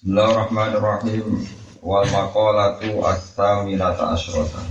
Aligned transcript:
Bismillahirrahmanirrahim. 0.00 1.44
Wal 1.84 2.08
maqalatu 2.08 3.04
as-saminata 3.04 4.16
asyrata. 4.16 4.64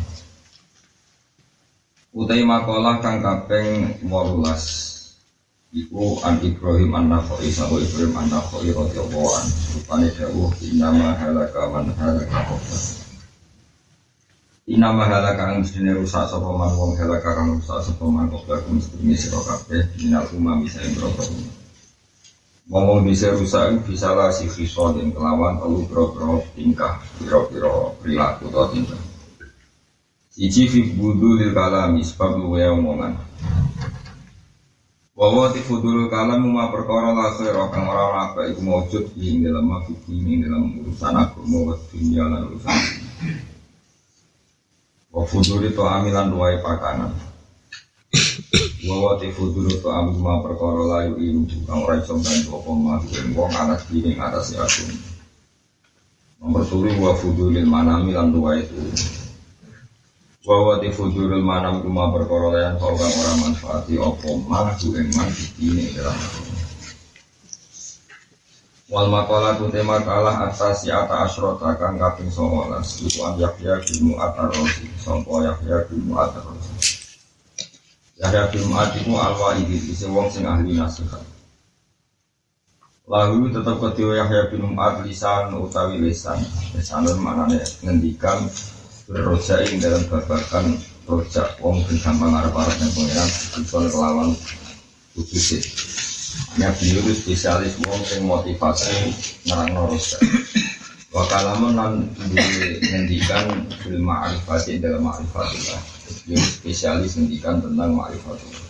Utai 2.17 2.41
makalah 2.41 2.97
kang 2.97 3.21
kaping 3.21 3.93
18 4.01 4.09
Iku 5.69 6.17
an 6.25 6.41
Ibrahim 6.41 6.97
an 6.97 7.13
Nakhoi 7.13 7.53
Sabu 7.53 7.77
Ibrahim 7.77 8.17
an 8.17 8.25
Nakhoi 8.33 8.73
radhiyallahu 8.73 9.29
anhu 9.29 9.57
Rupane 9.77 10.09
dawuh 10.17 10.49
inama 10.65 11.13
halaka 11.13 11.61
man 11.69 11.93
halaka 11.93 12.37
qabla 12.49 12.79
Inama 14.65 15.05
halaka 15.05 15.45
kang 15.45 15.61
mestine 15.61 15.93
rusak 15.93 16.25
sapa 16.25 16.49
man 16.49 16.73
wong 16.73 16.97
halaka 16.97 17.37
kang 17.37 17.53
rusak 17.53 17.85
sapa 17.85 18.01
man 18.09 18.33
qabla 18.33 18.65
kum 18.65 18.81
sedurunge 18.81 19.13
sira 19.13 19.37
minal 19.93 20.25
umam 20.33 20.65
bisa 20.65 20.81
ing 20.81 20.97
Ngomong 22.69 23.01
bisa 23.01 23.33
rusak 23.33 23.81
bisa 23.89 24.13
lah 24.13 24.29
si 24.29 24.45
dan 24.45 25.09
kelawan 25.09 25.57
lalu 25.57 25.89
bro-bro 25.89 26.45
tingkah 26.53 27.01
biro-biro 27.17 27.97
perilaku 27.97 28.45
atau 28.53 28.69
tingkah. 28.69 29.01
Siji 30.29 30.69
fi 30.69 30.93
budu 30.93 31.41
lil 31.41 31.51
kalami 31.57 32.05
sebab 32.05 32.37
luwe 32.37 32.61
omongan. 32.69 33.17
Wawa 35.19 35.51
ti 35.51 35.59
fudul 35.59 36.07
kalam 36.07 36.47
ma 36.47 36.71
perkara 36.71 37.11
la 37.11 37.35
khaira 37.35 37.67
kang 37.73 37.91
ora 37.91 38.31
apa 38.31 38.47
iku 38.47 38.63
maujud 38.63 39.17
ing 39.19 39.43
dalam 39.43 39.67
mafiku 39.67 40.15
ing 40.15 40.47
dalam 40.47 40.79
urusan 40.79 41.11
agama 41.11 41.57
wa 41.59 41.75
dunya 41.91 42.23
lan 42.23 42.47
urusan. 42.47 42.77
Wa 45.11 45.25
fudul 45.27 45.67
itu 45.67 45.83
amilan 45.83 46.31
duai 46.31 46.63
pakanan. 46.63 47.28
Wawa 48.89 49.21
tifu 49.21 49.53
dulu 49.53 49.85
amu 49.85 50.17
ma 50.17 50.41
perkara 50.41 50.81
layu 50.81 51.21
ilu 51.21 51.45
kang 51.69 51.85
ora 51.85 52.01
iso 52.01 52.17
bantu 52.17 52.57
apa 52.57 52.71
mah 52.73 53.01
wong 53.37 53.51
anak 53.53 53.85
atas 54.17 54.57
aku. 54.57 54.89
Nomor 56.41 56.65
turu 56.65 56.89
wa 56.97 57.13
fudulil 57.13 57.69
manami 57.69 58.17
lan 58.17 58.33
dua 58.33 58.57
itu. 58.57 58.81
Wawa 60.41 60.81
tifu 60.81 61.13
dulu 61.13 61.37
manam 61.37 61.85
kuma 61.85 62.09
perkara 62.09 62.49
layan 62.49 62.81
kau 62.81 62.97
kang 62.97 63.13
ora 63.13 63.33
manfaati 63.45 64.01
apa 64.01 64.29
mah 64.49 64.73
ing 64.81 65.09
man 65.13 65.29
dini 65.61 65.93
dalam. 65.93 66.17
Wal 68.89 69.05
makalah 69.05 69.53
tu 69.61 69.69
tema 69.69 70.01
kalah 70.01 70.49
atas 70.49 70.89
ata 70.89 71.29
asrota 71.29 71.77
kang 71.77 72.01
kaping 72.01 72.33
19 72.33 72.73
iku 73.05 73.21
an 73.21 73.37
Yahya 73.37 73.77
bin 73.85 74.09
Mu'atar 74.09 74.49
Rosi 74.49 74.89
sangka 74.97 75.45
Yahya 75.45 75.85
bin 75.85 76.09
Mu'atar 76.09 76.41
Rosi 76.41 76.78
Yahya 78.19 78.51
bin 78.51 78.67
Mu'ad 78.67 78.99
itu 78.99 79.15
al-wa'idi 79.15 79.79
Isi 79.95 80.03
wong 80.11 80.27
sing 80.27 80.43
ahli 80.43 80.75
nasihat. 80.75 81.23
Lalu 83.07 83.55
tetap 83.55 83.79
ketiwa 83.79 84.19
Yahya 84.19 84.51
bin 84.51 84.75
Mu'ad 84.75 85.07
lisan 85.07 85.55
utawi 85.55 86.03
lisan 86.03 86.43
Lisanun 86.75 87.15
maknanya 87.23 87.63
ngendikan 87.79 88.43
Berrojain 89.07 89.79
dalam 89.79 90.03
babakan 90.11 90.75
Rojak 91.07 91.63
wong 91.63 91.81
bin 91.87 91.97
gampang 92.03 92.35
arab-arab 92.35 92.75
yang 92.77 92.91
pengiran 92.93 93.29
Bisa 93.55 93.77
kelawan 93.87 94.29
Kudusnya 95.15 95.57
Hanya 96.53 96.69
beliau 96.75 97.01
itu 97.07 97.13
spesialis 97.23 97.73
wong 97.87 98.03
sing 98.05 98.27
motivasi 98.27 99.15
Nerang 99.47 99.73
rojak. 99.73 100.21
Wakalamun 101.09 101.73
nan 101.73 101.93
ngendikan 102.83 103.63
Bil 103.81 103.97
ma'rifati 104.03 104.77
dalam 104.77 105.07
ma'rifatillah 105.07 105.98
yang 106.29 106.45
spesialis 106.45 107.17
ngendikan 107.17 107.57
tentang 107.57 107.97
ma'rifatullah 107.97 108.69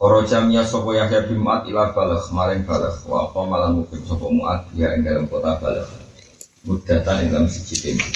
Koroja 0.00 0.40
miya 0.40 0.64
sopo 0.64 0.96
Yahya 0.96 1.28
bin 1.28 1.44
Mu'ad 1.44 1.68
ila 1.68 1.92
balagh 1.92 2.24
maring 2.32 2.64
balagh. 2.64 3.04
Wa 3.04 3.28
apa 3.28 3.44
malam 3.44 3.84
mukim 3.84 4.00
sopo 4.08 4.32
Mu'ad 4.32 4.72
ya 4.72 4.96
ing 4.96 5.04
dalam 5.04 5.28
kota 5.28 5.60
balagh. 5.60 5.92
Mudatan 6.64 7.20
ing 7.20 7.28
dalam 7.28 7.44
siji 7.52 7.76
tema 7.84 8.08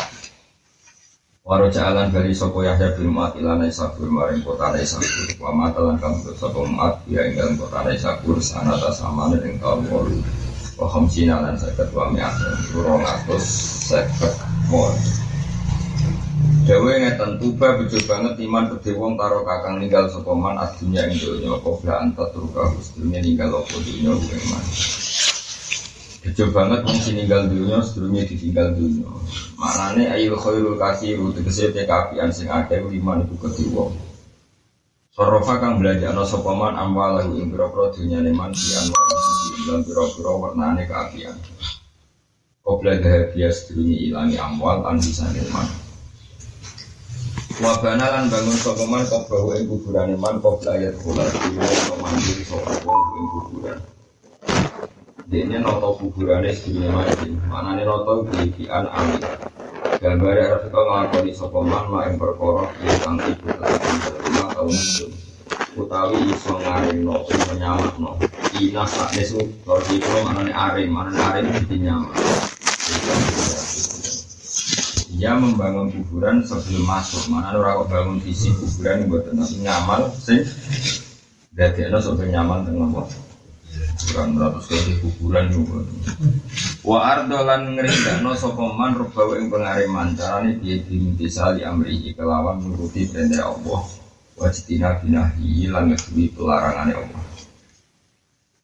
Waroja 1.45 1.93
alan 1.93 2.09
bali 2.09 2.33
sopo 2.33 2.65
Yahya 2.65 2.97
bin 2.97 3.13
Mu'ad 3.13 3.37
ila 3.37 3.61
Naisabur 3.61 4.09
maring 4.09 4.41
kota 4.41 4.73
Naisabur. 4.73 5.37
Wa 5.37 5.53
matalan 5.53 6.01
kamu 6.01 6.33
sopo 6.41 6.65
Mu'ad 6.65 7.05
ya 7.05 7.21
ing 7.29 7.37
dalam 7.37 7.61
kota 7.61 7.85
Naisabur 7.85 8.41
sanata 8.41 8.89
samane 8.89 9.45
ing 9.45 9.61
kaum 9.61 9.85
wolu 9.93 10.25
wa 10.81 10.91
khamsina 10.91 11.39
lan 11.39 11.55
seket 11.55 11.87
wa 11.95 12.11
mi'at 12.11 12.35
urong 12.75 13.05
atus 13.07 13.47
seket 13.93 14.35
mol 14.67 14.91
Dawe 16.65 16.97
ngeten 16.97 17.37
tuba 17.37 17.77
bejo 17.77 18.01
banget 18.09 18.41
iman 18.41 18.73
gede 18.73 18.97
wong 18.97 19.21
karo 19.21 19.45
kakang 19.45 19.85
ninggal 19.85 20.09
sapa 20.09 20.33
man 20.33 20.57
adunya 20.57 21.05
ing 21.13 21.21
donya 21.21 21.61
qabla 21.61 22.01
anta 22.01 22.25
turka 22.33 22.73
sedurunge 22.81 23.21
ninggal 23.21 23.61
apa 23.61 23.77
donya 23.85 24.17
man. 24.49 24.65
Bejo 26.25 26.45
banget 26.57 26.81
wong 26.89 26.99
sing 27.05 27.21
ninggal 27.21 27.53
donya 27.53 27.85
sedurunge 27.85 28.25
ditinggal 28.25 28.73
donya. 28.73 29.13
Maknane 29.61 30.09
ayu 30.17 30.41
khairul 30.41 30.81
kasiru 30.81 31.37
tegese 31.37 31.69
te 31.69 31.85
kapian 31.85 32.33
sing 32.33 32.49
akeh 32.49 32.81
iman 32.81 33.29
iku 33.29 33.45
gede 33.45 33.69
wong. 33.69 33.93
Sorofa 35.13 35.61
kang 35.61 35.85
belajar 35.85 36.17
sapa 36.25 36.49
man 36.57 36.81
amwalahu 36.81 37.45
ing 37.45 37.53
pira-pira 37.53 37.93
dunyane 37.93 38.33
man 38.33 38.57
di 38.57 38.73
anwa 38.73 39.05
ing 39.53 39.63
lan 39.69 39.81
pira-pira 39.85 40.33
warnane 40.33 40.89
keapian. 40.89 41.37
Qabla 42.65 43.05
dahabiya 43.05 43.53
sedurunge 43.53 44.01
ilangi 44.01 44.41
amwal 44.41 44.81
an 44.89 44.97
bisane 44.97 45.45
man. 45.53 45.84
Wabana 47.63 48.11
lan 48.11 48.27
bangun 48.27 48.59
sokoman 48.59 49.07
kau 49.07 49.23
bawa 49.31 49.55
ing 49.55 49.71
kuburan 49.71 50.19
iman 50.19 50.43
kau 50.43 50.59
belajar 50.59 50.91
bola 51.07 51.23
diri 51.23 51.63
kau 51.87 51.95
mandiri 52.03 52.43
sokoman 52.43 52.99
ing 53.15 53.27
kuburan. 53.31 53.79
Dia 55.31 55.59
noto 55.63 56.03
kuburannya 56.03 56.51
sedihnya 56.51 56.91
mati. 56.91 57.31
Mana 57.47 57.79
nih 57.79 57.87
noto 57.87 58.27
kegiatan 58.27 58.91
amin. 58.91 59.23
Gambar 60.03 60.35
harus 60.35 60.67
kau 60.75 60.83
ngakoni 60.83 61.31
sokoman 61.31 61.85
ma 61.95 62.11
ing 62.11 62.19
perkorok 62.19 62.75
yang 62.83 62.99
kang 63.07 63.23
ibu 63.23 63.47
tetap 63.47 63.71
lima 64.27 64.45
tahun 64.51 64.75
itu. 64.75 65.07
Utawi 65.79 66.19
iso 66.35 66.59
ngaring 66.59 67.07
no 67.07 67.23
menyamak 67.55 67.95
no. 68.03 68.19
Ina 68.59 68.83
sak 68.83 69.15
nesu 69.15 69.39
kalau 69.63 69.79
itu 69.95 70.11
mana 70.27 70.43
nih 70.43 70.55
arim 70.59 70.91
mana 70.91 71.11
nih 71.15 71.23
arim 71.23 71.47
jadi 71.55 71.77
nyamak. 71.87 72.19
Dia 75.25 75.41
membangun 75.41 75.89
kuburan 75.89 76.45
sebelum 76.45 76.85
masuk. 76.85 77.33
Mana 77.33 77.57
orang 77.57 77.89
bangun 77.89 78.21
visi 78.21 78.53
kuburan 78.61 79.09
buat 79.09 79.33
nanti 79.33 79.57
nyaman 79.57 80.13
sih. 80.21 80.45
Dari 81.49 81.89
ada 81.89 81.97
sampai 81.97 82.29
nyaman 82.29 82.69
dengan 82.69 82.93
apa? 82.93 83.09
Kurang 84.05 84.37
ratus 84.37 84.69
kali 84.69 85.01
kuburan 85.01 85.49
juga. 85.49 85.81
Wa 86.85 87.17
ardolan 87.17 87.73
ngerindakno 87.73 88.37
sokoman 88.37 89.01
rubawa 89.01 89.41
ing 89.41 89.49
pengariman 89.49 90.13
carane 90.13 90.61
piye 90.61 90.85
dimintisali 90.85 91.65
amri 91.65 92.13
kelawan 92.13 92.61
nuruti 92.61 93.09
perintah 93.09 93.49
Allah. 93.49 93.81
Wajitina 94.37 95.01
binahi 95.01 95.73
lan 95.73 95.89
ngeduwi 95.89 96.37
pelarangane 96.37 97.01
Allah. 97.01 97.23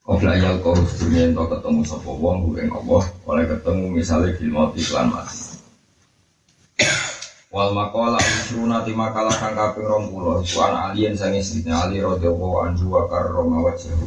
Qabla 0.04 0.36
yal 0.36 0.60
kau 0.60 0.76
sedurunge 0.76 1.32
ketemu 1.32 1.80
sapa 1.88 2.10
wong 2.12 2.52
ing 2.60 2.68
Allah, 2.68 3.08
oleh 3.24 3.48
ketemu 3.48 3.96
misalnya 3.96 4.36
film 4.36 4.60
mati 4.60 4.84
lan 4.92 5.08
mati. 5.08 5.49
Wal 7.50 7.74
makola 7.74 8.14
usruna 8.14 8.86
ti 8.86 8.94
makalah 8.94 9.34
kang 9.34 9.58
kaping 9.58 9.82
20 9.82 10.46
iku 10.46 10.62
an 10.62 10.94
alien 10.94 11.18
sang 11.18 11.34
istrine 11.34 11.74
Ali 11.74 11.98
radhiyallahu 11.98 12.62
anhu 12.62 12.94
wa 12.94 13.10
karrama 13.10 13.66
wajhahu. 13.66 14.06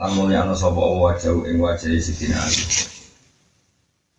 Lan 0.00 0.10
mulyana 0.16 0.56
sapa 0.56 0.80
wajhahu 0.80 1.44
ing 1.44 1.60
wajahe 1.60 2.00
Sidina 2.00 2.40
Ali. 2.40 2.64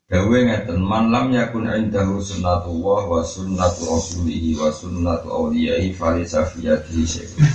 Dawe 0.06 0.38
ngeten 0.46 0.78
man 0.78 1.10
lam 1.10 1.34
yakun 1.34 1.66
indahu 1.74 2.22
sunnatullah 2.22 3.10
wa 3.10 3.26
sunnatu 3.26 3.82
rasulihi 3.98 4.54
wa 4.62 4.70
sunnatu 4.70 5.26
awliyaihi 5.26 5.98
falisa 5.98 6.46
fiyatihi 6.46 7.02
syai'un. 7.02 7.50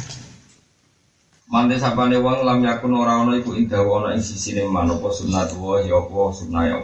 Mante 1.54 1.78
sapane 1.78 2.18
wong 2.18 2.42
lam 2.42 2.66
yakun 2.66 2.98
ora 2.98 3.22
ana 3.22 3.38
iku 3.38 3.54
indahu 3.54 4.02
ana 4.02 4.18
ing 4.18 4.26
sisine 4.26 4.66
man 4.66 4.90
apa 4.90 5.06
sunnatullah 5.14 5.86
ya 5.86 6.02
sunnah 6.34 6.66
ya. 6.66 6.82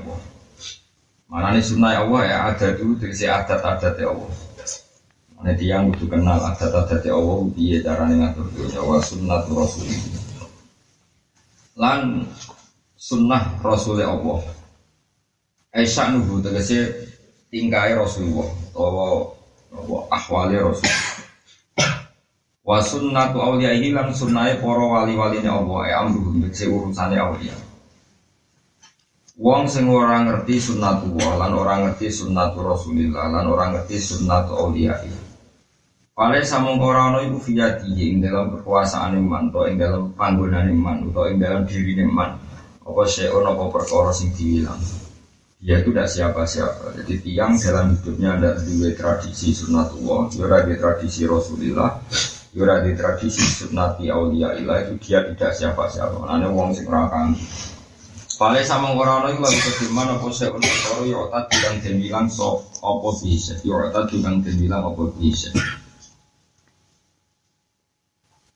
Mana 1.27 1.59
nih 1.59 1.65
sunnah 1.67 2.07
Allah 2.07 2.23
ya 2.23 2.37
ada 2.55 2.79
tuh 2.79 2.95
dari 2.95 3.11
adat-adat 3.11 3.95
ya 3.99 4.15
Allah. 4.15 4.31
Mana 5.35 5.53
tiang 5.59 5.91
butuh 5.91 6.07
kenal 6.07 6.39
adat-adat 6.55 7.03
ya 7.03 7.19
Allah, 7.19 7.39
dia 7.59 7.77
cara 7.83 8.07
ngatur 8.07 8.47
dunia 8.55 8.81
wa 8.87 9.03
sunnah 9.03 9.43
Rasul. 9.43 9.87
Lan 11.75 12.31
sunnah 12.95 13.59
Rasul 13.59 13.99
Allah. 14.07 14.41
Aisyah 15.75 16.15
nubu 16.15 16.41
tegese 16.41 16.95
tingkai 17.51 17.99
Rasulullah 17.99 18.49
atau 18.71 19.35
ahwali 20.09 20.63
Rasul. 20.63 20.95
Wa 22.63 22.83
awliyaihi 22.83 23.95
lan 23.95 24.15
sunnah 24.15 24.55
para 24.63 24.85
wali-waline 24.87 25.51
Allah 25.51 25.81
ya 25.91 25.97
amruhum 26.07 26.43
urusannya 26.43 27.19
awliya. 27.19 27.66
Wong 29.37 29.69
sing 29.69 29.85
ora 29.93 30.25
ngerti 30.25 30.57
sunnatullah 30.57 31.37
lan 31.37 31.53
ora 31.53 31.85
ngerti 31.85 32.09
sunnatul 32.09 32.73
Rasulillah 32.73 33.29
lan 33.29 33.45
ora 33.45 33.69
ngerti 33.69 34.01
sunnatul 34.01 34.57
auliya. 34.57 34.97
Pale 36.17 36.41
samong 36.41 36.81
ora 36.81 37.13
ana 37.13 37.21
iku 37.21 37.37
fiyati 37.37 37.93
ing 37.93 38.25
dalam 38.25 38.57
kekuasaan 38.57 39.21
iman 39.21 39.53
to 39.53 39.69
ing 39.69 39.77
dalam 39.77 40.17
panggonan 40.17 40.73
iman 40.73 41.13
utawa 41.13 41.29
ing 41.29 41.37
dalam 41.37 41.69
diri 41.69 41.93
iman. 42.01 42.33
apa 42.87 43.03
syai'un 43.03 43.43
apa 43.43 43.67
perkara 43.67 44.15
sing 44.15 44.31
diwilang 44.33 44.79
dia 45.61 45.83
itu 45.85 45.93
tidak 45.93 46.09
siapa-siapa. 46.09 46.97
Jadi 47.03 47.15
tiang 47.21 47.61
dalam 47.61 47.93
hidupnya 47.93 48.41
ada 48.41 48.51
dua 48.57 48.89
tradisi 48.97 49.53
sunnatullah. 49.53 50.33
Juga 50.33 50.65
ada 50.65 50.75
tradisi 50.81 51.29
rasulillah 51.29 52.01
juga 52.57 52.81
ada 52.81 52.89
tradisi 52.89 53.45
sunnati 53.45 54.09
aulia 54.09 54.57
ilah 54.57 54.81
itu 54.89 54.97
dia 55.05 55.29
tidak 55.29 55.53
siapa-siapa. 55.53 56.25
Karena 56.25 56.49
wong 56.49 56.73
sing 56.73 56.89
rakang 56.89 57.37
Paling 58.37 58.69
sama 58.69 58.93
orang 58.93 59.33
itu 59.33 59.41
lagi 59.41 59.61
bagaimana 59.65 60.21
apa 60.21 60.29
saya 60.29 60.53
untuk 60.53 60.69
perkara 60.69 61.09
ya 61.09 61.17
otak 61.25 61.45
bilang 61.49 61.77
dan 61.81 61.95
bilang 61.97 62.27
so 62.29 62.69
apa 62.85 63.09
bisa 63.25 63.57
ya 63.65 63.89
otak 63.89 64.13
bilang 64.13 64.45
dan 64.45 64.55
bilang 64.61 64.83
apa 64.93 65.03
bisa 65.17 65.49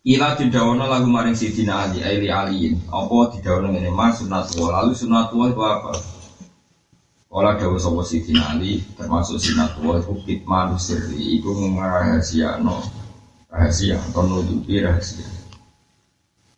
Ila 0.00 0.32
didawono 0.32 0.88
lagu 0.88 1.08
maring 1.12 1.36
Sidina 1.36 1.84
Ali, 1.84 2.00
Aili 2.00 2.32
Aliin. 2.32 2.88
Apa 2.88 3.36
didawono 3.36 3.68
ini 3.76 3.92
mas 3.92 4.16
sunatullah. 4.16 4.80
Lalu 4.80 4.96
sunatullah 4.96 5.48
itu 5.52 5.60
apa? 5.60 5.92
Olah 7.28 7.60
dawa 7.60 7.76
sopo 7.76 8.00
Sidina 8.00 8.56
Ali, 8.56 8.80
termasuk 8.96 9.36
sunatullah 9.36 10.00
itu 10.00 10.16
kitman 10.24 10.72
sirri. 10.80 11.40
Itu 11.40 11.52
rahasia 11.76 12.56
no 12.64 12.80
rahasia 13.52 14.00
atau 14.00 14.24
nutupi 14.24 14.80
rahasia. 14.80 15.39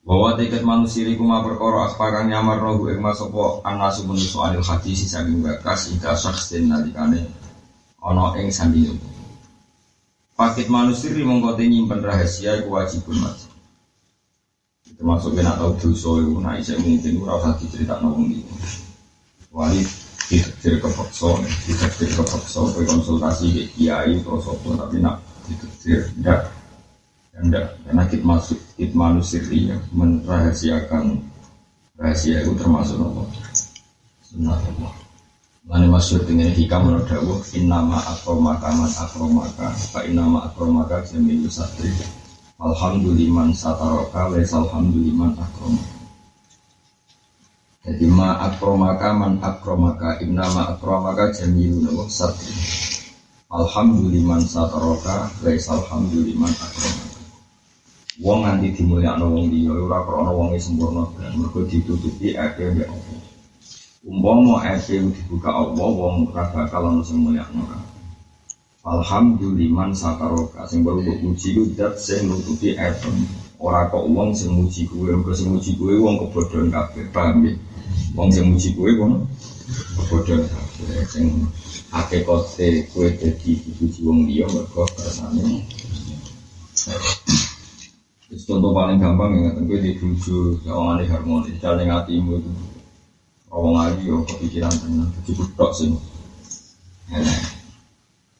Bahwa 0.02 0.34
tiket 0.34 0.66
manusia 0.66 1.06
iku 1.06 1.22
ma 1.22 1.46
perkara 1.46 1.86
akpakan 1.86 2.26
nyamar 2.26 2.58
rohu 2.58 2.90
ing 2.90 2.98
masopo 2.98 3.62
anasu 3.62 4.02
menusu 4.02 4.42
anil 4.42 4.66
hadis 4.66 5.06
saking 5.06 5.38
bakas 5.38 5.94
ida 5.94 6.18
sakhsin 6.18 6.66
nalikane 6.66 7.22
ana 8.02 8.34
ing 8.42 8.50
sandingan. 8.50 8.98
Paket 10.34 10.66
manusia 10.66 11.14
ini 11.14 11.22
mengkote 11.22 11.62
nyimpen 11.70 12.02
rahasia 12.02 12.58
itu 12.58 12.66
wajib 12.74 13.06
mati. 13.14 13.46
Termasuk 14.98 15.38
kena 15.38 15.58
tahu 15.58 15.78
dosa 15.78 16.10
itu, 16.22 16.34
nah 16.38 16.54
saya 16.62 16.78
mungkin 16.78 17.18
itu 17.18 17.22
rasa 17.26 17.58
dicerita 17.58 17.98
nongol 17.98 18.38
ini. 18.38 18.46
Wali 19.50 19.82
ditetir 20.30 20.78
kepeksa, 20.78 21.42
ditetir 21.66 22.10
kepeksa, 22.14 22.62
ke 22.70 22.82
ke 22.86 23.62
kiai 23.74 24.14
terus 24.22 24.46
apa, 24.46 24.68
tapi 24.78 24.96
nak 25.02 25.18
ditetir. 25.50 26.06
Enggak, 27.32 27.80
karena 27.88 28.02
kit 28.12 28.22
masuk, 28.22 28.60
kit 28.76 28.92
manusia 28.92 29.40
merahasiakan 29.96 31.24
rahasia 31.96 32.44
itu 32.44 32.52
termasuk 32.60 33.00
apa? 33.00 33.22
Sunnah 34.20 34.60
Allah. 34.60 34.92
Mane 35.62 35.86
masyhur 35.86 36.26
dengan 36.26 36.50
hikam 36.50 36.90
menurut 36.90 37.06
dawuh 37.06 37.38
innama 37.54 37.94
akromaka 38.02 38.74
man 38.74 38.90
akromaka 38.90 39.70
fa 39.94 40.02
innama 40.02 40.50
akromaka 40.50 41.06
jamilu 41.06 41.46
satri 41.46 41.86
alhamduliman 42.58 43.54
sataraka 43.54 44.26
wa 44.26 44.42
alhamduliman 44.42 45.38
akromaka 45.38 46.02
jadi 47.86 48.06
ma 48.10 48.42
akromaka 48.42 49.08
man 49.14 49.38
akromaka 49.38 50.18
innama 50.18 50.74
akromaka 50.74 51.30
jamilu 51.30 52.10
satri 52.10 52.58
alhamduliman 53.46 54.42
sataraka 54.42 55.30
wa 55.30 55.46
alhamduliman 55.46 56.50
akromaka 56.58 57.11
Wong 58.22 58.38
nganti 58.46 58.78
dimulyakno 58.78 59.24
wong 59.34 59.50
liya 59.50 59.74
ora 59.74 59.98
krana 60.06 60.30
wonge 60.30 60.58
sempurna 60.62 61.02
mergo 61.34 61.60
ditutupi 61.66 62.38
akeh 62.38 62.70
mbek 62.70 62.88
Allah 62.94 63.20
Umpama 64.02 64.62
ese 64.74 64.94
dibuka 64.98 65.50
Allah 65.50 65.90
wong 65.90 66.30
ora 66.30 66.46
bakal 66.54 66.82
ono 66.86 67.02
sing 67.02 67.18
mulyakno 67.18 67.62
Alhamdulillah 68.82 69.94
sakaroka 69.94 70.66
sing 70.66 70.82
baru 70.82 71.06
mbok 71.06 71.18
puji 71.22 71.54
ku 71.54 71.62
dat 71.78 71.94
sing 72.02 72.26
nutupi 72.26 72.74
epon. 72.74 73.14
Ora 73.62 73.86
kok 73.86 74.10
wong 74.10 74.34
sing 74.34 74.50
muji 74.58 74.90
kuwe, 74.90 75.14
mergo 75.14 75.30
sing 75.38 75.54
muji 75.54 75.78
kuwe 75.78 75.94
wong 76.02 76.18
kebodohan 76.18 76.66
kabeh, 76.74 77.06
paham 77.14 77.46
ya? 77.46 77.54
Wong 78.18 78.34
sing 78.34 78.50
muji 78.50 78.74
kuwe 78.74 78.98
wong 78.98 79.22
kebodohan 79.94 80.42
kabeh 80.50 81.06
sing 81.06 81.46
hakikate 81.94 82.90
kuwe 82.90 83.14
dadi 83.14 83.50
dipuji 83.62 84.00
wong 84.02 84.26
liya 84.26 84.50
mergo 84.50 84.82
kersane. 84.98 85.62
Contoh 88.32 88.72
paling 88.72 88.96
gampang 88.96 89.44
ya, 89.44 89.52
tentu 89.52 89.76
di 89.76 89.92
buju, 89.92 90.64
ya 90.64 90.72
orang 90.72 91.04
harmonis, 91.04 91.60
jalan 91.60 91.84
hatimu 91.84 92.40
itu 92.40 92.50
Orang 93.52 93.76
lagi 93.76 94.08
yo 94.08 94.24
kepikiran 94.24 94.72
tenan, 94.72 95.12
jadi 95.12 95.36
budak 95.36 95.70
sih. 95.76 95.92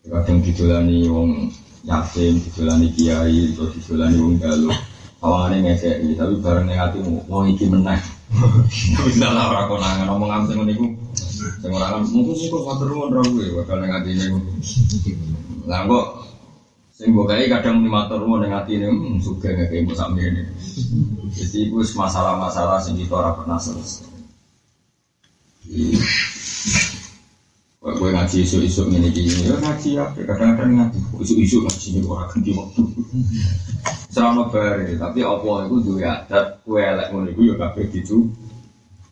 Kadang 0.09 0.41
didolani 0.41 1.05
wong 1.05 1.53
yatim, 1.85 2.41
didolani 2.41 2.89
kiai, 2.97 3.53
atau 3.53 3.69
didolani 3.69 4.17
wong 4.17 4.41
galuh. 4.41 4.73
Awalnya 5.21 5.77
ngekei, 5.77 6.17
tapi 6.17 6.41
bareng 6.41 6.73
yang 6.73 6.81
hati 6.89 7.05
mau 7.05 7.44
iki 7.44 7.69
menang. 7.69 8.00
Tapi 8.97 9.12
tidak 9.12 9.37
lah 9.37 9.53
orang 9.53 9.69
konangan 9.69 10.09
ngomong 10.09 10.29
ngambil 10.33 10.55
ngono 10.56 10.73
iku. 10.73 10.87
Sing 11.61 11.71
ora 11.71 12.00
mungkin 12.00 12.33
sih 12.33 12.49
kok 12.49 12.65
matur 12.65 12.89
nuwun 12.89 13.12
ra 13.12 13.23
kuwi 13.23 13.53
bakal 13.53 13.77
ning 13.79 13.93
atine. 13.93 14.25
Lah 15.69 15.85
kok 15.85 16.06
sing 17.03 17.19
mbok 17.19 17.35
kadang 17.35 17.83
muni 17.83 17.91
matur 17.91 18.23
nuwun 18.23 18.47
ning 18.47 18.55
atine 18.55 18.87
hmm, 18.87 19.19
sugih 19.19 19.51
ngekei 19.59 19.83
mbok 19.83 19.99
sak 19.99 20.15
mene. 20.15 20.47
Jadi 21.35 21.67
itu 21.67 21.83
masalah-masalah 21.99 22.79
sing 22.79 22.95
kita 22.95 23.19
ora 23.19 23.35
pernah 23.35 23.59
selesai. 23.59 24.07
Gue 27.83 28.11
ngaji 28.15 28.47
isu-isu 28.47 28.87
ini 28.95 29.11
gini, 29.11 29.51
ya 29.51 29.59
ngaji 29.59 29.99
ya, 29.99 30.07
kadang-kadang 30.15 30.71
ngaji 30.79 30.99
isu-isu 31.27 31.67
ngaji 31.67 31.87
ini 31.91 32.01
orang 32.07 32.31
ganti 32.31 32.51
waktu. 32.55 32.83
Selama 34.15 34.47
bari, 34.55 34.95
tapi 34.95 35.27
apa 35.27 35.51
itu 35.67 35.77
juga 35.83 36.23
adat 36.23 36.63
kue 36.63 36.79
elek 36.79 37.11
ngono 37.11 37.35
itu 37.35 37.51
ya 37.51 37.55
kabeh 37.59 37.91
ditu 37.91 38.31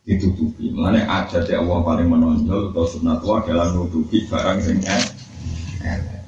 ditutupi. 0.06 0.70
Mengenai 0.70 1.10
adat 1.10 1.50
yang 1.50 1.66
Allah 1.66 1.82
paling 1.82 2.06
menonjol 2.06 2.70
atau 2.70 2.86
sunat 2.86 3.18
adalah 3.26 3.74
nutupi 3.74 4.30
barang 4.30 4.58
sing 4.62 4.78
elek. 4.86 6.19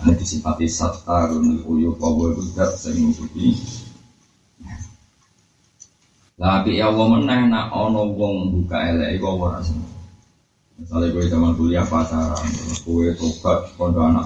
Ini 0.00 0.16
disifati 0.16 0.64
satarun 0.64 1.60
uyuk 1.60 2.00
itu 2.00 2.42
dat 2.56 2.72
sing 2.80 2.96
nutupi. 3.04 3.52
Tapi 6.40 6.80
ya 6.80 6.88
Allah 6.88 7.06
meneh 7.20 7.52
nak 7.52 7.68
ono 7.68 8.08
wong 8.16 8.48
buka 8.48 8.80
elek 8.96 9.20
iku 9.20 9.36
ora 9.36 9.60
seneng. 9.60 9.92
Misalnya 10.80 11.12
gue 11.12 11.28
zaman 11.28 11.52
kuliah 11.52 11.84
pacaran, 11.84 12.48
gue 12.80 13.12
tobat 13.20 13.68
kondo 13.76 14.00
anak 14.00 14.24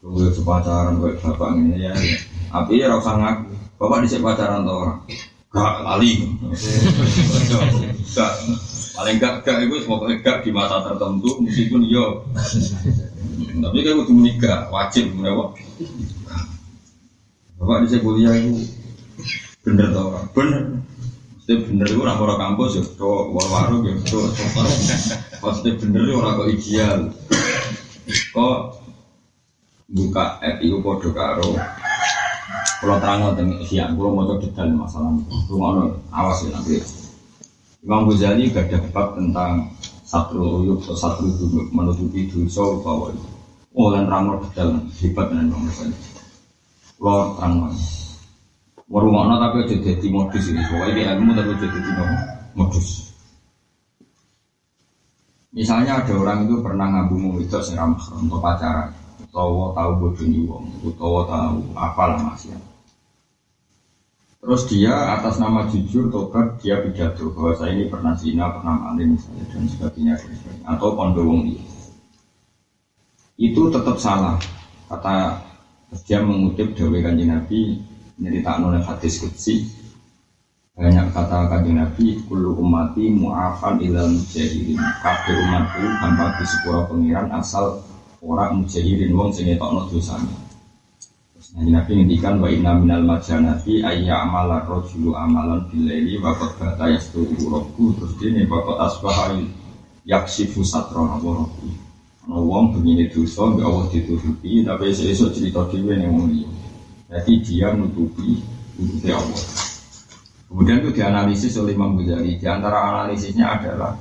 gue 0.00 0.32
pacaran 0.40 0.96
gue 0.96 1.12
bapak 1.20 1.60
ini 1.60 1.92
ya. 1.92 1.92
Tapi 2.48 2.80
ya 2.80 2.88
rasa 2.88 3.20
ngaku, 3.20 3.52
bapak 3.76 4.00
disek 4.08 4.24
pacaran 4.24 4.64
tau 4.64 4.80
orang. 4.80 5.00
Gak 5.52 5.74
lali. 5.84 6.24
Gak. 8.16 8.32
Paling 8.96 9.16
gak 9.20 9.44
gak 9.44 9.68
itu 9.68 9.84
semoga 9.84 10.08
gak 10.24 10.40
di 10.40 10.50
masa 10.56 10.80
tertentu 10.88 11.44
meskipun 11.44 11.84
yo. 11.84 12.24
Tapi 13.56 13.78
kan 13.82 13.94
udah 14.00 14.14
menikah 14.14 14.58
wajib 14.70 15.12
menewak. 15.16 15.58
Bapak 17.56 17.88
disek 17.88 18.04
kuliah 18.04 18.36
itu 18.36 18.68
bener 19.64 19.90
tau 19.90 20.12
orang, 20.12 20.26
bener. 20.36 20.62
Mesti 21.40 21.52
bener 21.66 21.86
itu 21.88 22.00
orang 22.02 22.18
orang 22.20 22.40
kampus 22.42 22.70
ya, 22.78 22.82
cowok 22.94 23.24
war-waru 23.32 23.76
ya, 23.86 23.94
cowok 24.06 24.30
Pasti 25.40 25.68
bener 25.78 26.00
itu 26.04 26.14
orang 26.14 26.36
kok 26.36 26.50
ideal. 26.52 26.98
Kok 28.34 28.58
buka 29.90 30.24
app 30.42 30.56
itu 30.60 30.76
podo 30.82 31.10
karo 31.14 31.56
kalau 32.76 33.00
terang 33.00 33.32
tentang 33.32 33.64
siang, 33.64 33.96
kalau 33.96 34.12
mau 34.12 34.36
detail 34.36 34.68
masalah 34.68 35.16
rumah 35.48 35.96
awas 36.12 36.44
ya 36.44 36.52
nanti. 36.52 36.76
Imam 37.80 38.04
Ghazali 38.10 38.52
gak 38.52 38.68
ada 38.68 39.08
tentang 39.16 39.70
satu 40.06 40.62
uyuk 40.62 40.86
atau 40.86 40.94
satu 40.94 41.26
duduk 41.26 41.66
menutupi 41.74 42.30
dosa 42.30 42.62
bahwa 42.80 43.10
itu. 43.10 43.28
Oh 43.76 43.92
dan 43.92 44.08
terang 44.08 44.38
detail 44.40 44.70
hebat 45.02 45.26
dengan 45.28 45.52
Imam 45.52 45.66
Ghazali. 45.68 45.96
Kalau 46.96 47.36
terang 47.36 47.54
Warungokno 48.86 49.42
tapi 49.42 49.66
aja 49.66 49.76
jadi 49.82 50.06
modus 50.14 50.46
ini. 50.46 50.62
Pokoknya 50.62 50.94
di 50.94 51.02
ilmu 51.02 51.30
tapi 51.34 51.50
aja 51.58 51.66
jadi 51.74 51.90
modus. 52.54 53.10
Misalnya 55.56 56.04
ada 56.04 56.12
orang 56.14 56.46
itu 56.46 56.60
pernah 56.62 56.86
ngabu 56.86 57.40
itu 57.40 57.56
ramah 57.74 57.96
untuk 58.12 58.44
pacaran, 58.44 58.92
utawa 59.24 59.72
tahu 59.72 59.90
bodoni 60.04 60.44
wong, 60.44 60.68
utawa 60.84 61.24
tahu 61.24 61.56
apalah 61.72 62.20
masih. 62.20 62.52
Terus 64.46 64.62
dia 64.70 64.94
atas 65.18 65.42
nama 65.42 65.66
jujur 65.66 66.06
tobat 66.06 66.62
dia 66.62 66.78
pidato 66.78 67.34
bahwa 67.34 67.58
saya 67.58 67.74
ini 67.74 67.90
pernah 67.90 68.14
zina, 68.14 68.46
pernah 68.54 68.78
maling 68.78 69.18
misalnya 69.18 69.42
dan 69.50 69.66
sebagainya, 69.66 70.14
sebagainya. 70.22 70.62
atau 70.70 70.94
kondo 70.94 71.26
wong 71.26 71.50
dia. 71.50 71.66
Itu 73.42 73.74
tetap 73.74 73.98
salah. 73.98 74.38
Kata 74.86 75.42
dia 76.06 76.22
mengutip 76.22 76.78
Dawe 76.78 76.94
Kanjeng 77.02 77.34
Nabi 77.34 77.82
tak 78.46 78.62
oleh 78.62 78.78
hadis 78.86 79.18
kutsi 79.18 79.66
banyak 80.76 81.08
kata 81.08 81.48
kanjeng 81.48 81.80
Nabi 81.80 82.20
kulu 82.28 82.60
umati 82.60 83.08
mu'afan 83.08 83.80
ilal 83.80 84.12
mujahirin 84.12 84.76
kabeh 85.00 85.36
umatku 85.40 85.84
tanpa 86.04 86.36
di 86.36 86.44
sepura 86.44 86.84
pengiran 86.84 87.32
asal 87.32 87.80
orang 88.20 88.60
mujahirin 88.60 89.16
wong 89.16 89.32
sing 89.32 89.48
ngetokno 89.48 89.88
dosane 89.88 90.45
Nabi 91.56 91.72
Nabi 91.72 91.92
ngendikan 91.96 92.36
wa 92.36 92.52
inna 92.52 92.76
minal 92.76 93.00
majanati 93.08 93.80
ayya 93.80 94.28
amalan 94.28 94.60
rojulu 94.68 95.16
amalan 95.16 95.64
bilaili 95.72 96.20
wa 96.20 96.36
qad 96.36 96.52
bata 96.60 96.84
yasturu 96.92 97.32
rabbu 97.32 97.96
terus 97.96 98.12
dene 98.20 98.44
wa 98.44 98.60
qad 98.60 98.76
asbaha 98.92 99.40
yaksifu 100.04 100.60
satra 100.60 101.00
wa 101.00 101.16
rabbi. 101.16 101.72
Ana 102.28 102.44
wong 102.44 102.76
begini 102.76 103.08
dosa 103.08 103.48
mbek 103.48 103.64
Allah 103.64 103.88
ditutupi 103.88 104.68
tapi 104.68 104.92
esuk 104.92 105.32
cerita 105.32 105.64
dhewe 105.72 105.96
ning 105.96 106.12
wong 106.12 106.28
liya. 106.28 106.50
Jadi 107.08 107.32
dia 107.40 107.72
nutupi 107.72 108.36
Allah. 109.08 109.44
Kemudian 110.52 110.84
itu 110.84 110.90
dianalisis 110.92 111.56
oleh 111.56 111.72
Imam 111.72 111.96
Ghazali. 111.96 112.36
Di 112.36 112.44
antara 112.44 112.84
analisisnya 112.84 113.56
adalah 113.56 113.96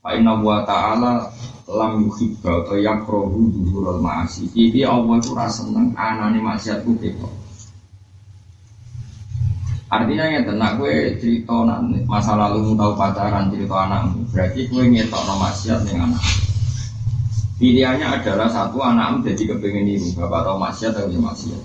Pak 0.00 0.12
Inna 0.16 0.40
wa 0.40 0.64
ta'ala 0.64 1.28
lam 1.64 2.04
yuhibba 2.04 2.64
atau 2.64 2.76
yakrohu 2.76 3.48
duhurul 3.48 4.00
ma'asi. 4.04 4.52
Jadi 4.52 4.84
Allah 4.84 5.16
itu 5.16 5.32
rasa 5.32 5.64
seneng 5.64 5.96
anane 5.96 6.38
maksiat 6.40 6.84
ku 6.84 6.92
ketok 7.00 7.32
Artinya 9.94 10.26
ya 10.26 10.40
tenang 10.42 10.82
gue 10.82 11.22
cerita 11.22 11.54
masa 12.10 12.34
lalu 12.34 12.74
tahu 12.74 12.98
pacaran 12.98 13.46
cerita 13.54 13.86
anakmu 13.86 14.26
Berarti 14.34 14.66
gue 14.66 14.82
ngetok 14.90 15.22
no 15.22 15.34
maksiat 15.38 15.80
dengan 15.86 16.10
anak. 16.12 16.24
Pilihannya 17.62 18.06
adalah 18.10 18.50
satu 18.50 18.82
anakmu 18.82 19.22
jadi 19.22 19.54
kepengen 19.54 19.86
ini 19.86 20.08
Bapak 20.18 20.50
tahu 20.50 20.56
maksiat 20.58 20.92
atau 20.98 21.06
ya 21.06 21.20
maksiat. 21.22 21.62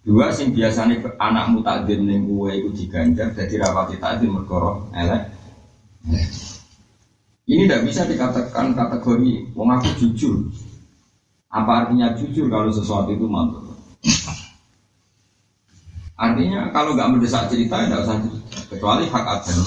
Dua 0.00 0.32
sing 0.34 0.50
biasanya 0.50 1.06
anakmu 1.22 1.62
takdim 1.62 2.08
ning 2.08 2.26
gue 2.26 2.50
itu 2.56 2.68
diganjar 2.72 3.30
jadi 3.36 3.62
rapati 3.62 4.00
takdim 4.00 4.34
mergoro 4.34 4.90
elek 4.96 5.30
ini 7.50 7.66
tidak 7.66 7.82
bisa 7.90 8.06
dikatakan 8.06 8.78
kategori 8.78 9.50
wong 9.58 9.68
aku 9.74 9.90
jujur. 9.98 10.38
Apa 11.50 11.82
artinya 11.82 12.14
jujur 12.14 12.46
kalau 12.46 12.70
sesuatu 12.70 13.10
itu 13.10 13.26
mantap? 13.26 13.66
Artinya 16.14 16.70
kalau 16.70 16.94
nggak 16.94 17.10
mendesak 17.10 17.50
cerita 17.50 17.82
tidak 17.82 18.06
usah 18.06 18.22
cerita. 18.22 18.58
Kecuali 18.70 19.10
hak 19.10 19.24
adami. 19.26 19.66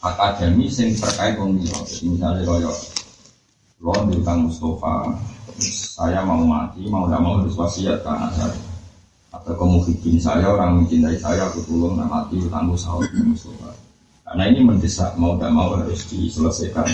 Hak 0.00 0.16
adami 0.16 0.64
yang 0.64 0.88
terkait 0.96 1.36
wong 1.36 1.60
Jadi 1.60 2.08
misalnya 2.08 2.48
royok 2.48 2.76
lo 3.78 3.94
Kang 4.26 4.50
Mustafa, 4.50 5.14
saya 5.94 6.26
mau 6.26 6.42
mati, 6.42 6.82
mau 6.90 7.06
tidak 7.06 7.20
mau 7.22 7.38
harus 7.38 7.54
wasiat 7.54 8.02
anak 8.02 8.34
saya. 8.34 8.58
Atau 9.30 9.54
kemudian 9.54 10.18
saya 10.18 10.50
orang 10.50 10.82
mencintai 10.82 11.14
saya, 11.14 11.46
aku 11.46 11.62
tolong 11.62 11.94
nak 11.94 12.10
mati, 12.10 12.42
tangguh 12.50 12.74
sahur 12.74 13.06
Mustafa 13.22 13.70
karena 14.28 14.44
ini 14.52 14.60
mendesak 14.60 15.16
mau 15.16 15.40
tidak 15.40 15.56
mau 15.56 15.72
harus 15.72 16.04
diselesaikan. 16.12 16.84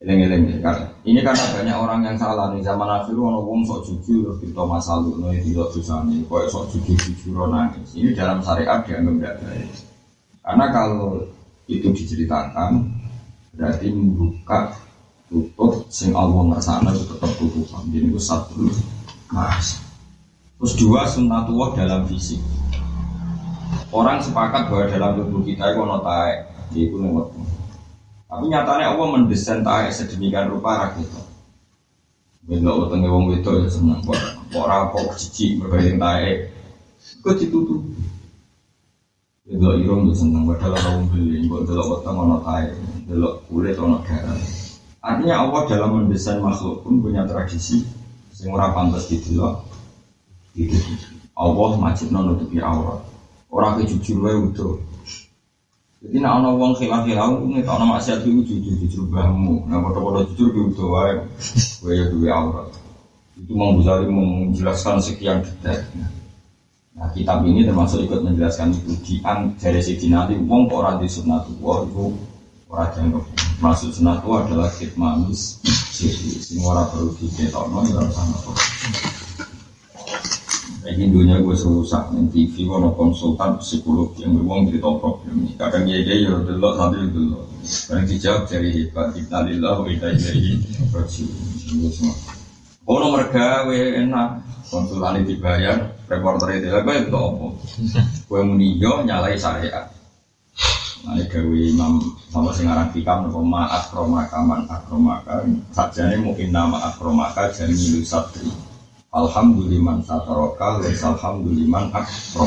Eleng-eleng 0.00 0.64
kan. 0.64 0.88
Ini 1.04 1.20
karena 1.20 1.44
banyak 1.52 1.76
orang 1.76 2.00
yang 2.08 2.16
salah 2.16 2.56
nih 2.56 2.64
zaman 2.64 2.88
akhir 2.88 3.12
orang 3.12 3.44
ngomong 3.44 3.68
sok 3.68 3.84
jujur 3.84 4.32
kita 4.40 4.64
masalah 4.64 5.12
nih 5.28 5.44
tidak 5.44 5.68
susah 5.76 6.00
nih 6.08 6.24
kok 6.24 6.48
sok 6.48 6.72
jujur 6.72 6.96
jujur 6.96 7.52
nangis. 7.52 7.92
Ini 7.92 8.16
dalam 8.16 8.40
syariat 8.40 8.80
dianggap 8.88 9.12
tidak 9.20 9.36
baik. 9.44 9.68
Karena 10.40 10.66
kalau 10.72 11.28
itu 11.68 11.88
diceritakan 11.92 12.88
berarti 13.52 13.92
membuka 13.92 14.72
tutup 15.28 15.84
sing 15.92 16.16
Allah 16.16 16.56
sana 16.64 16.96
itu 16.96 17.04
tetap 17.04 17.36
tutupan. 17.36 17.84
Jadi 17.92 18.08
itu 18.08 18.16
satu 18.16 18.72
mas. 19.28 19.84
Terus 20.56 20.72
dua 20.80 21.04
sunnatullah 21.04 21.76
dalam 21.76 22.08
fisik. 22.08 22.40
Orang 23.90 24.22
sepakat 24.22 24.70
bahwa 24.70 24.86
dalam 24.86 25.10
tubuh 25.18 25.42
kita 25.42 25.74
itu 25.74 25.82
ada 25.82 25.98
taek, 25.98 26.38
itu 26.78 26.94
lewat. 26.94 27.26
Tapi 28.30 28.44
nyatanya 28.46 28.94
Allah 28.94 29.06
mendesain 29.10 29.66
taek 29.66 29.90
sedemikian 29.90 30.46
rupa 30.46 30.86
rakyat. 30.86 31.10
Belok 32.46 32.86
wetenge 32.86 33.08
wong 33.10 33.24
wedok 33.34 33.66
ya 33.66 33.68
seneng 33.68 33.98
kok. 34.06 34.14
Kok 34.54 34.62
ora 34.62 34.86
kok 34.94 35.18
cici 35.18 35.58
berbaring 35.58 35.98
taek. 35.98 36.54
Kok 37.26 37.34
ditutup. 37.42 37.82
Belok 39.50 39.74
irung 39.82 40.06
ya 40.06 40.14
seneng 40.14 40.46
padahal 40.46 40.78
ora 40.78 40.88
wong 40.94 41.06
beli, 41.10 41.50
kok 41.50 41.62
delok 41.66 41.86
weteng 41.98 42.16
ana 42.22 42.38
taek, 42.46 42.70
delok 43.10 43.34
kulit 43.50 43.74
ana 43.74 43.98
darah. 44.06 44.38
Artinya 45.02 45.34
Allah 45.42 45.62
dalam 45.66 45.90
mendesain 45.98 46.38
makhluk 46.38 46.86
pun 46.86 47.02
punya 47.02 47.26
tradisi 47.26 47.82
sing 48.30 48.54
ora 48.54 48.70
pantas 48.70 49.10
didelok. 49.10 49.66
Itu 50.54 50.78
Allah 51.34 51.70
majibno 51.82 52.30
nutupi 52.30 52.62
aurat. 52.62 53.09
Orang 53.50 53.82
ke 53.82 53.90
jujur 53.90 54.22
wae 54.22 54.34
udah. 54.38 54.78
Jadi 56.00 56.16
nak 56.22 56.40
ana 56.40 56.48
wong 56.56 56.72
khilaf-khilaf 56.78 57.44
ngetok 57.44 57.74
ana 57.76 57.86
maksiat 57.98 58.24
iku 58.24 58.40
jujur 58.46 58.74
jujur 58.80 59.04
bahmu. 59.10 59.66
Nah 59.66 59.82
padha-padha 59.84 60.32
jujur 60.32 60.48
ki 60.54 60.60
udah 60.72 60.86
wae. 60.86 61.12
Kowe 61.82 61.92
ya 61.92 62.04
duwe 62.08 62.28
aurat. 62.30 62.70
Itu 63.36 63.52
mau 63.58 63.74
Ghazali 63.76 64.06
menjelaskan 64.08 65.02
sekian 65.02 65.42
detail. 65.42 65.82
Nah 66.94 67.10
kitab 67.10 67.42
ini 67.42 67.66
termasuk 67.66 68.06
ikut 68.06 68.22
menjelaskan 68.22 68.76
itu 68.76 69.18
dari 69.58 69.80
segi 69.82 70.06
nanti 70.08 70.38
wong 70.38 70.70
kok 70.70 70.78
ora 70.80 70.92
di 71.00 71.10
sunnatullah 71.10 71.78
itu 71.90 72.04
ora 72.70 72.84
jangkau. 72.94 73.26
Maksud 73.60 73.90
sunnatullah 73.98 74.46
adalah 74.46 74.68
khidmanis 74.70 75.58
sisi 75.90 76.38
sing 76.38 76.62
ora 76.62 76.86
perlu 76.88 77.12
diketokno 77.18 77.82
ya 77.90 77.98
ora 77.98 78.10
sama 78.14 78.36
ini 80.94 81.10
dunia 81.10 81.38
gue 81.38 81.56
serusak 81.56 82.10
nih 82.10 82.26
TV 82.34 82.66
gue 82.66 82.90
konsultan 82.98 83.58
psikolog 83.62 84.14
yang 84.18 84.34
beruang 84.36 84.70
cerita 84.70 84.90
problem 84.98 85.34
ini. 85.46 85.52
Kadang 85.54 85.86
dia 85.86 86.02
dia 86.02 86.16
ya 86.26 86.34
dulu 86.40 86.68
sambil 86.74 87.04
dulu. 87.10 87.38
Kadang 87.62 88.06
dijawab 88.06 88.42
dari 88.50 88.68
hebat. 88.74 89.14
Innalillah 89.14 89.74
wa 89.82 89.86
inna 89.88 90.08
ilaihi 90.14 90.52
rajiun. 90.90 92.12
Oh 92.88 92.96
nomor 92.98 93.28
gawe 93.30 93.78
enak. 94.00 94.30
Konsultan 94.70 95.26
dibayar, 95.26 95.98
reporter 96.06 96.62
itu 96.62 96.70
apa 96.70 96.90
itu 96.94 97.10
apa? 97.10 97.46
Gue 98.30 98.40
muniyo 98.46 99.02
nyalai 99.02 99.34
syariat. 99.34 99.90
Nah, 101.00 101.16
ini 101.16 101.24
gawe 101.26 101.56
imam 101.74 101.92
sama 102.28 102.52
sing 102.52 102.68
aran 102.68 102.92
fikam 102.92 103.24
nopo 103.24 103.40
ma 103.40 103.64
akromaka 103.66 104.38
man 104.44 104.68
akromaka 104.68 105.42
sajane 105.72 106.20
mungkin 106.20 106.52
nama 106.52 106.92
akromaka 106.92 107.48
jamilu 107.56 108.04
satri 108.04 108.46
Alhamdulillah 109.10 110.06
sataroka 110.06 110.78
wes 110.78 111.02
alhamdulillah 111.02 111.90
akrom. 111.90 112.46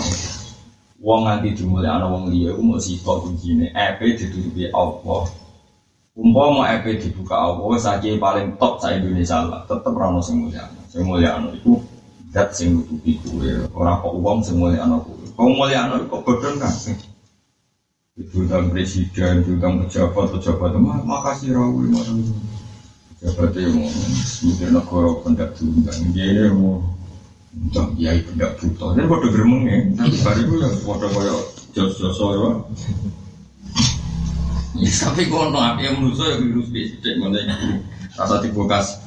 Wong 1.04 1.28
nganti 1.28 1.60
dimulai 1.60 2.00
wong 2.00 2.32
liya 2.32 2.56
iku 2.56 2.64
mau 2.64 2.80
sifat 2.80 3.18
kuncine 3.20 3.68
EP 3.76 4.00
ditutupi 4.00 4.72
Allah. 4.72 5.28
Umpama 6.16 6.72
EP 6.72 7.04
dibuka 7.04 7.36
Allah 7.36 7.76
saja 7.76 8.08
paling 8.16 8.56
top 8.56 8.80
sa 8.80 8.96
Indonesia 8.96 9.44
lah, 9.44 9.68
tetep 9.68 9.92
ra 9.92 10.08
ono 10.08 10.24
sing 10.24 10.40
mulia. 10.40 10.64
Sing 10.88 11.04
mulia 11.04 11.36
ono 11.36 11.52
iku 11.52 11.84
dat 12.32 12.56
sing 12.56 12.80
nutupi 12.80 13.20
kuwe, 13.20 13.68
ora 13.76 14.00
kok 14.00 14.16
wong 14.16 14.40
sing 14.40 14.56
mulia 14.56 14.88
ono 14.88 15.04
kuwe. 15.04 15.36
Kok 15.36 15.44
ono 15.44 15.96
kok 16.08 16.22
bodhong 16.24 16.64
kan. 16.64 16.72
Itu 18.14 18.46
tentang 18.46 18.72
presiden, 18.72 19.42
tentang 19.42 19.84
pejabat, 19.84 20.38
pejabat, 20.38 20.78
makasih 20.80 21.50
rawi, 21.58 21.92
makasih. 21.92 22.63
Jabat 23.24 23.56
yang 23.56 23.80
mau 23.80 23.88
mikir 24.44 24.68
negara 24.68 25.12
pendak 25.24 25.56
diundang, 25.56 25.96
dia 26.12 26.52
mau 26.52 26.84
undang 27.56 27.96
kiai 27.96 28.20
pendak 28.20 28.60
buta. 28.60 29.00
Ini 29.00 29.08
pada 29.08 29.28
geremeng 29.32 29.64
ya, 29.64 29.80
tapi 29.96 30.18
hari 30.28 30.42
itu 30.44 30.56
yang 30.60 30.76
pada 30.84 31.08
kaya 31.08 31.36
jos-jos 31.72 32.20
ya. 32.20 32.52
Ya 34.76 34.92
tapi 35.08 35.32
kono 35.32 35.56
api 35.56 35.88
yang 35.88 36.04
menurut 36.04 36.20
saya 36.20 36.36
virus 36.36 36.68
bisik 36.68 37.16
mana 37.16 37.40
rasa 38.20 38.44
dibukas, 38.44 39.00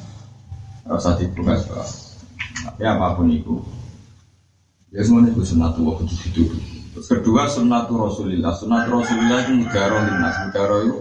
rasa 0.89 1.21
dibukas. 1.21 1.69
Tapi 2.65 2.83
apa 2.89 3.21
pun 3.21 3.29
itu, 3.29 3.61
ya 4.97 5.05
semuanya 5.05 5.37
itu 5.37 5.45
sunatu 5.45 5.93
waktu 5.93 6.09
itu. 6.33 6.57
Terus 6.97 7.07
kedua 7.13 7.53
sunatu 7.53 8.01
rasulillah, 8.01 8.57
sunatu 8.57 8.97
rasulillah 8.97 9.45
itu 9.45 9.53
mudaro 9.61 9.99
linas, 10.09 10.35
mudaro 10.49 10.77
itu 10.81 10.97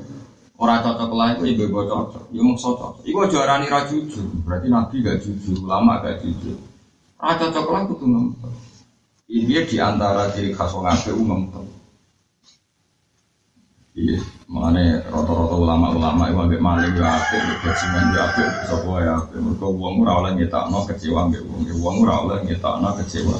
Orang 0.55 0.79
cocok 0.87 1.11
lah 1.19 1.35
itu 1.35 1.51
ibu 1.51 1.67
ibu 1.67 1.83
cocok, 1.83 2.31
ya 2.31 2.39
mau 2.39 2.55
cocok. 2.55 3.03
Ibu 3.03 3.19
juarani 3.27 3.67
ra 3.67 3.83
jujur, 3.91 4.23
berarti 4.47 4.71
nabi 4.71 5.03
gak 5.03 5.19
jujur, 5.19 5.59
lama 5.67 5.99
gak 5.99 6.23
jujur. 6.23 6.55
Ra 7.19 7.35
cocok 7.35 7.65
lah 7.75 7.81
itu 7.83 8.05
ngempet. 8.07 8.53
Ini 9.25 9.67
di 9.67 9.77
antara 9.83 10.31
ciri 10.31 10.55
khas 10.55 10.71
orang 10.71 10.95
ape 10.95 11.11
ngempet. 11.11 11.65
Iya, 13.95 14.19
makanya 14.51 15.07
rata-rata 15.07 15.55
ulama-ulama 15.55 16.27
itu 16.27 16.39
ambil 16.39 16.59
maling 16.59 16.93
ya 16.99 17.15
ape, 17.15 17.39
bajingan 17.63 18.11
ya 18.15 18.21
ape, 18.27 18.43
sopo 18.67 18.99
ya 18.99 19.23
ape. 19.23 19.35
Mereka 19.39 19.67
uang 19.67 19.93
murah 19.99 20.15
oleh 20.23 20.39
no 20.51 20.79
kecewa 20.87 21.31
ambil 21.31 21.43
uang, 21.47 21.63
uang 21.83 21.95
murah 21.99 22.17
oleh 22.23 22.43
no 22.55 22.89
kecewa. 22.95 23.35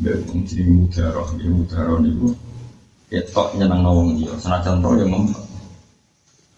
Ambil 0.00 0.16
uang 0.28 0.38
jadi 0.48 0.64
mudaroh, 0.64 1.28
ini 1.36 1.44
mudaroh 1.52 1.98
itu. 2.04 2.28
Ketok 3.08 3.56
nyenang 3.60 3.84
nawang 3.84 4.16
dia, 4.16 4.32
senajan 4.40 4.80
roh 4.80 4.96
yang 4.96 5.12
ngempet. 5.12 5.53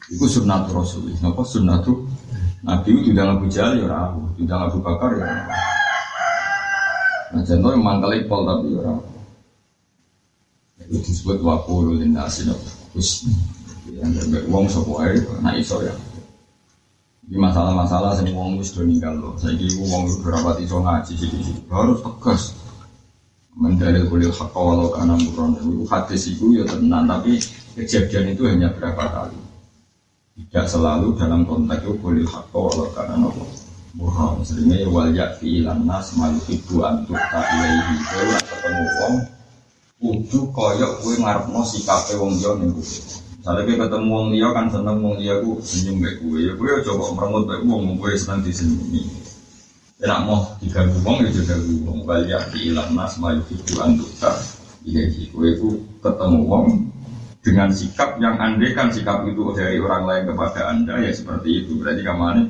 Iku 0.06 0.26
sunnatu 0.30 0.70
Rasul. 0.70 1.10
Napa 1.18 1.42
sunnatu 1.42 2.06
Nabi 2.66 2.88
itu 2.94 3.14
tidak 3.14 3.38
Abu 3.38 3.46
Jahal 3.50 3.78
ya 3.78 3.86
ora 3.86 4.02
tidak 4.38 4.58
Abu 4.70 4.78
Bakar 4.82 5.10
ya. 5.18 5.26
Nah, 7.34 7.42
contoh 7.42 7.70
yang 7.74 7.82
mangkal 7.82 8.12
pol 8.26 8.42
tapi 8.46 8.74
ya 8.74 8.78
ora. 8.82 8.94
Itu 10.86 10.98
disebut 11.02 11.42
wakulu 11.42 11.98
linasi 11.98 12.46
Terus 12.94 13.26
yang 13.90 14.10
berbeda 14.14 14.50
uang 14.50 14.66
sapa 14.66 14.92
ae 15.06 15.18
nah 15.42 15.54
iso 15.54 15.78
ya. 15.82 15.94
Ini 17.26 17.42
masalah-masalah 17.42 18.14
sing 18.18 18.30
wong 18.34 18.62
wis 18.62 18.70
do 18.74 18.86
ninggal 18.86 19.18
lho. 19.18 19.30
Saiki 19.38 19.78
wong 19.82 20.06
berapa 20.22 20.58
iso 20.62 20.78
ngaji 20.82 21.12
sithik 21.18 21.66
harus 21.70 21.98
tegas. 22.02 22.42
Mendalil 23.58 24.06
kulil 24.06 24.30
haqqa 24.30 24.58
walau 24.58 24.94
kana. 24.94 25.18
Itu 25.18 25.86
hadis 25.90 26.30
itu 26.30 26.54
ya 26.54 26.64
tenang 26.66 27.10
tapi 27.10 27.38
kejadian 27.74 28.34
itu 28.34 28.42
hanya 28.46 28.70
berapa 28.74 29.06
kali. 29.10 29.45
Tidak 30.36 30.68
selalu 30.68 31.16
dalam 31.16 31.48
konteks 31.48 31.80
itu 31.80 31.96
kulil 31.96 32.28
haqqa 32.28 32.58
walau 32.60 32.92
kana 32.92 33.16
murran. 33.96 34.44
Seringnya 34.44 34.84
ya 34.84 34.88
wal 34.92 35.08
yakfi 35.16 35.64
ilan 35.64 35.88
nas 35.88 36.12
maluhibu 36.12 36.84
antuk 36.84 37.16
ta'ilaihi. 37.16 37.94
Kalau 38.04 38.36
ketemu 38.44 38.84
wong 39.00 39.14
kudu 39.96 40.40
koyok 40.52 40.92
kowe 41.00 41.14
ngarepno 41.16 41.60
sikape 41.64 42.20
wong 42.20 42.36
yo 42.36 42.52
ning 42.60 42.76
Misalnya 42.76 43.62
kita 43.64 43.84
ketemu 43.88 44.08
wong 44.12 44.26
liya 44.36 44.48
kan 44.52 44.66
seneng 44.68 44.98
wong 45.00 45.16
liya 45.16 45.40
ku 45.40 45.56
senyum 45.64 46.04
baik 46.04 46.18
gue, 46.20 46.38
ya 46.44 46.52
gue 46.52 46.72
coba 46.84 47.04
merengut 47.16 47.44
baik 47.48 47.62
wong 47.64 47.82
gue 47.96 48.12
seneng 48.18 48.40
disenyumi. 48.44 49.02
Tidak 49.96 50.20
mau 50.28 50.44
diganggu 50.60 51.00
wong 51.00 51.24
ya 51.24 51.56
wong. 51.88 51.98
Balik 52.04 52.52
di 52.52 52.74
ilang 52.74 52.92
nas 52.92 53.16
mayu 53.16 53.40
itu 53.48 53.72
antuka. 53.80 54.36
Iya 54.84 55.08
sih 55.16 55.32
gue 55.32 55.48
ku 55.56 55.80
ketemu 56.04 56.38
wong 56.44 56.66
dengan 57.46 57.70
sikap 57.70 58.18
yang 58.18 58.34
andekan 58.42 58.90
sikap 58.90 59.22
itu 59.22 59.54
dari 59.54 59.78
orang 59.78 60.02
lain 60.02 60.22
kepada 60.34 60.74
anda 60.74 60.98
ya 60.98 61.14
seperti 61.14 61.62
itu. 61.62 61.78
Berarti 61.78 62.02
ke 62.02 62.10
mana? 62.10 62.42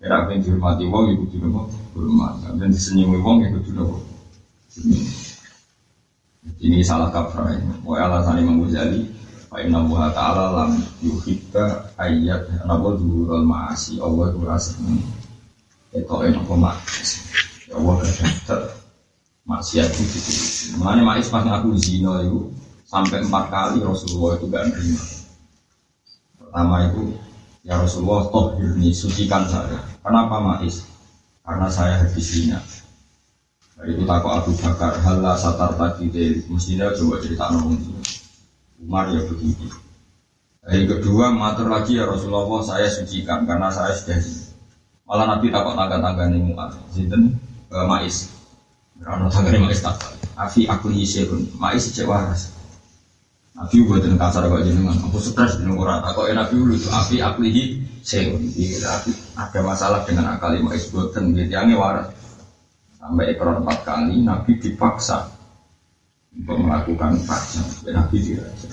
Ya 0.00 0.24
apa 0.24 0.32
yang 0.32 0.40
dihormati 0.40 0.88
wong 0.88 1.20
itu 1.20 1.36
juga 1.36 1.68
hormat. 1.92 2.40
Dan 2.56 2.72
disenyumi 2.72 3.20
wong 3.20 3.44
itu 3.44 3.60
juga 3.68 4.00
Ini 6.64 6.80
salah 6.80 7.12
kaprah. 7.12 7.60
Mau 7.84 7.92
alasan 7.92 8.40
Imam 8.40 8.64
Ghazali 8.64 9.04
Fa 9.52 9.60
inna 9.60 9.84
Allah 9.84 10.02
ta'ala 10.16 10.44
lam 10.60 10.72
yuhibba 11.04 11.92
ayat 12.00 12.48
Napa 12.64 12.96
dhuhurul 12.96 13.44
ma'asi 13.44 14.00
Allah 14.00 14.32
itu 14.32 14.40
rasa 14.44 14.76
Itu 15.92 16.16
enak 16.24 16.44
maksiat 16.48 17.68
Ya 17.68 17.74
Allah 17.76 17.94
kadang 18.00 18.64
Maksiat 19.48 19.88
itu 19.92 20.18
Mengenai 20.80 21.04
ma'is 21.04 21.28
pas 21.32 21.44
ngaku 21.44 21.80
zina 21.80 22.24
itu 22.24 22.48
Sampai 22.88 23.20
empat 23.20 23.52
kali 23.52 23.84
Rasulullah 23.84 24.40
itu 24.40 24.46
gak 24.48 24.64
nerima 24.72 25.04
Pertama 26.40 26.76
itu 26.88 27.02
Ya 27.68 27.76
Rasulullah 27.76 28.32
toh 28.32 28.56
ini 28.56 28.88
sucikan 28.96 29.44
saya 29.44 29.84
Kenapa 30.00 30.40
ma'is? 30.40 30.88
Karena 31.44 31.68
saya 31.68 32.00
habis 32.00 32.24
zina 32.32 32.60
itu 33.78 34.02
takut 34.02 34.32
Abu 34.34 34.56
Bakar 34.58 34.96
Hala 35.04 35.38
satar 35.38 35.76
tadi 35.76 36.10
Mestinya 36.50 36.90
coba 36.96 37.22
cerita 37.22 37.52
ngomong 37.54 37.78
Umar 38.78 39.10
ya 39.10 39.26
begitu. 39.26 39.66
Yang 40.70 41.02
kedua, 41.02 41.34
matur 41.34 41.66
lagi 41.66 41.98
ya 41.98 42.06
Rasulullah 42.06 42.62
saya 42.62 42.86
sucikan 42.86 43.42
karena 43.42 43.74
saya 43.74 43.90
sudah 43.96 44.20
Malah 45.08 45.26
Nabi 45.34 45.48
takut 45.48 45.72
tangga-tangga 45.72 46.28
ini 46.28 46.52
muat. 46.52 46.76
Sinten 46.92 47.40
uh, 47.72 47.88
mais. 47.88 48.28
Karena 49.00 49.26
tangga 49.32 49.50
ini 49.56 49.64
mais 49.64 49.80
tak. 49.80 49.96
Afi 50.36 50.68
aku 50.68 50.92
hisyun. 50.92 51.48
Mais 51.56 51.80
cek 51.80 52.04
waras. 52.04 52.52
Nabi 53.58 53.76
buat 53.90 53.98
dengan 54.06 54.22
kasar 54.22 54.46
kok 54.46 54.62
jenengan. 54.62 54.94
Aku 55.10 55.18
stres 55.18 55.58
dengan 55.58 55.82
orang. 55.82 56.06
Aku 56.06 56.30
enak 56.30 56.54
dulu 56.54 56.78
itu. 56.78 56.86
Afi 56.94 57.18
aku 57.18 57.42
hisyun. 57.42 58.38
Ada 59.34 59.58
masalah 59.66 60.06
dengan 60.06 60.38
akal 60.38 60.54
buatan. 60.62 61.34
Gitu 61.34 61.50
yang 61.50 61.66
waras. 61.74 62.14
Sampai 63.02 63.34
ekor 63.34 63.58
empat 63.58 63.82
kali 63.82 64.22
Nabi 64.22 64.62
dipaksa 64.62 65.26
untuk 66.38 66.54
melakukan 66.54 67.18
pajak 67.26 67.66
Nabi 67.90 68.16
diraja. 68.22 68.68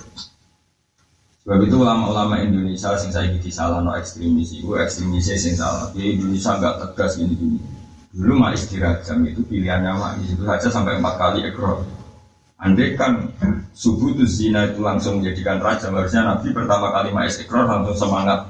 Sebab 1.45 1.61
itu 1.61 1.77
ulama-ulama 1.77 2.41
Indonesia 2.41 2.93
sing 2.97 3.13
saya 3.13 3.29
gigi 3.29 3.53
salah 3.53 3.81
no 3.81 3.93
ekstremis 3.93 4.53
itu 4.53 4.69
ekstremis 4.77 5.29
sing 5.29 5.53
salah. 5.57 5.89
Di 5.93 6.17
Indonesia 6.17 6.57
nggak 6.61 6.75
tegas 6.81 7.17
gini 7.17 7.33
gini. 7.33 7.57
Dulu 8.13 8.33
mak 8.37 8.57
istirajam 8.57 9.21
itu 9.25 9.41
pilihannya 9.45 9.91
mak 9.97 10.13
itu 10.25 10.41
saja 10.45 10.69
sampai 10.69 10.97
empat 11.01 11.15
kali 11.17 11.45
ekor. 11.45 11.85
Andai 12.55 12.95
kan 12.95 13.19
subuh 13.75 14.15
itu 14.15 14.23
zina 14.23 14.71
itu 14.71 14.79
langsung 14.79 15.19
menjadikan 15.19 15.59
raja, 15.59 15.91
harusnya 15.91 16.23
Nabi 16.23 16.55
pertama 16.55 16.87
kali 16.95 17.11
mak 17.11 17.27
ekor 17.27 17.67
langsung 17.67 18.07
semangat. 18.07 18.47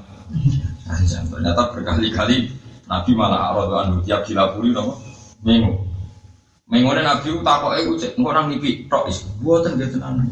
Ternyata 1.34 1.74
berkali-kali 1.74 2.54
Nabi 2.86 3.12
malah 3.18 3.50
arah 3.50 3.90
anu 3.90 4.06
tiap 4.06 4.22
dilapuri 4.30 4.70
nopo 4.70 5.02
minggu. 5.41 5.74
Mengone 6.70 7.02
Nabi 7.02 7.34
takok 7.41 7.74
iku 7.82 7.91
cek 7.98 8.18
orang 8.22 8.54
nipi 8.54 8.86
tok 8.86 9.10
is. 9.10 9.26
Mboten 9.41 9.78
nggih 9.78 9.98
tenan. 9.98 10.30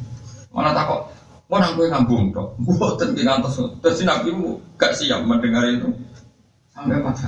Mana 0.54 0.74
takok 0.74 1.10
orang 1.50 1.74
kowe 1.74 1.88
ngambung 1.90 2.30
tok. 2.30 2.48
Mboten 2.62 3.18
nggih 3.18 3.26
ngantos. 3.26 3.58
Terus 3.82 4.06
Nabi 4.06 4.30
gak 4.78 4.94
siap 4.94 5.26
mendengar 5.26 5.66
itu. 5.66 5.90
Sampai 6.74 7.02
mati. 7.02 7.26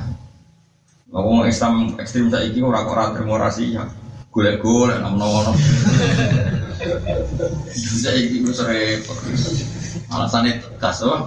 Ngomong 1.09 1.45
Islam 1.45 1.93
ekstrim 2.01 2.33
saiki 2.33 2.61
ora 2.65 2.81
ora 2.85 3.13
terima 3.13 3.37
rahasia. 3.37 3.85
Golek-golek 4.35 4.99
nang 4.99 5.15
ono. 5.15 5.55
Saiki 8.03 8.43
wis 8.43 8.59
repot. 8.59 9.15
Alasane 10.11 10.59
tegas 10.59 10.99
wae. 11.07 11.23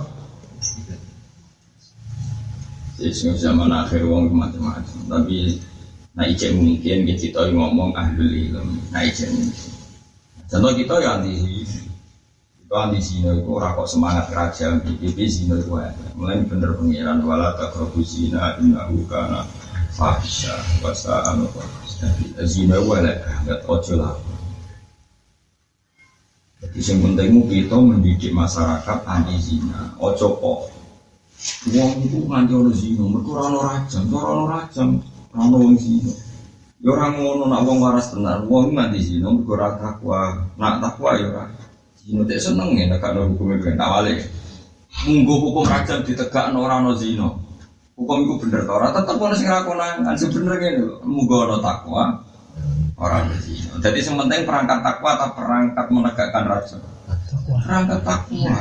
Jadi 3.01 3.33
zaman 3.41 3.73
akhir 3.73 4.05
wong 4.05 4.29
macam-macam. 4.37 4.99
Tapi 5.09 5.57
Nah 6.19 6.27
ijek 6.27 6.51
mungkin 6.59 7.07
kita 7.15 7.47
ngomong 7.55 7.95
ahli 7.95 8.51
ilmu. 8.51 8.91
Nah 8.91 9.07
ijek 9.07 9.31
mungkin. 9.31 9.71
Contoh 10.51 10.73
kita 10.75 10.95
ya 10.99 11.23
anti 11.23 11.63
itu 12.59 12.75
anti 12.75 12.99
zina 12.99 13.39
itu 13.39 13.47
orang 13.55 13.79
kok 13.79 13.87
semangat 13.87 14.25
kerajaan 14.27 14.83
PBB 14.83 15.15
zina 15.31 15.55
itu 15.63 15.71
ada. 15.79 16.11
Mulai 16.19 16.43
bener 16.43 16.75
pengiran 16.75 17.23
wala 17.23 17.55
takrobu 17.55 18.03
zina 18.03 18.59
innahu 18.59 19.07
kana 19.07 19.47
fahisha 19.95 20.59
wasa 20.83 21.23
anu 21.31 21.47
zina 22.47 22.79
ada 22.79 23.13
nggak 23.43 23.61
ojo 23.67 23.95
lah. 23.99 24.15
Jadi 26.59 26.79
yang 26.83 26.99
penting 27.07 27.47
kita 27.47 27.77
mendidik 27.79 28.35
masyarakat 28.35 28.99
anti 29.07 29.39
zina. 29.39 29.95
Ojo 30.03 30.35
kok. 30.43 30.59
Wong 31.71 32.03
itu 32.03 32.19
nganti 32.27 32.51
orang 32.51 32.75
zina, 32.75 33.03
mereka 33.07 33.31
orang 33.31 33.55
rajam, 33.63 34.05
orang 34.11 34.47
rajam. 34.51 34.89
Ono 35.39 35.57
wong 35.59 35.79
zina. 35.79 36.11
Ya 36.83 36.95
ora 36.95 37.15
ngono 37.15 37.47
nak 37.47 37.63
wong 37.63 37.79
waras 37.79 38.11
tenan, 38.11 38.51
wong 38.51 38.75
mati 38.75 38.99
zina 38.99 39.31
mergo 39.31 39.55
ora 39.55 39.79
takwa. 39.79 40.51
Nak 40.59 40.83
takwa 40.83 41.15
ya 41.15 41.31
ora. 41.31 41.45
Zina 41.95 42.23
seneng 42.27 42.75
ya 42.75 42.91
nek 42.91 43.07
ana 43.07 43.23
hukum 43.23 43.55
ben 43.55 43.79
awale. 43.79 44.19
Munggo 45.07 45.35
hukum 45.47 45.63
rajam 45.63 46.03
ditegakno 46.03 46.59
ora 46.59 46.83
ono 46.83 46.99
zina. 46.99 47.38
Hukum 47.99 48.23
itu 48.23 48.35
bener 48.47 48.63
ta 48.63 48.79
ora 48.79 48.95
tetep 48.95 49.19
ono 49.19 49.35
sing 49.35 49.51
rakonan. 49.51 50.07
Sebener 50.15 50.55
ngene 50.55 50.87
lho, 50.87 51.03
munggo 51.03 51.51
ono 51.51 51.59
takwa 51.59 52.23
orang 52.95 53.35
zina. 53.43 53.75
Jadi 53.83 54.07
yang 54.07 54.23
penting 54.23 54.47
perangkat 54.47 54.79
takwa 54.87 55.11
atau 55.19 55.35
perangkat 55.35 55.87
menegakkan 55.91 56.47
rajam. 56.47 56.79
Perangkat 57.51 58.01
takwa. 58.07 58.55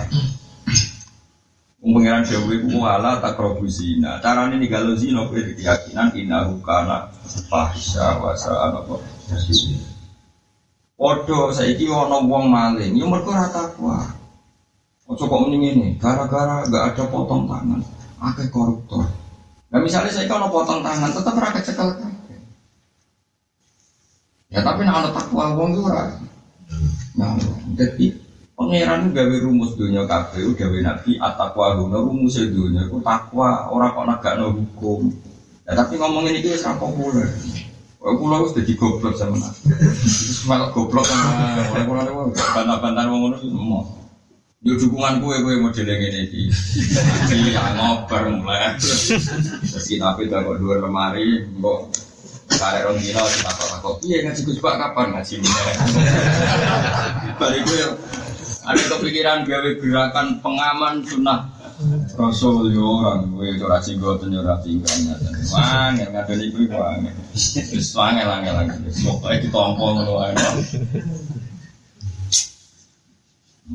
Pengiran 1.77 2.25
Dewi 2.25 2.65
ku 2.65 2.81
wala 2.81 3.21
tak 3.21 3.37
zina. 3.69 4.17
Caranya 4.25 4.57
nih 4.57 4.69
kalau 4.73 4.97
zina 4.97 5.29
kowe 5.29 5.37
keyakinan 5.37 6.09
innahu 6.17 6.57
kana 6.65 7.13
fahisha 7.47 8.17
wa 8.17 8.33
sa'a 8.33 8.73
apa. 8.73 8.97
Odo 10.97 11.53
saiki 11.53 11.85
ana 11.85 12.25
wong 12.25 12.49
maling, 12.49 12.97
yo 12.97 13.05
mergo 13.05 13.29
ora 13.29 13.53
takwa. 13.53 14.01
Ojo 15.07 15.23
kok 15.29 15.39
mending 15.45 15.77
ini, 15.77 15.87
gara-gara 15.95 16.67
gak 16.67 16.91
ada 16.91 17.03
potong 17.07 17.47
tangan, 17.47 17.79
akeh 18.19 18.51
koruptor. 18.51 19.07
Nah 19.67 19.79
misalnya 19.83 20.11
saya 20.11 20.27
kalau 20.31 20.47
potong 20.47 20.79
tangan, 20.79 21.11
tetap 21.11 21.35
rakyat 21.35 21.63
cekel 21.63 21.89
Ya 24.47 24.63
tapi 24.63 24.87
nak 24.87 25.03
ada 25.03 25.09
takwa 25.11 25.51
wong 25.59 25.75
itu 25.75 25.83
ora. 25.83 26.07
Nah, 27.19 27.35
jadi 27.75 28.15
Pangeran 28.57 29.13
gawe 29.13 29.35
rumus 29.45 29.77
dunia 29.77 30.01
kabeh 30.09 30.41
gawe 30.57 30.77
nabi 30.81 31.13
atakwa 31.21 31.77
guna 31.77 32.01
rumus 32.01 32.41
dunia 32.41 32.89
ku 32.89 32.97
takwa 33.05 33.69
orang 33.69 33.93
kok 33.93 34.07
nagakno 34.09 34.49
hukum. 34.49 35.13
Ya 35.61 35.77
tapi 35.77 36.01
ngomongin 36.01 36.41
ini 36.41 36.57
wis 36.57 36.65
ra 36.65 36.73
populer. 36.73 37.29
Kula 38.01 38.41
wis 38.41 38.57
dadi 38.57 38.73
goblok 38.73 39.13
sama 39.13 39.37
nabi. 39.37 39.61
Wis 40.01 40.41
malah 40.49 40.73
goblok 40.73 41.05
sama 41.05 41.29
ora 41.69 42.01
ora 42.09 42.33
bantah-bantah 42.33 43.05
wong 43.05 43.19
ngono 43.29 43.37
semua. 43.37 43.81
Yo 44.65 44.73
dukungan 44.73 45.21
kue 45.21 45.37
kue 45.45 45.61
model 45.61 45.85
yang 45.85 46.01
ini 46.01 46.21
di, 46.33 46.41
iya 47.29 47.77
ngoper 47.77 48.25
mulai. 48.41 48.73
Terus 48.81 49.85
kita 49.85 50.17
pilih 50.17 50.33
kok 50.33 50.57
dua 50.57 50.81
lemari, 50.81 51.45
kok 51.45 51.93
karek 52.57 52.89
rong 52.89 52.97
dino 52.97 53.21
kita 53.21 53.53
kok 53.53 54.01
iya 54.01 54.25
ngaji 54.25 54.41
gus 54.41 54.57
kapan 54.57 55.13
ngaji. 55.13 55.35
Balik 57.37 57.61
gue 57.69 57.85
ada 58.65 58.83
kepikiran 58.97 59.45
gawe 59.45 59.69
gerakan 59.77 60.41
pengaman 60.41 61.05
sunnah. 61.05 61.53
Rasul 62.17 62.73
yo 62.73 62.97
orang 62.97 63.29
gue 63.37 63.53
itu 63.53 63.65
rasi 63.69 63.93
gue 64.01 64.09
tuh 64.17 64.25
nyurah 64.25 64.57
tinggalnya 64.65 65.13
wah 65.53 65.93
nggak 65.93 66.09
ada 66.09 66.33
di 66.33 66.49
gue 66.49 66.65
wah 66.73 66.97
terus 67.53 67.93
wangi 67.93 68.25
langi 68.25 68.49
lagi 68.49 68.89
pokoknya 69.05 69.45
ditompong 69.45 70.01
lo 70.01 70.17
aja 70.25 70.57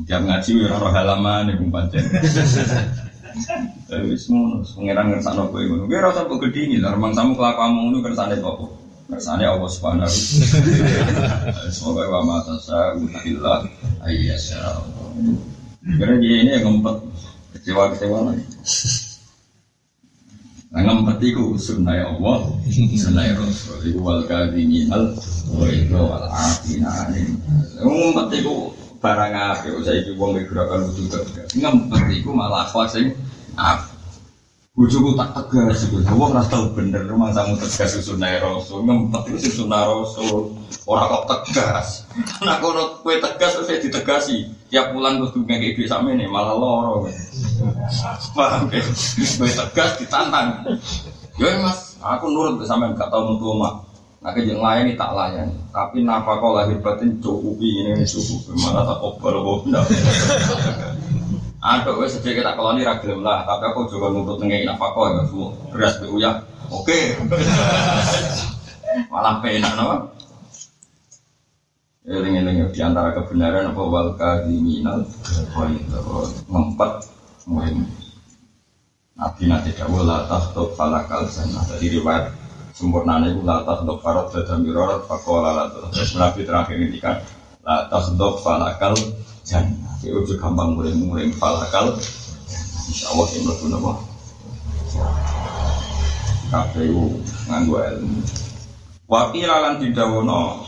tiap 0.09 0.21
ngaji 0.25 0.51
ya 0.65 0.73
roh 0.73 0.89
halaman 0.89 1.53
nih 1.53 1.55
pancen 1.69 2.05
Tapi 3.89 4.13
semua 4.17 4.61
pengiran 4.61 5.09
ngersakno 5.09 5.49
kowe 5.49 5.61
ngono. 5.61 5.89
Kowe 5.89 5.99
rasa 6.01 6.29
kok 6.29 6.37
gedhi 6.49 6.77
lah 6.77 6.93
remang 6.93 7.17
samu 7.17 7.33
kelakuanmu 7.33 7.89
ngono 7.89 7.97
kersane 8.05 8.37
apa? 8.37 8.65
Kersane 9.09 9.43
Allah 9.45 9.69
Subhanahu 9.69 10.09
Semoga 11.75 12.03
wa 12.13 12.21
ma 12.25 12.37
tasa 12.45 12.93
illa 13.25 13.65
ayyasha. 14.05 14.85
Karena 15.97 16.15
dia 16.21 16.35
ini 16.45 16.51
yang 16.57 16.63
ngempet 16.69 16.95
kecewa-kecewa 17.57 18.17
lagi. 18.33 18.45
Nah 20.73 20.81
ngempet 20.81 21.17
itu 21.21 21.53
sunnah 21.57 22.17
Allah, 22.17 22.49
sunnah 22.97 23.25
Rasul. 23.37 23.77
Itu 23.93 23.99
wal 24.01 24.25
kadhiminal 24.25 25.13
wa 25.53 25.65
itu 25.69 25.93
wal 25.93 26.25
afina. 26.33 27.13
Ngempet 27.81 28.41
itu 28.41 28.73
barang 29.03 29.33
apa? 29.35 29.67
Saya 29.83 29.99
itu 29.99 30.15
wong 30.15 30.39
gerakan 30.47 30.87
wudu 30.87 31.11
tegas. 31.11 31.51
Ngempet 31.51 32.07
itu 32.15 32.31
malah 32.31 32.63
akhlak 32.63 32.87
sing 32.87 33.11
apa? 33.59 33.91
Tak 34.73 35.29
tegas 35.37 35.85
itu, 35.85 36.01
Allah 36.01 36.27
nggak 36.33 36.49
tahu 36.49 36.73
bener 36.73 37.05
rumah 37.05 37.29
kamu 37.29 37.61
tegas 37.61 37.93
sunnah 38.01 38.41
Rasul, 38.41 38.81
ngempet 38.81 39.37
itu 39.37 39.61
sunnah 39.61 39.85
Rasul, 39.85 40.49
orang 40.89 41.13
kok 41.13 41.45
tegas. 41.45 42.09
Nah 42.41 42.57
kalau 42.57 42.97
kue 43.05 43.21
tegas 43.21 43.53
saya 43.53 43.77
ditegasi, 43.77 44.49
tiap 44.73 44.89
bulan 44.97 45.21
terus 45.21 45.37
juga 45.37 45.61
kayak 45.61 45.77
duit 45.77 45.85
sama 45.85 46.17
ini 46.17 46.25
malah 46.25 46.57
loro. 46.57 47.05
Paham 48.33 48.65
ya? 48.73 48.81
Kue 49.37 49.51
tegas 49.53 50.01
ditantang. 50.01 50.65
Ya 51.37 51.53
mas, 51.61 51.93
aku 52.01 52.33
nurut 52.33 52.65
sama 52.65 52.89
nggak 52.97 53.13
tahu 53.13 53.37
mutu 53.37 53.53
mak. 53.53 53.92
Nah 54.23 54.31
kejeng 54.31 54.63
layani 54.63 54.95
tak 54.95 55.11
layani, 55.11 55.51
tapi 55.75 55.99
napa 56.07 56.39
kau 56.39 56.55
lahir 56.55 56.79
batin 56.79 57.19
cukupi 57.19 57.83
ini 57.83 58.07
cukup, 58.07 58.55
malah 58.55 58.95
tak 58.95 59.03
obal 59.03 59.35
obal. 59.43 59.83
Ada 61.59 61.91
wes 61.99 62.15
kita 62.23 62.55
keloni 62.55 62.87
ragilem 62.87 63.19
lah, 63.19 63.43
tapi 63.43 63.67
aku 63.67 63.91
juga 63.91 64.15
nuntut 64.15 64.39
nengin 64.39 64.63
nafkah 64.63 65.11
ya 65.11 65.27
semua 65.27 65.51
beras 65.71 65.99
bu 65.99 66.19
ya. 66.23 66.39
Oke. 66.71 67.19
Malah 69.11 69.43
penak 69.43 69.75
no. 69.75 70.11
Eling-eling 72.03 72.67
di 72.71 72.79
antara 72.83 73.15
kebenaran 73.15 73.71
apa 73.71 73.79
wal 73.79 74.15
kadiminal 74.19 75.07
ngempet 76.47 76.91
muhim. 77.47 77.87
Nabi 79.15 79.43
nanti 79.47 79.71
dawuh 79.71 80.03
la 80.03 80.27
tahtub 80.27 80.75
falakal 80.75 81.27
jannah. 81.31 81.63
Jadi 81.63 81.95
riwayat 81.99 82.42
sempurna 82.83 83.23
itu 83.23 83.39
la 83.47 83.63
tahtub 83.63 84.03
farad 84.03 84.27
dan 84.35 84.59
mirorat 84.59 85.07
fakola 85.07 85.55
la 85.55 85.63
Nabi 85.95 86.43
terakhir 86.43 86.75
ini 86.75 86.99
kan 86.99 87.23
la 87.63 87.87
tahtub 87.87 88.43
falakal 88.43 88.91
jannah. 89.47 89.95
Ya 90.03 90.11
udah 90.19 90.35
gampang 90.35 90.75
muring-muring 90.75 91.31
falakal. 91.39 91.95
Insya 92.91 93.15
Allah 93.15 93.27
yang 93.31 93.47
lebih 93.47 93.67
nama. 93.71 93.93
KPU 96.51 97.03
nganggu 97.47 97.73
ilmu. 97.79 98.19
Wakil 99.07 99.47
lan 99.47 99.79
didawono 99.79 100.67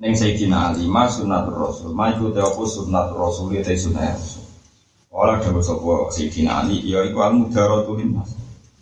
Neng 0.00 0.16
Sayyidina 0.16 0.72
Ali 0.72 0.88
ma 0.88 1.04
sunnatur 1.04 1.60
rasul 1.60 1.92
ma 1.92 2.08
iku 2.08 2.32
te 2.32 2.40
apa 2.40 2.64
sunnatur 2.64 3.20
rasul 3.20 3.52
te 3.60 3.76
sunnah 3.76 4.16
rasul. 4.16 4.48
Ora 5.12 5.36
dawuh 5.36 5.60
sapa 5.60 6.08
Sayyidina 6.08 6.64
Ali 6.64 6.80
ya 6.88 7.04
iku 7.04 7.20
al 7.20 7.36
mudaratul 7.36 8.00
linnas. 8.00 8.39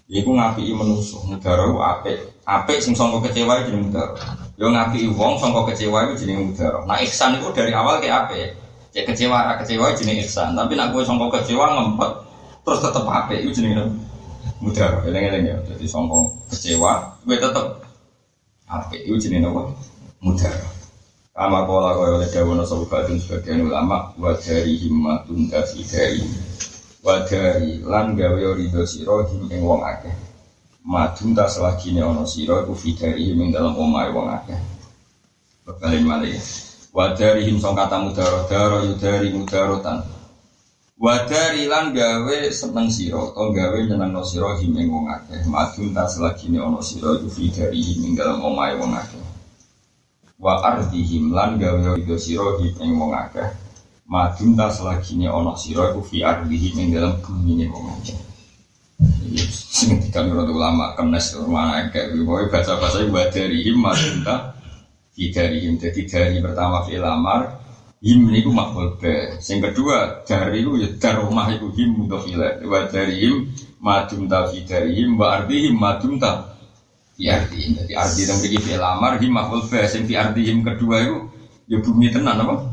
Iku 0.09 0.33
ngapiki 0.33 0.73
manusa, 0.73 1.21
mudara 1.29 1.69
ku 1.69 1.85
apik. 1.85 2.17
Apik 2.49 2.81
sing 2.81 2.97
sangka 2.97 3.29
kecewa 3.29 3.61
jeneng 3.61 3.93
mudara. 3.93 4.17
Yo 4.57 4.73
ngapiki 4.73 5.13
wong 5.13 5.37
sangka 5.37 5.69
kecewa 5.69 6.09
iku 6.09 6.17
jeneng 6.17 6.49
mudara. 6.49 6.81
Nah 6.89 6.97
ihsan 7.05 7.37
iku 7.37 7.53
dari 7.53 7.77
awal 7.77 8.01
ke 8.01 8.09
apik. 8.09 8.57
Cek 8.89 9.05
kecewa 9.05 9.53
kecewa 9.61 9.93
jeneng 9.93 10.17
ihsan, 10.25 10.57
tapi 10.57 10.81
nak 10.81 10.97
kowe 10.97 11.05
sangka 11.05 11.29
kecewa 11.37 11.77
ngempet 11.77 12.11
terus 12.65 12.81
tetep 12.81 13.05
apik 13.05 13.45
iku 13.45 13.53
jeneng 13.53 14.01
mudara. 14.65 15.05
Eleng-eleng 15.05 15.45
ya. 15.45 15.57
Jadi 15.69 15.85
sangka 15.85 16.33
kecewa 16.57 17.13
kowe 17.21 17.37
tetep 17.37 17.67
apik 18.65 19.05
iku 19.05 19.17
jeneng 19.21 19.53
apa? 19.53 19.77
Mudara. 20.25 20.69
Kama 21.37 21.69
kola 21.69 21.95
kaya 21.95 22.19
oleh 22.19 22.29
dawana 22.33 22.65
sebagian 22.67 23.63
ulama 23.63 24.11
Wadari 24.19 24.75
himmatun 24.75 25.47
dafi 25.47 25.87
dari 25.87 26.19
Wadari 26.99 27.79
lan 27.87 28.19
gawe 28.19 28.43
orido 28.43 28.83
siro 28.83 29.23
him 29.31 29.47
ing 29.55 29.63
wong 29.63 29.87
akeh. 29.87 30.11
Madun 30.83 31.31
tak 31.31 31.47
selagine 31.47 32.03
ono 32.03 32.27
siro 32.27 32.67
iku 32.67 32.75
fidari 32.75 33.31
ing 33.31 33.55
dalam 33.55 33.79
omai 33.79 34.11
wong 34.11 34.27
akeh. 34.27 34.59
Bekalin 35.63 36.03
malih. 36.03 36.35
Wadari 36.91 37.47
him 37.47 37.63
song 37.63 37.79
kata 37.79 38.03
mudaro 38.03 38.51
daro 38.51 38.83
yudari 38.83 39.31
mudarotan. 39.31 40.03
Wadari 40.99 41.71
lan 41.71 41.95
gawe 41.95 42.39
seneng 42.51 42.91
siro 42.91 43.31
Atau 43.31 43.55
gawe 43.55 43.79
nyeneng 43.79 44.11
no 44.11 44.27
siro 44.27 44.59
him 44.59 44.75
ing 44.75 44.91
wong 44.91 45.07
akeh. 45.07 45.47
Madun 45.47 45.95
tak 45.95 46.11
selagine 46.11 46.59
ono 46.59 46.83
siro 46.83 47.15
iku 47.15 47.31
fidari 47.31 47.79
ing 47.79 48.19
dalam 48.19 48.43
omai 48.43 48.75
wong 48.75 48.91
akeh. 48.99 49.23
Wa 50.43 50.67
ardihim 50.67 51.31
lan 51.31 51.63
gawe 51.63 51.79
sira 52.19 52.59
ing 52.59 52.99
wong 52.99 53.15
akeh 53.15 53.68
madun 54.09 54.57
ta 54.57 54.73
selagine 54.73 55.29
ana 55.29 55.53
sira 55.53 55.93
iku 55.93 56.01
fi 56.01 56.25
ardihim 56.25 56.75
ing 56.81 56.89
dalam 56.97 57.21
bumi 57.21 57.69
wong 57.69 57.93
akeh 58.01 58.17
sing 59.79 60.01
dikan 60.01 60.33
ulama 60.33 60.97
kenes 60.97 61.37
mana 61.47 61.93
kayak 61.93 62.17
gue 62.17 62.49
bahasa 62.51 62.81
bahasa 62.81 63.05
ibu 63.05 63.21
darihim 63.31 63.77
madun 63.79 64.25
ta 64.25 64.57
fi 65.13 65.29
darihim 65.29 65.77
jadi 65.77 66.03
dari 66.09 66.37
pertama 66.41 66.83
fi 66.89 66.97
lamar 66.97 67.61
him 68.01 68.33
niku 68.33 68.49
makhluk 68.49 68.97
be 68.97 69.39
sing 69.45 69.61
kedua 69.61 70.25
dari 70.25 70.65
itu 70.65 70.81
ya 70.81 70.89
dar 70.97 71.21
rumah 71.21 71.47
iku 71.53 71.69
him 71.77 72.01
mudhofile 72.01 72.65
wa 72.65 72.89
darihim 72.89 73.53
madun 73.79 74.25
ta 74.25 74.49
fi 74.49 74.65
darihim 74.65 75.21
wa 75.21 75.37
ardihim 75.37 75.77
madun 75.77 76.17
ta 76.17 76.57
fi 77.13 77.29
ardi 77.29 77.77
jadi 77.77 77.93
ardi 77.93 78.23
dan 78.25 78.37
pergi 78.41 78.59
fi 78.63 78.73
lamar 78.81 79.21
him 79.21 79.37
makhluk 79.37 79.69
fa 79.69 79.85
sing 79.85 80.09
fi 80.09 80.17
ardi 80.17 80.49
him 80.49 80.65
kedua 80.65 80.97
itu 81.05 81.17
ya 81.69 81.77
bumi 81.85 82.09
tenan 82.09 82.41
apa 82.41 82.68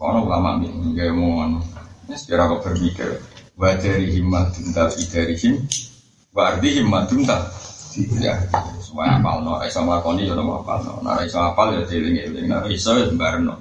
ono 0.00 0.28
ulama 0.28 0.60
nih 0.60 0.70
gaya 0.92 1.12
mohon. 1.12 1.60
Ya 2.06 2.14
secara 2.14 2.46
kok 2.52 2.62
berpikir 2.62 3.18
wa 3.56 3.72
dari 3.74 4.12
him 4.12 4.28
madun 4.30 4.70
ta 4.70 4.86
fi 4.92 5.02
dari 5.08 5.34
him 5.34 5.64
wa 6.36 6.52
ardi 6.52 6.68
him 6.76 6.86
madun 6.92 7.24
ta 7.24 7.48
ya 8.20 8.36
semua 8.78 9.16
apal 9.16 9.40
no 9.40 9.58
iso 9.64 9.80
nglakoni 9.82 10.28
ya 10.28 10.36
no 10.36 10.60
apal. 10.60 10.84
No 10.84 11.00
ora 11.02 11.24
iso 11.24 11.40
apal 11.40 11.74
ya 11.74 11.82
dieling-eling. 11.88 12.52
Ora 12.52 12.68
iso 12.70 12.94
ya 12.94 13.08
sembarno. 13.08 13.58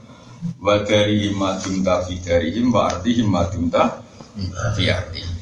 Wa 0.61 0.83
dari 0.83 1.25
him 1.25 1.39
madun 1.39 1.81
ta 1.81 2.03
fi 2.05 2.19
dari 2.21 2.53
him 2.53 2.69
wa 2.69 2.91
ardi 2.91 3.11
him 3.17 3.27
madun 3.31 3.71
ta 3.71 4.03
fi 4.75 4.91
ardi 4.91 5.35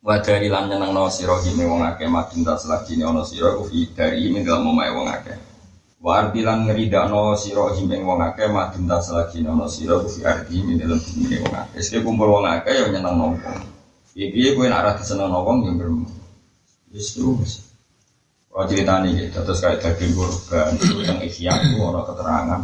Wadari 0.00 0.48
lan 0.48 0.72
nyeneng 0.72 0.96
no 0.96 1.12
siro 1.12 1.36
hime 1.44 1.68
wong 1.68 1.84
akeh 1.84 2.08
madun 2.08 2.40
tas 2.40 2.64
lagi 2.64 2.96
ne 2.96 3.04
ono 3.04 3.20
siro 3.20 3.60
ufi 3.60 3.92
dari 3.92 4.24
hime 4.24 4.40
dalam 4.40 4.72
omae 4.72 4.88
wong 4.96 5.04
akeh. 5.12 5.36
Wardi 6.00 6.40
lan 6.40 6.64
ngeridak 6.64 7.12
no 7.12 7.36
siro 7.36 7.76
hime 7.76 8.00
wong 8.00 8.24
akeh 8.24 8.48
madun 8.48 8.88
tas 8.88 9.12
lagi 9.12 9.44
ne 9.44 9.52
ono 9.52 9.68
siro 9.68 10.00
ufi 10.00 10.24
ardi 10.24 10.56
hime 10.56 10.80
dalam 10.80 10.96
bumi 10.96 11.36
wong 11.44 11.52
akeh. 11.52 11.76
Eske 11.76 12.00
kumpul 12.00 12.24
wong 12.24 12.48
akeh 12.48 12.72
yo 12.72 12.86
nyeneng 12.88 13.20
no 13.20 13.36
wong. 13.36 13.60
Iki 14.16 14.56
kowe 14.56 14.64
nak 14.64 14.80
ra 14.80 14.90
diseneng 14.96 15.28
no 15.28 15.44
wong 15.44 15.68
yo 15.68 15.76
bermu. 15.76 16.08
Wis 16.88 17.12
terus. 17.12 17.68
Kalau 18.48 18.64
cerita 18.64 19.04
nih, 19.04 19.28
terus 19.30 19.60
kayak 19.62 19.78
daging 19.78 20.10
kurban, 20.16 20.74
yang 21.06 21.20
ikhya 21.22 21.52
itu 21.68 21.78
orang 21.78 22.02
keterangan. 22.02 22.60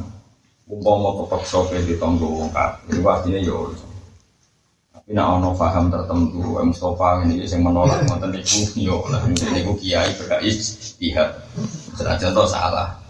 Umpama 0.67 1.15
kepeksa 1.23 1.63
ke 1.71 1.79
di 1.87 1.95
tonggo 1.95 2.41
wong 2.41 2.51
kafir, 2.51 3.05
artinya 3.05 3.39
yo 3.39 3.71
Ina 5.07 5.39
ono 5.39 5.55
paham 5.55 5.87
tertentu, 5.87 6.43
Mustafa 6.59 7.23
ini 7.23 7.47
yang 7.47 7.63
menolak 7.63 8.03
ngoten 8.11 8.35
niku 8.35 8.75
yo 8.75 9.07
lah 9.07 9.23
niku 9.31 9.79
kiai 9.79 10.11
berkai 10.19 10.51
istihad. 10.51 11.31
Senajan 11.95 12.35
to 12.35 12.43
salah. 12.51 13.06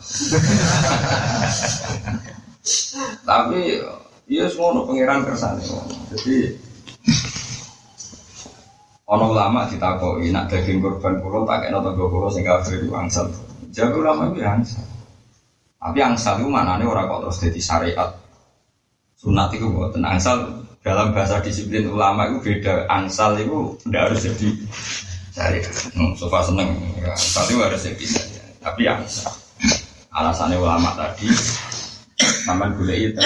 Tapi 3.28 3.58
iya 4.26 4.46
semua 4.50 4.86
pangeran 4.86 5.26
kersane. 5.26 5.62
Jadi 6.14 6.56
ono 9.06 9.24
ulama 9.30 9.70
ditakoki 9.70 10.34
nak 10.34 10.50
daging 10.50 10.82
korban 10.82 11.22
kula 11.22 11.46
tak 11.46 11.70
kena 11.70 11.78
tangga 11.78 12.04
kula 12.10 12.28
sing 12.30 12.42
kafir 12.42 12.82
itu 12.82 12.90
angsal. 12.94 13.30
Jadi 13.70 13.94
ulama 13.94 14.34
itu 14.34 14.42
angsal. 14.42 14.82
Tapi 15.78 15.98
angsal 16.02 16.42
itu 16.42 16.48
maknanya 16.50 16.86
orang 16.90 17.06
kok 17.06 17.20
terus 17.26 17.38
jadi 17.46 17.60
syariat. 17.62 18.10
Sunat 19.16 19.54
itu 19.54 19.70
buat 19.70 19.94
angsal 19.94 20.66
dalam 20.86 21.10
bahasa 21.10 21.42
disiplin 21.42 21.90
ulama 21.90 22.30
itu 22.30 22.38
beda 22.46 22.86
angsal 22.86 23.34
itu 23.34 23.74
tidak 23.82 24.06
harus 24.06 24.20
jadi 24.22 24.48
cari 25.34 25.58
hmm, 25.66 26.14
sofa 26.14 26.46
seneng 26.46 26.78
ya, 27.02 27.10
angsal 27.10 27.42
itu 27.50 27.58
harus 27.58 27.82
jadi 27.82 28.06
saja 28.06 28.42
tapi 28.62 28.82
angsal 28.86 29.34
alasannya 30.16 30.56
ulama 30.56 30.96
tadi 30.96 31.28
Maman 32.46 32.78
gule 32.78 32.94
itu 32.96 33.22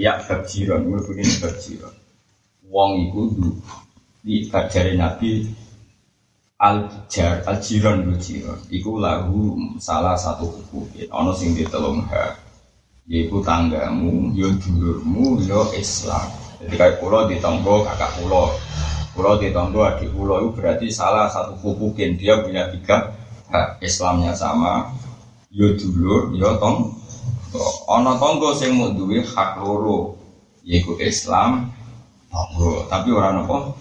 ya 0.00 0.18
berjiron. 0.24 0.88
Itu 0.88 1.00
begini 1.06 1.32
berjiron. 1.38 1.94
Wong 2.66 2.90
itu 3.06 3.22
di 4.26 4.50
kajari 4.50 4.98
nabi 4.98 5.46
al 6.58 6.90
jar 7.06 7.44
al 7.46 7.60
jiron. 7.62 8.02
Itu 8.10 8.14
jiron 8.18 8.58
itu 8.72 8.90
lagu 8.98 9.54
salah 9.78 10.18
satu 10.18 10.48
hukum 10.50 10.88
ono 11.12 11.30
sing 11.36 11.54
ditelung 11.54 12.02
ha 12.10 12.34
yaitu 13.06 13.38
tanggamu 13.46 14.34
yo 14.34 14.50
dulurmu 14.58 15.46
yo 15.46 15.70
Islam. 15.78 16.26
Jadi 16.58 16.74
kayak 16.74 16.98
pulau 16.98 17.28
di 17.30 17.38
tonggo 17.38 17.86
kakak 17.86 18.10
pulau. 18.18 18.50
Pulau 19.14 19.38
di 19.38 19.54
tonggo 19.54 19.86
adik 19.86 20.10
pulau. 20.10 20.42
Itu 20.42 20.50
berarti 20.58 20.90
salah 20.90 21.30
satu 21.30 21.54
hukukin 21.62 22.18
dia 22.18 22.42
punya 22.42 22.66
tiga 22.72 23.14
Islamnya 23.78 24.34
sama, 24.34 24.90
yo 25.50 25.76
dulur, 25.78 26.34
yo 26.34 26.58
tong. 26.58 26.96
Ono 27.88 28.12
tonggo 28.20 28.52
sing 28.52 28.76
mau 28.76 28.92
duwe 28.92 29.24
hak 29.24 29.62
loro, 29.62 30.18
yaitu 30.66 30.98
Islam, 31.00 31.72
tonggo. 32.28 32.84
Tapi 32.90 33.08
orang 33.14 33.46
apa? 33.46 33.72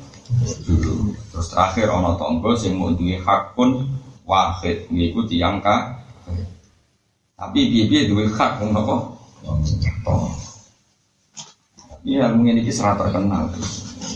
Dulu. 0.63 1.12
Terus 1.34 1.47
terakhir 1.51 1.91
ono 1.91 2.15
tonggo 2.15 2.56
sing 2.56 2.80
mau 2.80 2.93
duwe 2.95 3.19
hak 3.19 3.58
pun 3.58 3.84
wahid, 4.23 4.88
yaitu 4.93 5.21
tiang 5.28 5.60
Tapi 7.36 7.60
bibi 7.67 8.08
duwe 8.08 8.32
hak 8.32 8.63
pun 8.63 8.71
apa? 8.71 8.95
Iya, 12.06 12.30
mungkin 12.38 12.62
ini 12.62 12.69
serat 12.69 13.01
terkenal. 13.01 13.49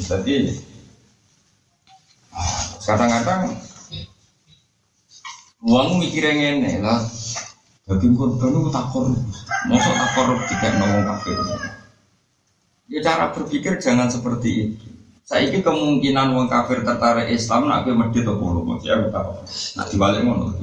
Jadi 0.06 0.62
kadang-kadang 2.86 3.58
uang 5.66 5.90
mikirnya 5.98 6.34
ngene 6.38 6.86
lah. 6.86 7.02
Jadi 7.90 8.06
korban 8.14 8.54
itu 8.54 8.70
tak 8.70 8.86
korup, 8.94 9.18
masuk 9.66 9.94
tak 9.98 10.10
korup 10.14 10.40
tidak 10.46 10.78
ngomong 10.78 11.04
kafir. 11.10 11.38
Ya 12.86 13.02
cara 13.02 13.34
berpikir 13.34 13.82
jangan 13.82 14.06
seperti 14.06 14.70
itu. 14.70 14.88
Saya 15.26 15.50
ini 15.50 15.62
kemungkinan 15.62 16.34
uang 16.34 16.50
kafir 16.50 16.82
tertarik 16.82 17.30
Islam 17.30 17.70
nak 17.70 17.86
ke 17.86 17.94
medit 17.94 18.26
atau 18.26 18.66
masih 18.66 18.94
aku 18.98 19.14
tahu. 19.14 19.32
Nak 19.78 19.88
dibalik 19.94 20.22
ngono. 20.26 20.54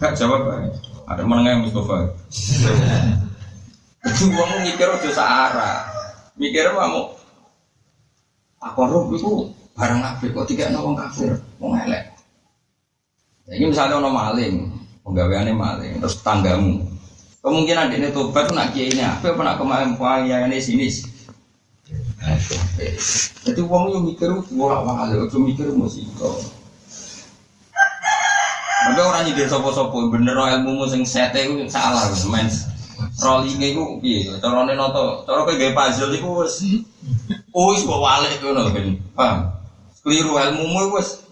Gak 0.00 0.16
jawab 0.16 0.48
aja. 0.48 0.72
Ada 1.04 1.20
menengah 1.24 1.64
Mustafa. 1.64 2.08
Itu 4.08 4.24
uang 4.32 4.64
mikir 4.64 4.88
udah 4.88 5.12
searah. 5.12 5.84
Mikir 6.40 6.72
mau 6.72 7.12
korup 8.72 9.12
itu 9.12 9.52
barang 9.76 10.00
apa 10.00 10.24
kok 10.24 10.48
tiga 10.48 10.72
nawang 10.72 10.96
kafir 10.96 11.36
mau 11.60 11.76
ngelek. 11.76 12.04
Jadi 13.48 13.64
misalnya 13.68 14.00
ono 14.00 14.08
maling, 14.12 14.79
penggaweannya 15.10 15.52
maling, 15.58 15.98
terus 15.98 16.22
tanggamu. 16.22 16.86
Kemungkinan 17.42 17.90
ini 17.96 18.14
tobat 18.14 18.46
tuh 18.46 18.54
nak 18.54 18.70
kiai 18.76 18.94
apa 19.00 19.34
apa 19.34 19.40
nak 19.42 19.56
kemarin 19.58 19.96
ya 20.28 20.46
ini 20.46 20.62
sini. 20.62 20.86
Jadi 23.42 23.60
uang 23.64 23.90
yang 23.90 24.04
mikir 24.06 24.30
bolak 24.54 24.86
balik, 24.86 25.26
itu 25.26 25.38
mikir 25.40 25.66
musiko. 25.74 26.38
Tapi 28.80 29.00
orang 29.00 29.28
nyindir 29.28 29.48
sopo-sopo, 29.48 30.08
bener 30.08 30.36
ilmu 30.36 30.86
sing 30.88 31.02
sete 31.04 31.44
itu 31.44 31.66
salah, 31.66 32.06
men. 32.30 32.48
Rollingnya 33.20 33.76
itu, 33.76 33.84
iya, 34.04 34.36
caranya 34.40 34.76
noto, 34.76 35.24
cara 35.24 35.44
kayak 35.44 35.76
puzzle 35.76 36.12
itu 36.12 36.28
wes, 36.28 36.60
wes 37.52 37.80
bawa 37.84 38.20
balik 38.20 38.40
itu 38.40 38.48
nopo, 38.52 38.80
paham? 39.16 39.52
Keliru 40.04 40.36
ilmu 40.36 40.96
wes. 40.96 41.24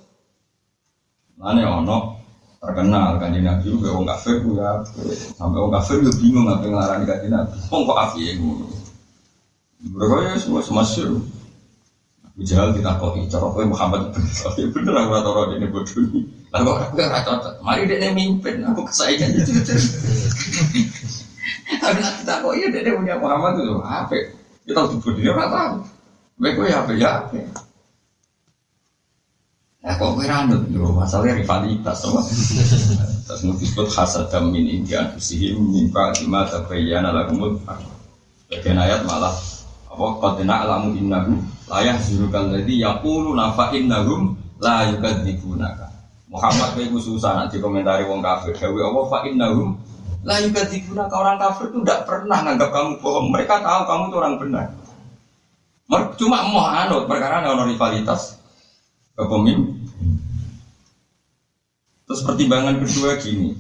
Mana 1.39 1.81
ono 1.81 2.18
terkenal 2.59 3.23
kan 3.23 3.31
di 3.31 3.39
nabi 3.39 3.71
juga 3.71 3.95
orang 3.95 4.19
kafir 4.19 4.43
ya 4.43 4.83
sampai 5.39 5.59
orang 5.63 5.75
kafir 5.79 6.03
juga 6.03 6.15
bingung 6.19 6.47
apa 6.51 6.67
ngarani 6.67 7.05
kan 7.07 7.19
di 7.23 7.29
nabi. 7.31 7.55
Wong 7.71 7.83
kok 7.87 7.99
api 8.03 8.21
ya 8.27 8.33
ngono. 8.35 8.67
Mereka 9.79 10.15
ya 10.27 10.33
semua 10.43 10.61
semasyur. 10.67 11.23
Abu 12.27 12.43
Jahal 12.43 12.75
kita 12.75 12.99
kok 12.99 13.15
cara 13.31 13.47
kowe 13.47 13.65
Muhammad. 13.67 14.11
Ya 14.59 14.67
bener 14.75 14.95
aku 14.95 15.11
ora 15.15 15.21
tau 15.23 15.47
dene 15.55 15.67
bodoh 15.71 16.03
kok 16.51 16.59
aku 16.59 16.99
ora 16.99 17.21
cocok. 17.23 17.55
Mari 17.63 17.83
dene 17.87 18.09
mimpin 18.11 18.67
aku 18.67 18.83
kesayangan 18.91 19.39
itu. 19.39 19.53
Tapi 21.79 21.99
nak 22.03 22.15
kita 22.23 22.35
kok 22.43 22.55
iya 22.59 22.67
dene 22.75 22.91
punya 22.99 23.15
Muhammad 23.23 23.63
itu 23.63 23.75
apa? 23.87 24.15
Kita 24.67 24.83
tahu 24.83 24.99
bodoh 24.99 25.23
ora 25.31 25.47
tahu. 25.47 25.75
Kowe 26.43 26.67
ya 26.67 26.83
apa 26.83 26.91
ya 26.99 27.11
apa. 27.23 27.68
Nah 29.89 29.97
kok 29.97 30.21
kira 30.21 30.45
anut 30.45 30.69
yo 30.69 30.93
masalahnya 30.93 31.41
rivalitas 31.41 32.05
sama. 32.05 32.21
Terus 33.25 33.41
mau 33.49 33.57
disebut 33.57 33.89
hasad 33.89 34.29
min 34.45 34.69
india 34.69 35.09
anfusihim 35.09 35.65
lima 35.73 36.45
tabayyana 36.45 37.09
lahumul 37.09 37.57
Bagian 38.53 38.77
ayat 38.77 39.09
malah 39.09 39.33
apa 39.89 40.07
qad 40.21 40.45
na'lamu 40.45 40.93
innahu 40.93 41.41
la 41.73 41.89
yahzurukal 41.89 42.53
ladzi 42.53 42.85
yaqulu 42.85 43.33
nafa 43.33 43.73
innahum 43.73 44.37
la 44.61 44.93
yukadzibunaka. 44.93 45.89
Muhammad 46.29 46.77
kowe 46.77 46.85
iku 46.85 47.01
susah 47.01 47.33
nak 47.33 47.49
dikomentari 47.49 48.05
wong 48.05 48.21
kafir. 48.21 48.53
Dewe 48.61 48.85
apa 48.85 49.01
fa 49.09 49.19
innahum 49.25 49.73
la 50.21 50.37
yukadzibunaka 50.45 51.17
orang 51.17 51.41
kafir 51.41 51.73
itu 51.73 51.81
tidak 51.89 52.05
pernah 52.05 52.45
nganggap 52.45 52.77
kamu 52.77 53.01
bohong. 53.01 53.33
Mereka 53.33 53.65
tahu 53.65 53.83
kamu 53.89 54.05
itu 54.13 54.17
orang 54.21 54.35
benar. 54.37 54.67
Cuma 56.21 56.45
mau 56.53 56.69
anut 56.69 57.09
perkara 57.09 57.41
ada 57.41 57.65
rivalitas 57.65 58.37
kepemimpin. 59.17 59.78
Terus 62.09 62.25
pertimbangan 62.25 62.81
kedua 62.81 63.21
gini, 63.21 63.53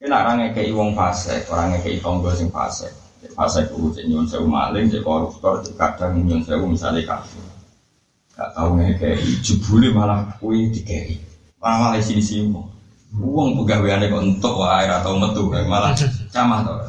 kena 0.00 0.24
orang 0.24 0.56
kayak 0.56 0.72
wong 0.72 0.96
fase, 0.96 1.44
orang 1.52 1.76
kayak 1.84 2.00
tonggo 2.00 2.32
sing 2.32 2.48
fase, 2.48 2.88
fase 3.36 3.68
itu 3.68 3.92
cek 3.92 4.08
nyun 4.08 4.24
sewu 4.24 4.48
maling, 4.48 4.88
cek 4.88 5.04
koruptor, 5.04 5.60
cek 5.60 5.76
kadang 5.76 6.16
nyun 6.24 6.40
sewu 6.40 6.64
misalnya 6.64 7.04
kafe, 7.04 7.36
gak 8.32 8.56
nih 8.56 8.96
kayak 8.96 9.20
jebule 9.44 9.92
malah 9.92 10.32
kue 10.40 10.72
dikei, 10.72 11.20
malah 11.60 11.92
malah 11.92 12.00
sini 12.00 12.24
sini 12.24 12.56
uang 13.20 13.60
pegawaiannya 13.60 14.08
kok 14.08 14.24
untuk 14.24 14.54
wae 14.56 14.88
atau 14.88 15.20
metu 15.20 15.52
malah 15.68 15.92
camah 16.32 16.64
tau. 16.64 16.88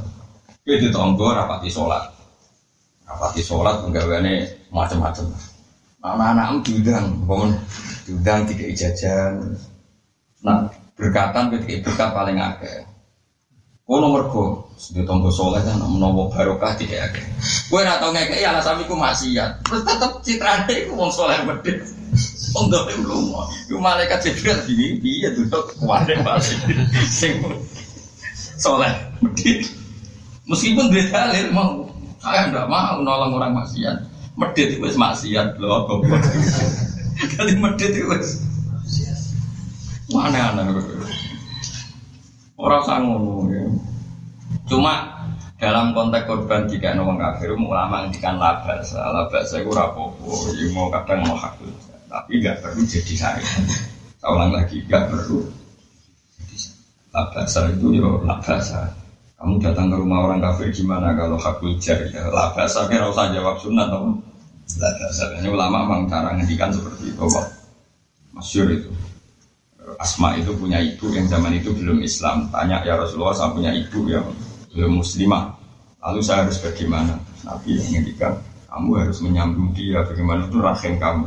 Itu 0.63 0.87
tonggo 0.95 1.35
rapati 1.35 1.67
sholat, 1.67 2.07
rapati 3.03 3.43
sholat 3.43 3.83
pegawaiannya 3.83 4.71
macam-macam. 4.71 5.27
Anak-anak 5.99 6.63
diundang, 6.63 7.27
bangun 7.27 7.51
diundang 8.07 8.47
tiga 8.47 8.71
jajan. 8.71 9.59
Nah, 10.43 10.67
berkatan 10.99 11.55
ketika 11.55 11.89
berkat 11.89 12.09
paling 12.11 12.37
akeh. 12.39 12.83
Nomor 13.83 14.25
go, 14.31 14.45
sudah 14.79 15.05
tonggo 15.05 15.29
soleh 15.29 15.61
kan, 15.61 15.77
menawa 15.77 16.25
barokah 16.31 16.73
tidak 16.79 17.13
akeh. 17.13 17.25
Nak 17.71 18.01
tahu 18.01 18.11
ngekei 18.15 18.41
alasan 18.41 18.81
iku 18.81 18.95
maksiat, 18.97 19.61
terus 19.63 19.83
tetap 19.85 20.11
citrane 20.25 20.73
iku 20.87 20.97
wong 20.97 21.11
soleh 21.13 21.37
medit. 21.45 21.83
Wong 22.57 22.73
dolim 22.73 23.05
belum, 23.05 23.37
iku 23.69 23.77
malaikat 23.77 24.23
jibril 24.25 24.57
gini, 24.65 24.97
iya 25.03 25.29
duduk 25.35 25.77
kuare 25.77 26.15
balik, 26.25 26.57
sing 27.11 27.37
soleh 28.57 28.91
medit. 29.21 29.67
Meskipun 30.49 30.89
dia 30.89 31.07
dalil 31.13 31.53
mau, 31.53 31.85
saya 32.17 32.49
tidak 32.49 32.67
mau 32.71 32.97
nolong 32.99 33.35
orang 33.37 33.61
maksiat 33.61 34.13
medit 34.33 34.77
itu 34.77 34.87
maksiat 34.97 35.61
loh 35.61 35.85
kali 37.37 37.53
medit 37.53 37.93
itu 37.93 38.09
mana 40.13 40.53
aneh 40.53 40.63
orang 42.63 42.83
sangun 42.85 43.49
ya. 43.49 43.65
cuma 44.69 44.93
dalam 45.57 45.95
konteks 45.95 46.27
korban 46.27 46.69
jika 46.69 46.93
orang 46.93 47.17
kafir 47.19 47.55
ulama 47.55 48.03
ngendikan 48.03 48.35
labas. 48.35 48.91
Labas 48.91 49.47
saya 49.47 49.63
kurang 49.63 49.95
rapopo 49.95 50.51
ya 50.59 50.67
mau 50.75 50.91
kadang 50.91 51.23
mau 51.23 51.39
hak 51.39 51.55
tapi 52.11 52.43
nggak 52.43 52.61
perlu 52.61 52.83
jadi 52.83 53.15
saya 53.15 53.41
saya 54.19 54.27
ulang 54.27 54.51
lagi 54.53 54.83
nggak 54.85 55.07
perlu. 55.07 55.47
Labas 57.15 57.55
itu 57.73 57.87
ya 57.95 58.07
labas. 58.27 58.75
Kamu 59.39 59.59
datang 59.59 59.91
ke 59.91 59.97
rumah 59.99 60.19
orang 60.23 60.39
kafir 60.39 60.71
gimana 60.71 61.19
kalau 61.19 61.35
hakul 61.35 61.75
jar 61.75 61.99
ya 62.07 62.31
lah 62.31 62.55
bahasa 62.55 62.87
kira 62.87 63.11
usah 63.11 63.27
jawab 63.35 63.59
atau 63.59 64.15
lah 64.79 64.93
bahasa 64.95 65.23
ini 65.35 65.51
ulama 65.51 65.83
memang 65.83 66.07
cara 66.07 66.31
ngendikan 66.31 66.71
seperti 66.71 67.11
itu 67.11 67.27
masyur 68.31 68.71
itu 68.71 68.87
Asma 70.03 70.35
itu 70.35 70.51
punya 70.59 70.83
ibu 70.83 71.07
yang 71.15 71.31
zaman 71.31 71.55
itu 71.55 71.71
belum 71.71 72.03
Islam. 72.03 72.51
Tanya 72.51 72.83
ya 72.83 72.99
Rasulullah 72.99 73.31
saya 73.31 73.55
punya 73.55 73.71
ibu 73.71 74.03
yang 74.11 74.27
belum 74.75 74.99
muslimah. 74.99 75.55
Lalu 76.03 76.19
saya 76.19 76.43
harus 76.43 76.59
bagaimana? 76.59 77.15
Nabi 77.47 77.79
yang 77.79 78.03
kamu 78.73 78.89
harus 78.99 79.21
menyambung 79.23 79.71
dia 79.71 80.03
bagaimana 80.03 80.49
itu 80.49 80.59
rahim 80.59 80.99
kamu. 80.99 81.25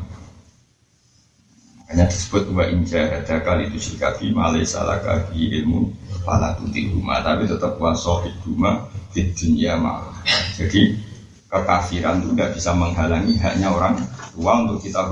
Hanya 1.86 2.04
disebut 2.10 2.50
wa 2.50 2.66
inja 2.66 3.06
ada 3.06 3.38
kali 3.46 3.70
itu 3.70 3.78
sikabi 3.78 4.34
malai 4.34 4.66
salah 4.66 4.98
kaki 4.98 5.62
ilmu 5.62 5.94
pala 6.26 6.58
tuti 6.58 6.90
rumah 6.90 7.22
tapi 7.22 7.46
tetap 7.46 7.78
wasohid 7.78 8.34
rumah 8.42 8.90
di 9.14 9.30
dunia 9.30 9.78
malah 9.78 10.18
jadi 10.58 10.98
kekafiran 11.46 12.26
itu 12.26 12.34
tidak 12.34 12.50
bisa 12.58 12.74
menghalangi 12.74 13.38
haknya 13.38 13.70
orang 13.70 13.94
tua 14.34 14.66
untuk 14.66 14.82
kita 14.82 15.06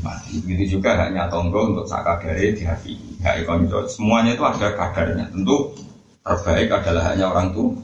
hormati 0.00 0.40
begitu 0.40 0.80
juga 0.80 0.96
haknya 0.96 1.28
tonggo 1.28 1.76
untuk 1.76 1.84
sakadare 1.84 2.56
di 2.56 2.64
hati 2.64 2.96
hak 3.20 3.44
konco 3.44 3.84
semuanya 3.84 4.32
itu 4.32 4.44
ada 4.48 4.72
kadarnya. 4.72 5.28
Tentu 5.28 5.76
terbaik 6.24 6.72
adalah 6.72 7.12
haknya 7.12 7.28
orang 7.28 7.52
tua. 7.52 7.76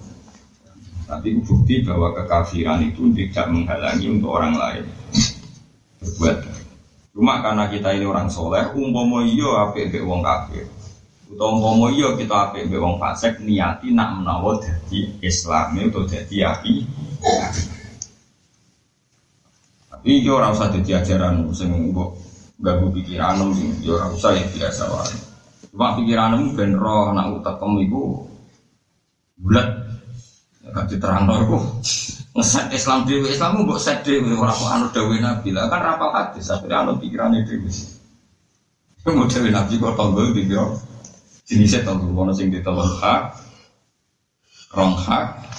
Tapi 1.07 1.39
bukti 1.39 1.87
bahwa 1.87 2.17
kekafiran 2.19 2.83
itu 2.83 3.15
tidak 3.15 3.47
menghalangi 3.53 4.11
untuk 4.11 4.33
orang 4.35 4.59
lain 4.59 4.85
berbuat 6.03 6.37
Cuma 7.15 7.41
karena 7.41 7.71
kita 7.73 7.97
ini 7.97 8.05
orang 8.05 8.29
soleh, 8.29 8.77
umpomo 8.77 9.25
iyo 9.25 9.57
ape 9.57 9.89
be 9.89 10.05
wong 10.05 10.21
kafir. 10.21 10.69
Utawa 11.33 11.57
umpomo 11.57 11.89
iyo 11.89 12.13
kita 12.13 12.53
ape 12.53 12.69
be 12.69 12.77
wong 12.77 13.01
fasik 13.01 13.41
niati 13.41 13.95
nak 13.97 14.21
menawa 14.21 14.61
dadi 14.61 15.17
Islam 15.25 15.81
itu 15.81 16.05
dadi 16.05 16.37
api. 16.45 16.75
Tapi 20.07 20.23
Iki 20.23 20.31
ora 20.31 20.55
usah 20.55 20.71
dadi 20.71 20.95
ajaran 20.95 21.51
sing 21.51 21.91
mbok 21.91 22.15
ganggu 22.63 22.95
pikiranmu 22.95 23.51
sing 23.59 23.75
ya 23.83 23.99
ora 23.99 24.07
usah 24.15 24.39
ya 24.39 24.47
biasa 24.55 24.87
wae. 24.87 25.19
Cuma 25.75 25.99
pikiranmu 25.99 26.55
ben 26.55 26.79
roh 26.79 27.11
nak 27.11 27.35
utekem 27.35 27.75
iku 27.83 28.23
bulat. 29.35 29.67
Ya 30.63 30.71
kan 30.71 30.87
diterangno 30.87 31.43
iku 31.43 31.59
ngeset 32.39 32.71
Islam 32.71 33.03
dhewe 33.03 33.35
Islam 33.35 33.67
mbok 33.67 33.83
set 33.83 34.07
dhewe 34.07 34.31
ora 34.39 34.55
kok 34.55 34.71
anu 34.71 34.87
dawuh 34.95 35.19
Nabi 35.19 35.51
lah 35.51 35.67
kan 35.67 35.83
rapal 35.83 36.15
hadis 36.15 36.55
akhirnya 36.55 36.87
anu 36.87 37.03
pikirane 37.03 37.43
dhewe. 37.43 37.67
Mau 39.11 39.27
dawuh 39.27 39.51
Nabi 39.51 39.75
kok 39.75 39.95
tonggo 39.99 40.23
dikira 40.31 40.71
jenisnya 41.51 41.83
tonggo 41.83 42.15
ono 42.15 42.31
sing 42.31 42.55
ditolong 42.55 42.95
hak 43.03 43.43
rong 44.71 44.95
hak 45.03 45.51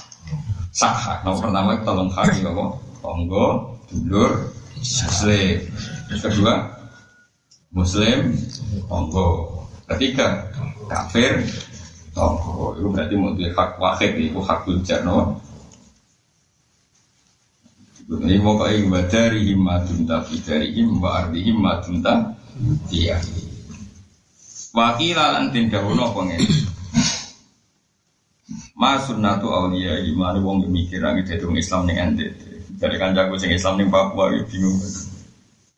sak 0.72 0.96
hak. 0.96 1.28
Nomor 1.28 1.52
pertama 1.52 1.76
tolong 1.84 2.08
hak 2.16 2.32
iki 2.32 2.48
apa? 2.48 2.80
Tonggo, 3.04 3.77
dulur, 3.92 4.52
muslim. 4.80 5.58
Yang 6.08 6.22
kedua 6.24 6.54
muslim, 7.72 8.36
tonggo. 8.88 9.28
Ketiga 9.88 10.48
kafir, 10.88 11.44
tonggo. 12.12 12.76
Itu 12.76 12.88
berarti 12.92 13.16
mau 13.16 13.32
hak 13.36 13.72
wahid 13.80 14.12
itu 14.20 14.40
hak 14.40 14.60
tujar 14.68 15.04
no. 15.04 15.40
Ini 18.08 18.40
mau 18.40 18.56
kau 18.56 18.72
ingin 18.72 19.04
dari 19.12 19.52
himmatun 19.52 20.08
tapi 20.08 20.40
dari 20.40 20.72
himma 20.72 21.28
arti 21.28 21.44
himmatun 21.44 22.00
iya. 22.88 23.20
Wakila 24.72 25.36
lantin 25.36 25.68
dawono 25.68 26.16
pengen. 26.16 26.40
Mas 28.80 29.10
sunnatu 29.10 29.52
aulia 29.52 30.00
gimana 30.06 30.40
wong 30.40 30.70
mikir 30.72 31.04
lagi 31.04 31.28
dari 31.28 31.44
Islam 31.60 31.84
nih 31.90 31.98
ente. 31.98 32.28
Dari 32.78 32.96
kancaku 33.02 33.34
sing 33.42 33.50
Islam 33.50 33.82
nih 33.82 33.90
Papua 33.90 34.30
ya 34.30 34.42
bingung. 34.46 34.78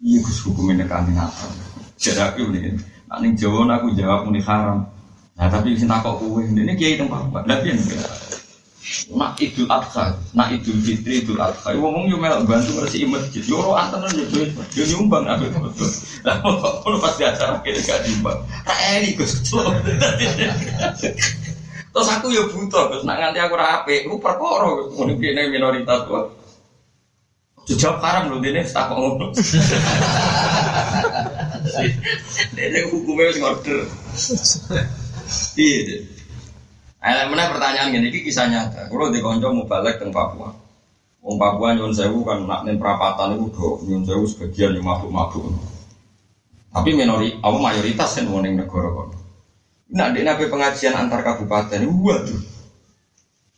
Iya 0.04 0.20
gus 0.20 0.40
hukumnya 0.44 0.84
kami 0.84 1.16
apa? 1.16 1.48
Jadi 1.96 2.20
aku 2.20 2.52
nih, 2.52 2.76
nanti 3.08 3.28
Jawa 3.40 3.68
aku 3.80 3.96
jawab 3.96 4.28
muni 4.28 4.44
haram. 4.44 4.84
Nah 5.40 5.48
tapi 5.48 5.80
sing 5.80 5.88
takok 5.88 6.20
kue 6.20 6.44
ini 6.44 6.76
kiai 6.76 7.00
tempat 7.00 7.32
Papua. 7.32 7.48
Tapi 7.48 7.72
yang 7.72 7.80
Nak 9.14 9.38
idul 9.38 9.70
adha, 9.70 10.18
nak 10.34 10.50
idul 10.50 10.82
fitri, 10.82 11.22
idul 11.22 11.38
adha. 11.38 11.78
Ngomong 11.78 12.10
yo 12.10 12.18
mel 12.18 12.42
bantu 12.42 12.82
bersih 12.82 13.06
masjid. 13.06 13.46
Yo 13.46 13.62
ro 13.62 13.78
anten 13.78 14.02
yo 14.18 14.26
yo 14.74 14.84
nyumbang 14.90 15.30
aku 15.30 15.46
betul. 15.52 15.90
Lah 16.26 16.42
kalau 16.42 16.98
pas 16.98 17.14
di 17.14 17.24
acara 17.28 17.62
kene 17.62 17.86
gak 17.86 18.02
diumbang. 18.08 18.40
Tak 18.66 18.80
ini 18.98 19.14
gus. 19.14 19.46
Terus 21.90 22.08
aku 22.10 22.34
ya 22.34 22.46
butuh, 22.50 22.86
terus 22.90 23.04
nak 23.06 23.18
nganti 23.18 23.40
aku 23.42 23.56
rapi, 23.58 24.06
aku 24.06 24.18
perkara, 24.22 24.72
mungkin 24.94 25.38
ini 25.38 25.50
minoritas 25.54 26.06
kok. 26.06 26.38
Jujur 27.69 28.01
haram 28.01 28.34
loh, 28.34 28.41
ini 28.41 28.65
tak 28.65 28.89
ngono. 28.89 29.29
Ini 32.58 32.79
hukumnya 32.89 33.29
harus 33.29 33.38
ngorder. 33.38 33.86
Iya. 35.53 36.01
Ayo 36.99 37.32
mana 37.32 37.53
pertanyaan 37.53 37.95
gini, 37.95 38.12
ini 38.12 38.19
kisah 38.25 38.49
nyata. 38.51 38.91
Kalau 38.91 39.13
di 39.13 39.23
konco 39.23 39.47
mau 39.53 39.69
balik 39.69 40.03
ke 40.03 40.10
Papua, 40.12 40.51
Wong 41.23 41.39
Papua 41.39 41.71
nyun 41.77 41.95
sewu 41.95 42.27
kan 42.27 42.43
nak 42.43 42.67
nen 42.67 42.75
perapatan 42.75 43.39
itu 43.39 43.47
do 43.55 43.79
nyun 43.88 44.03
sewu 44.03 44.23
sebagian 44.27 44.75
yang 44.75 44.84
mabuk-mabuk. 44.84 45.47
Tapi 46.69 46.89
minori, 46.91 47.39
apa 47.39 47.55
mayoritas 47.55 48.19
kan 48.19 48.27
wong 48.27 48.43
negara 48.45 48.89
kono. 48.91 49.15
Nah, 49.89 50.13
di 50.13 50.21
nabi 50.21 50.45
pengajian 50.45 50.93
antar 50.93 51.25
kabupaten, 51.25 51.82
waduh. 51.82 52.59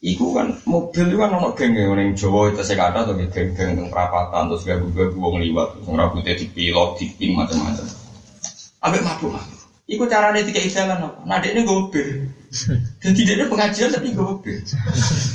Iku 0.02 0.34
kan 0.34 0.50
mobil 0.66 1.14
itu 1.14 1.18
kan 1.22 1.30
ono 1.38 1.54
geng 1.54 1.78
yang 1.78 2.18
Jawa 2.18 2.50
itu 2.50 2.66
saya 2.66 2.90
kata 2.90 3.14
tuh 3.14 3.22
geng-geng 3.30 3.78
yang 3.78 3.88
perapatan 3.94 4.50
terus 4.50 4.66
gak 4.66 4.82
gabu 4.98 5.14
wong 5.22 5.38
liwat, 5.38 5.78
terus 5.78 5.94
rambutnya 5.94 6.34
dipilot, 6.34 6.98
diping 6.98 7.38
macam-macam. 7.38 7.86
Ambek 8.82 9.06
mabuk 9.06 9.30
mabuk. 9.30 9.62
Iku 9.86 10.10
caranya 10.10 10.42
tiga 10.42 10.66
jalan 10.66 11.06
apa? 11.06 11.22
Nah, 11.30 11.38
ini 11.46 11.62
gopir. 11.62 12.34
Jadi 13.06 13.22
dia 13.30 13.46
pengajian 13.46 13.94
tapi 13.94 14.10
gopir. 14.18 14.66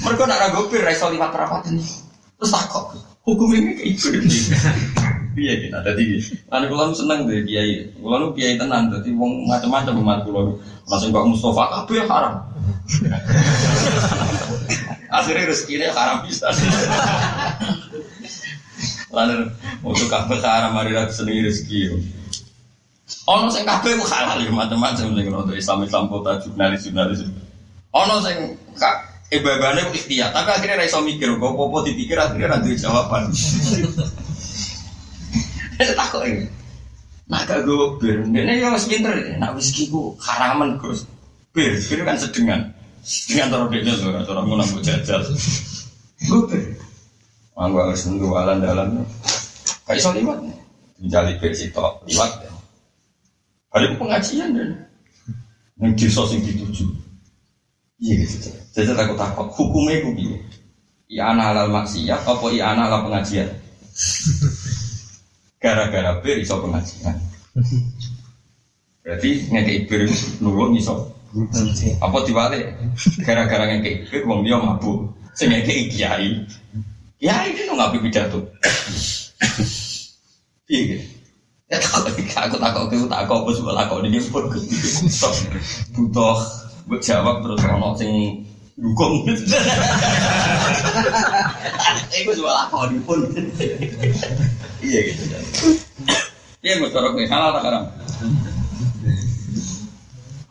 Mereka 0.03 0.23
nak 0.27 0.41
ragu 0.43 0.67
gopir, 0.67 0.83
raiso 0.83 1.15
liwat 1.15 1.31
perapatan 1.31 1.79
ini. 1.79 1.87
Terus 2.35 2.51
takut, 2.51 2.99
hukum 3.23 3.55
ini 3.55 3.79
kayak 3.79 3.95
itu. 3.95 4.09
Iya 5.37 5.69
kita 5.69 5.79
tadi. 5.85 6.17
Anak 6.49 6.73
kulo 6.73 6.97
seneng 6.97 7.29
deh 7.29 7.45
kiai. 7.45 7.93
Kulo 8.01 8.17
nu 8.17 8.27
kiai 8.33 8.57
tenang. 8.57 8.89
Jadi 8.89 9.13
wong 9.13 9.45
macam-macam 9.45 10.01
umat 10.01 10.19
kulo. 10.25 10.57
Langsung 10.89 11.13
Pak 11.13 11.25
Mustafa 11.29 11.65
kabeh 11.85 12.09
haram. 12.09 12.35
Akhirnya 15.11 15.49
rezekinya 15.51 15.95
haram 15.95 16.27
bisa. 16.27 16.51
Lalu 19.11 19.49
untuk 19.81 20.11
kabeh 20.11 20.39
haram 20.43 20.77
mari 20.77 20.93
ra 20.93 21.09
seneng 21.09 21.47
rezeki. 21.47 21.97
Ono 23.27 23.51
sing 23.51 23.67
kabeh 23.67 23.99
ku 23.99 24.05
halal 24.07 24.39
ya 24.43 24.51
macam-macam 24.51 25.15
sing 25.15 25.27
untuk 25.31 25.57
Islam 25.57 25.83
Islam 25.87 26.11
kota 26.11 26.43
jurnalis 26.43 26.87
jurnalis. 26.87 27.25
Ono 27.95 28.23
sing 28.23 28.59
ibadahnya 29.35 29.91
ikhtiar, 29.91 30.31
tapi 30.31 30.55
akhirnya 30.55 30.79
ra 30.79 30.87
iso 30.87 31.03
mikir, 31.03 31.35
kok 31.35 31.59
apa 31.59 31.79
dipikir 31.83 32.15
akhirnya 32.15 32.55
ra 32.55 32.59
jawaban. 32.63 33.35
Saya 35.77 35.93
takut 35.99 36.23
ini. 36.23 36.47
Nah 37.27 37.43
gak 37.43 37.67
gue 37.67 37.99
bir, 37.99 38.23
ini 38.23 38.63
yang 38.63 38.71
masih 38.71 38.97
pinter. 38.97 39.11
Nah 39.43 39.51
whisky 39.51 39.91
ku 39.91 40.15
haraman 40.23 40.79
gus. 40.79 41.03
Bir, 41.51 41.75
bir 41.75 42.07
kan 42.07 42.15
sedengan. 42.15 42.76
Sedengan 43.07 43.55
taruh 43.55 43.69
dia 43.71 43.87
loh, 43.87 44.19
taruh 44.27 44.43
mau 44.43 44.59
nambah 44.59 44.83
jajal. 44.83 45.23
Gue. 46.27 46.59
Manggu 47.55 47.79
harus 47.79 48.03
nunggu 48.11 48.35
alam 48.35 48.59
dalam. 48.59 49.07
Kayak 49.87 50.03
so 50.03 50.11
liwat 50.11 50.43
bir 51.39 51.53
situ 51.55 51.87
liwat. 52.11 52.31
Ada 53.71 53.95
pengajian 53.95 54.59
dan 54.59 54.71
yang 55.79 55.95
desa 55.95 56.27
sing 56.27 56.43
dituju. 56.43 56.83
Iya 58.03 58.27
gitu. 58.27 58.51
Jadi 58.75 58.91
aku 58.91 59.15
takut 59.15 59.49
hukumnya 59.55 60.03
bilang. 60.03 60.43
Iya 61.07 61.23
anak 61.31 61.55
halal 61.55 61.69
maksiat, 61.71 62.21
apa 62.27 62.47
iya 62.51 62.75
anak 62.75 62.91
halal 62.91 63.01
pengajian? 63.07 63.49
gara-gara 65.63 66.21
bir 66.21 66.37
iso 66.43 66.59
pengajian. 66.61 67.17
Berarti 69.01 69.31
ngekei 69.49 69.87
bir 69.89 70.03
nulung 70.43 70.77
iso. 70.77 71.16
Apa 72.01 72.17
diwale? 72.25 72.59
Gara-gara 73.21 73.65
ngekei 73.69 74.09
bir 74.09 74.23
wong 74.25 74.41
dia 74.45 74.57
mabuk. 74.57 75.13
Sing 75.37 75.53
ngekei 75.53 75.93
kiai. 75.93 76.41
Kiai 77.21 77.53
itu 77.53 77.73
ngapain 77.73 78.01
pidato. 78.01 78.41
Iya 80.67 80.81
gitu. 80.97 81.07
Ya 81.67 81.83
takut 81.83 82.07
aku 82.07 82.57
takut 82.59 82.89
aku 82.95 83.07
takut 83.11 83.37
apa 83.43 83.51
semua 83.55 83.75
takut 83.75 84.03
ini 84.07 84.23
pun 84.31 84.47
butuh 85.99 86.39
buat 86.87 87.03
jawab 87.03 87.43
terus 87.43 87.63
ono 87.67 87.91
sing 87.99 88.11
dukung. 88.79 89.27
Iku 92.17 92.31
semua 92.33 92.65
lakon 92.65 92.97
pun. 93.03 93.19
Iya 94.81 95.01
gitu. 95.11 95.23
Iya 96.65 96.83
mau 96.83 96.91
corok 96.91 97.15
nih 97.15 97.29
halal 97.31 97.51
tak 97.55 97.65
haram? 97.67 97.85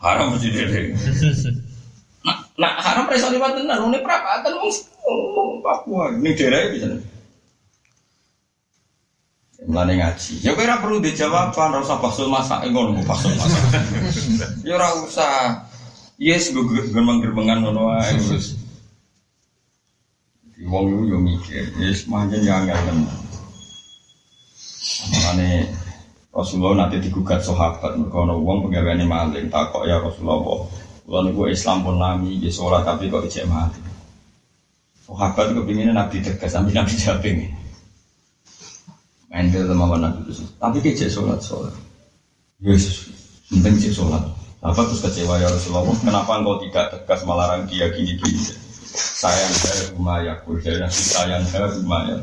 Haram 0.05 0.37
mesti 0.37 0.53
deh. 0.53 0.69
Nah, 2.25 2.41
nah 2.57 2.73
haram 2.81 3.05
resa 3.05 3.29
liwat 3.29 3.53
tenan, 3.53 3.85
ini 3.85 4.01
perapatan 4.01 4.57
wong 4.57 4.73
Papua, 5.61 6.09
ini 6.17 6.33
daerah 6.33 6.73
bisa. 6.73 6.89
Mulane 9.65 9.93
ngaji. 10.01 10.41
Ya 10.41 10.57
kowe 10.57 10.65
ora 10.65 10.81
perlu 10.81 10.97
dijawab, 11.05 11.53
ora 11.53 11.85
usah 11.85 12.01
baksul 12.01 12.33
masak 12.33 12.65
ngono 12.69 13.01
baksul 13.05 13.33
masak. 13.37 13.61
Ya 14.65 14.77
ora 14.77 14.89
usah. 15.05 15.65
Yes, 16.17 16.49
gue 16.49 16.65
gerbang-gerbangan 16.65 17.61
ngono 17.61 17.93
wae 17.93 18.17
wis. 18.33 18.57
Wong 20.65 21.05
yo 21.05 21.21
mikir, 21.21 21.77
yes 21.77 22.09
manjen 22.09 22.41
ya 22.41 22.61
angel 22.61 22.77
tenan. 22.89 23.09
Makanya 25.13 25.84
Rasulullah 26.35 26.83
nanti 26.83 26.99
digugat 26.99 27.39
sahabat 27.39 27.95
mereka 27.95 28.27
ana 28.27 28.35
wong 28.35 28.67
pegawaiane 28.67 29.07
maling 29.07 29.47
takok 29.47 29.87
ya 29.87 30.03
Rasulullah. 30.03 30.67
Kula 31.07 31.19
niku 31.23 31.47
Islam 31.47 31.87
pun 31.87 31.95
lami 31.95 32.43
di 32.43 32.51
sholat 32.51 32.83
tapi 32.83 33.07
kok 33.07 33.23
ijek 33.23 33.47
maling. 33.47 33.87
Sahabat 35.07 35.55
kepinginnya 35.55 35.95
Nabi 35.95 36.19
tegas 36.19 36.51
sampai 36.51 36.75
Nabi 36.75 36.91
japing. 36.99 37.39
Ke 39.31 39.63
sama 39.63 39.95
Nabi 39.95 40.27
itu. 40.27 40.43
Tapi 40.59 40.83
ijek 40.83 41.07
sholat 41.07 41.39
sholat. 41.39 41.71
Yesus 42.59 43.15
penting 43.47 43.79
cek 43.79 43.95
sholat. 43.95 44.23
Apa 44.59 44.81
terus 44.91 45.07
kecewa 45.07 45.39
ya 45.39 45.47
Rasulullah? 45.47 45.87
Kenapa 46.03 46.35
engkau 46.35 46.59
tidak 46.67 46.91
tegas 46.99 47.23
melarang 47.23 47.63
dia 47.71 47.87
gini-gini? 47.95 48.43
Sayang 48.95 49.53
saya 49.55 49.81
rumah 49.95 50.19
ya, 50.23 50.33
sayang 50.91 51.43
saya 51.47 51.67
rumah 51.79 52.01
ya 52.11 52.17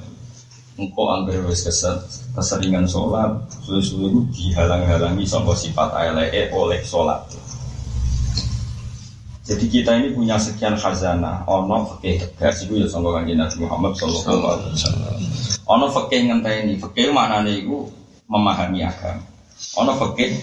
engkau 0.81 1.29
wes 1.49 1.69
keser 1.69 2.01
keseringan 2.33 2.89
sholat 2.89 3.33
suwe-suwe 3.69 4.09
itu 4.09 4.21
dihalang-halangi 4.33 5.29
sama 5.29 5.53
sifat 5.53 5.93
ALE 5.93 6.29
oleh 6.53 6.81
sholat 6.85 7.21
jadi 9.43 9.65
kita 9.67 9.91
ini 9.99 10.09
punya 10.15 10.39
sekian 10.39 10.79
khazanah 10.79 11.43
ono 11.51 11.85
fakih 11.85 12.23
tegas 12.23 12.63
itu 12.63 12.79
ya 12.79 12.87
sama 12.87 13.11
kanjeng 13.19 13.43
Nabi 13.43 13.57
Muhammad 13.59 13.93
Sallallahu 13.99 14.47
Alaihi 14.49 14.71
Wasallam 14.79 15.17
Ono 15.73 15.87
ngenteni, 15.95 16.75
fakih 16.77 17.15
mana 17.15 17.41
nih 17.47 17.63
memahami 18.27 18.83
agama. 18.83 19.23
Ono 19.79 19.95
fakih. 19.95 20.37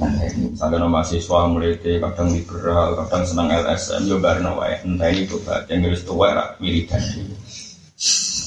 Misalnya 0.00 0.80
no 0.80 0.88
mahasiswa 0.88 1.44
melete, 1.44 2.00
kadang 2.00 2.32
liberal, 2.32 2.96
kadang 3.04 3.28
senang 3.28 3.52
LSM, 3.52 4.08
yo 4.08 4.16
barno 4.16 4.56
wae 4.56 4.80
ngenteni 4.80 5.28
itu 5.28 5.36
yang 5.68 5.84
harus 5.84 6.02
tua. 6.08 6.32
Ono 6.32 6.56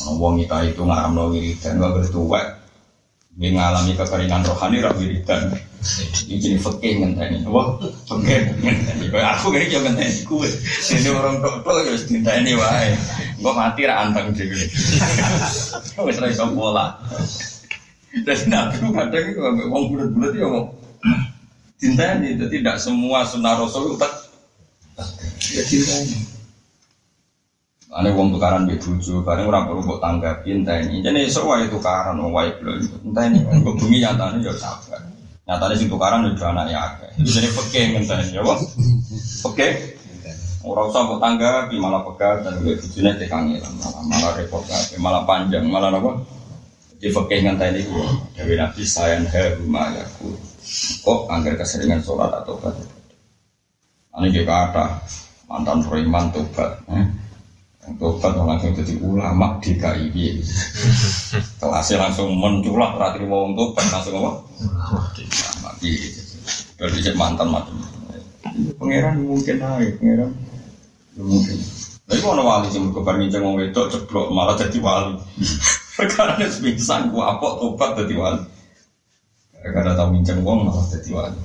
wong 0.07 0.43
kita 0.43 0.67
itu 0.67 0.81
ngaramno 0.83 1.31
wiridan, 1.31 1.79
nggak 1.79 1.91
harus 1.95 2.11
tua. 2.11 2.41
Ngalami 3.33 3.97
kekeringan 3.97 4.45
rohani 4.45 4.77
rak 4.83 4.93
wiridan. 5.01 5.57
Iki 6.29 6.61
fakih 6.61 7.01
ngenteni. 7.01 7.41
Wah, 7.49 7.81
fakih 8.05 8.53
ngenteni. 8.61 9.09
Aku 9.09 9.49
kayak 9.49 9.73
yo 9.73 9.81
ngenteni 9.81 10.21
kue. 10.23 10.47
Ini 10.93 11.09
orang 11.09 11.41
tok 11.41 11.65
tok 11.65 11.81
harus 11.81 12.05
ngenteni 12.07 12.53
wae. 12.53 12.93
Gue 13.41 13.53
mati 13.57 13.89
ra 13.89 14.05
anteng 14.05 14.37
dhewe. 14.37 14.69
Wis 16.05 16.17
ra 16.21 16.27
iso 16.29 16.45
pola. 16.53 16.93
Dan 18.13 18.39
nabi 18.45 18.77
kadang 18.93 19.25
itu 19.25 19.41
wong 19.41 19.83
bulat-bulat 19.89 20.31
ya 20.37 20.45
ngomong. 20.45 20.69
Cintanya 21.81 22.27
itu 22.29 22.45
tidak 22.47 22.77
semua 22.77 23.25
sunnah 23.25 23.57
rasul 23.57 23.97
tak 23.97 24.13
ya 25.51 25.65
cintanya. 25.65 26.32
Ane 27.93 28.09
wong 28.17 28.33
tukaran 28.33 28.65
di 28.65 28.73
bojo, 28.81 29.21
bareng 29.21 29.45
orang 29.45 29.69
perlu 29.69 29.81
buat 29.85 30.01
tanggapi 30.01 30.49
entah 30.49 30.81
ini. 30.81 31.05
Jadi 31.05 31.29
esok 31.29 31.45
wae 31.45 31.69
tukaran, 31.69 32.17
wong 32.17 32.33
wae 32.33 32.49
belum. 32.57 32.81
Ini, 33.13 33.45
kok 33.45 33.75
bumi 33.77 34.01
nyatanya 34.01 34.41
ya 34.41 34.53
sabar. 34.57 35.01
Nyatanya 35.45 35.75
sing 35.77 35.89
tukaran 35.93 36.25
udah 36.25 36.49
anaknya 36.57 36.77
akeh. 36.81 37.11
Jadi 37.21 37.47
peke 37.53 37.81
entah 37.93 38.17
ini, 38.25 38.33
ya 38.33 38.41
wong. 38.41 38.61
Peke. 39.45 39.67
Orang 40.63 40.89
usah 40.89 41.05
buat 41.05 41.19
tanggapi, 41.19 41.75
malah 41.75 42.01
pegat 42.07 42.47
dan 42.47 42.55
gue 42.63 42.79
bujune 42.79 43.11
tekangi 43.19 43.59
malah 43.59 43.99
malah 44.07 44.31
repot 44.39 44.63
malah 44.95 45.27
panjang, 45.27 45.67
malah 45.67 45.91
apa? 45.91 46.23
Di 47.03 47.11
fakih 47.11 47.43
ngentah 47.43 47.67
ini 47.75 47.83
gue, 47.83 48.07
Dewi 48.31 48.55
Nabi 48.55 48.87
sayang 48.87 49.27
rumah 49.59 49.91
ya 49.91 50.07
Kok 51.03 51.27
anggar 51.27 51.59
keseringan 51.59 51.99
sholat 51.99 52.31
atau 52.31 52.55
tobat? 52.55 52.79
Ini 54.23 54.31
dia 54.31 54.47
kata 54.47 55.03
mantan 55.51 55.83
preman 55.83 56.31
tobat. 56.31 56.79
Eh? 56.87 57.05
Tobat 57.83 58.31
langsung 58.39 58.71
jadi 58.71 58.95
ulama 59.03 59.59
di 59.59 59.75
KIB. 59.75 60.15
Kelasnya 61.59 61.97
langsung 61.99 62.31
menculak 62.31 62.95
terakhir 62.95 63.27
mau 63.27 63.51
untuk 63.51 63.75
langsung 63.75 64.23
apa? 64.23 64.31
Ulama 64.39 65.69
di. 65.83 65.91
Dari 66.79 66.99
mantan 67.15 67.51
macam. 67.51 67.75
Pangeran 68.79 69.23
mungkin 69.23 69.55
naik, 69.59 69.99
pangeran 69.99 70.31
mungkin. 71.19 71.57
Tapi 72.03 72.19
kalau 72.19 72.43
wali 72.43 72.67
sih 72.67 72.83
berkobar 72.83 73.15
ngincang 73.15 73.43
ngomong 73.47 73.63
itu 73.63 73.81
ceplok 73.87 74.27
malah 74.31 74.55
jadi 74.59 74.77
wali. 74.83 75.15
Karena 76.15 76.45
semisal 76.47 77.11
gua 77.11 77.35
apa 77.35 77.47
tobat 77.59 77.99
jadi 77.99 78.15
wali. 78.15 78.43
Karena 79.63 79.95
tahu 79.95 80.11
mincang 80.11 80.39
uang 80.43 80.67
malah 80.67 80.83
jadi 80.91 81.09
wali. 81.15 81.39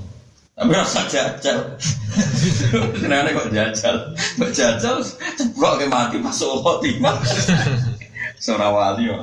Tapi 0.59 0.75
rasa 0.75 1.07
jajal. 1.07 1.79
Kenapa 2.99 3.31
kok 3.31 3.55
jajal? 3.55 4.11
Kok 4.43 4.51
jajal 4.51 4.97
ceplok 5.39 5.75
ke 5.79 5.87
mati 5.87 6.19
masuk 6.19 6.67
khotimah. 6.67 7.15
Seorang 8.43 8.75
wali 8.75 9.07
ya. 9.07 9.19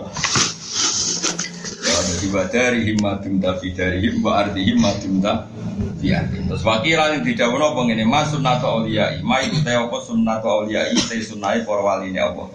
Jadi 2.05 2.27
badari 2.31 2.79
himmatum 2.87 3.43
tapi 3.43 3.75
dari 3.75 3.99
himma 3.99 4.47
arti 4.47 4.63
himmatum 4.63 5.19
biyakin. 5.99 6.47
Terus 6.47 6.63
wakilan 6.63 7.19
yang 7.19 7.23
tidak 7.27 7.51
apa 7.51 7.81
ini 7.91 8.05
mas 8.07 8.31
sunnatu 8.31 8.65
awliyai. 8.71 9.19
Ma 9.19 9.43
itu 9.43 9.59
teh 9.59 9.75
apa 9.75 9.97
sunnatu 9.99 10.47
awliyai 10.47 10.95
teh 10.95 11.19
sunnai 11.19 11.67
para 11.67 11.83
wali 11.83 12.15
ini 12.15 12.19
apa. 12.23 12.47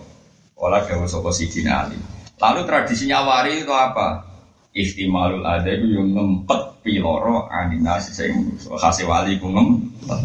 Olah 0.56 0.88
dawa 0.88 1.04
sopo 1.04 1.28
sidina 1.28 1.84
ali. 1.84 2.00
Lalu 2.40 2.64
tradisinya 2.64 3.28
wari 3.28 3.60
itu 3.60 3.72
apa? 3.76 4.29
Ihtimalul 4.70 5.42
ada 5.42 5.66
itu 5.66 5.98
yang 5.98 6.14
ngempet 6.14 6.86
piloro 6.86 7.50
aninasi 7.50 8.14
saya 8.14 8.30
kasih 8.78 9.10
wali 9.10 9.34
ku 9.42 9.50
ngempet. 9.50 10.20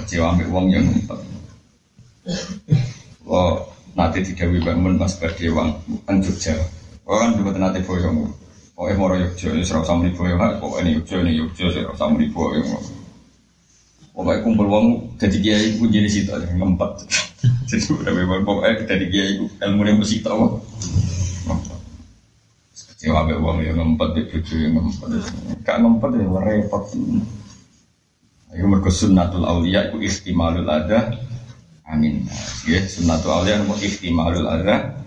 Kecewa 0.00 0.32
ambil 0.32 0.48
uang 0.48 0.66
yang 0.72 0.84
ngempet. 0.88 1.20
Oh, 3.28 3.68
nanti 3.92 4.24
tidak 4.24 4.64
bangun 4.64 4.96
mas 4.96 5.20
berdewang 5.20 5.76
kan 6.08 6.24
Jogja. 6.24 6.56
Oh 7.04 7.20
kan 7.20 7.36
juga 7.36 7.60
nanti 7.60 7.84
boyong. 7.84 8.32
Pokoknya 8.80 8.96
moro 8.96 9.12
Yogyo, 9.12 9.52
ini 9.52 9.60
serau 9.60 9.84
sama 9.84 10.08
ribu 10.08 10.24
ya, 10.24 10.40
pokoknya 10.56 10.88
ini 10.88 10.90
Yogyo, 10.96 11.16
ini 11.20 11.32
Yogyo, 11.36 11.68
serau 11.68 11.92
sama 12.00 12.16
ribu 12.16 12.48
ya. 12.56 12.64
Pokoknya 14.16 14.40
kumpul 14.40 14.72
uang, 14.72 14.86
jadi 15.20 15.36
kiai 15.36 15.76
pun 15.76 15.92
jadi 15.92 16.08
situ 16.08 16.32
ngempet. 16.32 17.04
Jadi 17.70 17.86
udah 17.92 18.12
bebas, 18.12 18.40
pokoknya 18.42 18.82
jadi 18.82 19.06
kiai 19.06 19.32
ilmu 19.62 19.86
yang 19.86 20.02
mesti 20.02 20.24
tahu. 20.26 20.58
Kecewa 23.00 23.24
be 23.24 23.32
uang 23.32 23.64
yang 23.64 23.80
ngempet, 23.80 24.12
di 24.12 24.22
Yogyo 24.28 24.56
yang 24.60 24.76
ngempet. 24.76 25.08
Gak 25.64 25.80
ngempet 25.80 26.20
ya, 26.20 26.36
repot. 26.36 26.84
Itu 28.52 28.66
mereka 28.68 28.92
sunnatul 28.92 29.48
awliya, 29.48 29.88
itu 29.88 30.04
istimalul 30.04 30.68
ada. 30.68 31.16
Amin. 31.88 32.28
Ya, 32.68 32.84
sunnatul 32.84 33.32
awliya, 33.32 33.64
itu 33.64 33.88
istimalul 33.88 34.44
ada. 34.44 35.00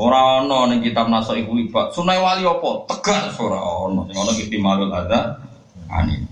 Ora 0.00 0.40
ana 0.40 0.72
ning 0.72 0.80
kitab 0.80 1.12
naso 1.12 1.36
iku 1.36 1.52
libat. 1.60 1.92
Sunai 1.92 2.16
wali 2.16 2.40
apa? 2.48 2.88
Tegas 2.88 3.36
ora 3.36 3.60
ana. 3.60 4.08
Sing 4.08 4.16
ana 4.16 4.32
istimalul 4.40 4.88
ada 4.88 5.44
ani. 5.92 6.24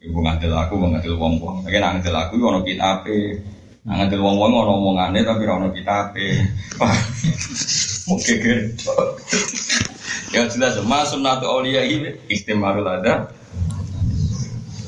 Ibu 0.00 0.16
ngadil 0.16 0.64
aku, 0.64 0.80
ngadil 0.80 1.20
wong-wong. 1.20 1.60
Nek 1.60 1.76
ngadil 1.76 2.16
aku 2.16 2.40
ana 2.40 2.64
kitabe. 2.64 3.44
Nek 3.84 4.08
ngadil 4.08 4.24
wong-wong 4.24 4.64
ana 4.64 4.72
omongane 4.80 5.20
tapi 5.28 5.44
ora 5.44 5.60
ana 5.60 5.68
kitabe. 5.68 6.40
Mungkin 8.08 8.36
gitu. 8.40 8.92
Ya 10.32 10.48
jelas, 10.48 10.80
mas 10.88 11.12
sunnatu 11.12 11.44
auliya 11.44 11.84
ini 11.84 12.16
istimalul 12.32 12.88
ada. 12.88 13.28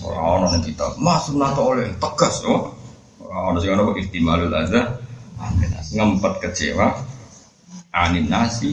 Ora 0.01 0.41
ana 0.41 0.47
ning 0.57 0.65
kitab. 0.65 0.97
Mas 0.97 1.29
sunnatu 1.29 1.61
auliya 1.61 1.93
tegas 2.01 2.41
oh. 2.49 2.73
Ora 3.21 3.53
ana 3.53 3.61
sing 3.61 3.77
ana 3.77 3.85
istimalul 4.01 4.49
ada. 4.49 4.97
Ngempet 5.93 6.41
kecewa, 6.41 6.89
anin 7.93 8.33
nasi 8.33 8.73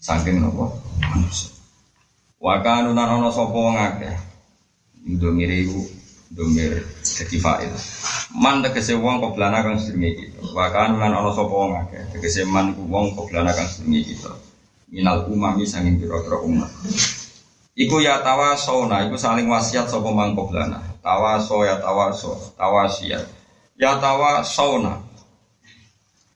saking 0.00 0.40
nopo 0.40 0.80
manusia. 1.04 1.52
Wakanu 2.40 2.96
nanono 2.96 3.28
sopo 3.28 3.68
wong 3.68 3.76
akeh. 3.76 4.16
Iku 5.04 5.97
domir 6.32 6.84
dadi 7.02 7.36
fa'il. 7.40 7.72
Man 8.36 8.60
tegese 8.60 8.94
wong 8.96 9.20
koblana 9.20 9.64
kang 9.64 9.80
sedenge 9.80 10.16
kita. 10.16 10.40
Wakanu 10.52 11.00
lan 11.00 11.12
ana 11.12 11.30
sapa 11.32 11.52
wong 11.52 11.72
akeh. 11.86 12.02
Tegese 12.12 12.44
man 12.48 12.76
wong 12.76 13.16
koblana 13.16 13.52
kang 13.52 13.68
sedenge 13.68 14.14
kita. 14.14 14.32
Minal 14.88 15.28
umami 15.28 15.68
sanging 15.68 16.00
pira-pira 16.00 16.40
umat. 16.40 16.72
Iku 17.78 18.02
ya 18.02 18.24
tawasona, 18.24 19.06
iku 19.06 19.14
saling 19.14 19.46
wasiat 19.46 19.86
sapa 19.86 20.08
man 20.10 20.32
koblana. 20.32 20.80
Tawaso 21.04 21.62
ya 21.62 21.78
tawaso, 21.78 22.56
tawasiat. 22.56 23.24
Ya 23.78 24.00
tawasona. 24.00 25.04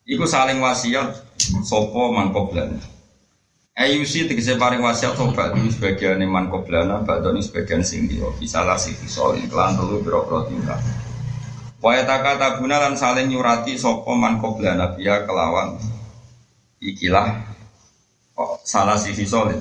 Iku 0.03 0.26
saling 0.26 0.59
wasiat 0.59 1.14
sopo 1.62 2.11
mangkoblana. 2.11 2.91
Ayusi 3.83 4.30
tegese 4.30 4.55
paring 4.62 4.78
wasiat 4.78 5.18
sobat 5.18 5.59
di 5.59 5.66
sebagian 5.66 6.22
man 6.30 6.47
koblana, 6.47 7.03
badoni 7.03 7.43
sebagian 7.43 7.83
sing 7.83 8.07
dia 8.07 8.30
bisa 8.39 8.62
lah 8.62 8.78
sih 8.78 8.95
so 9.11 9.35
iklan 9.35 9.74
dulu 9.74 10.07
biro 10.07 10.22
tinggal. 10.47 10.78
Waya 11.83 12.07
taka 12.07 12.39
tabuna 12.39 12.78
lan 12.78 12.95
saling 12.95 13.26
nyurati 13.26 13.74
sopo 13.74 14.14
man 14.14 14.39
koblana 14.39 14.95
biya 14.95 15.26
kelawan 15.26 15.83
ikilah 16.78 17.43
oh, 18.39 18.62
salah 18.62 18.95
sisi 18.95 19.26
solid. 19.26 19.59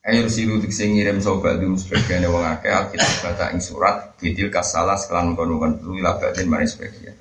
Ayo 0.00 0.24
siru 0.32 0.56
tegese 0.56 0.88
ngirim 0.88 1.20
sobat 1.20 1.60
di 1.60 1.68
sebagian 1.76 2.24
wong 2.24 2.40
akeh 2.40 2.72
alkitab 2.72 3.20
baca 3.20 3.52
ing 3.52 3.60
surat 3.60 4.16
bidil 4.16 4.48
kasalah 4.48 4.96
sekelan 4.96 5.36
kono-kono 5.36 5.76
dulu 5.76 6.00
labatin 6.00 6.48
mari 6.48 6.64
sebagian. 6.64 7.19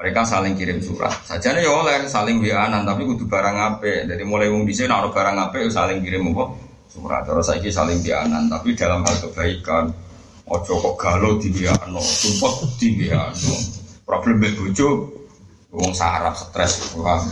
Mereka 0.00 0.24
saling 0.24 0.56
kirim 0.56 0.80
surat. 0.80 1.12
Saja 1.28 1.52
nih 1.52 1.68
ya 1.68 1.76
oleh 1.76 2.08
saling 2.08 2.40
wianan 2.40 2.88
tapi 2.88 3.04
kudu 3.04 3.28
barang 3.28 3.76
ape. 3.76 4.08
Dari 4.08 4.24
mulai 4.24 4.48
wong 4.48 4.64
di 4.64 4.72
sini 4.72 4.88
barang 4.88 5.36
ape 5.36 5.68
ya 5.68 5.68
saling 5.68 6.00
kirim 6.00 6.32
apa 6.32 6.56
surat. 6.88 7.20
Terus 7.28 7.44
saya 7.44 7.68
saling 7.68 8.00
wianan 8.00 8.48
tapi 8.48 8.72
dalam 8.72 9.04
hal 9.04 9.16
kebaikan. 9.28 9.92
Ojo 10.50 10.82
kok 10.82 10.96
galau 10.98 11.38
di 11.38 11.52
wiano, 11.54 12.02
sumpah 12.02 12.54
di 12.80 12.88
wiano. 12.96 13.54
Problem 14.02 14.40
bojo 14.40 14.88
wong 15.70 15.92
sarap 15.92 16.34
stres 16.34 16.96
orang. 16.96 17.22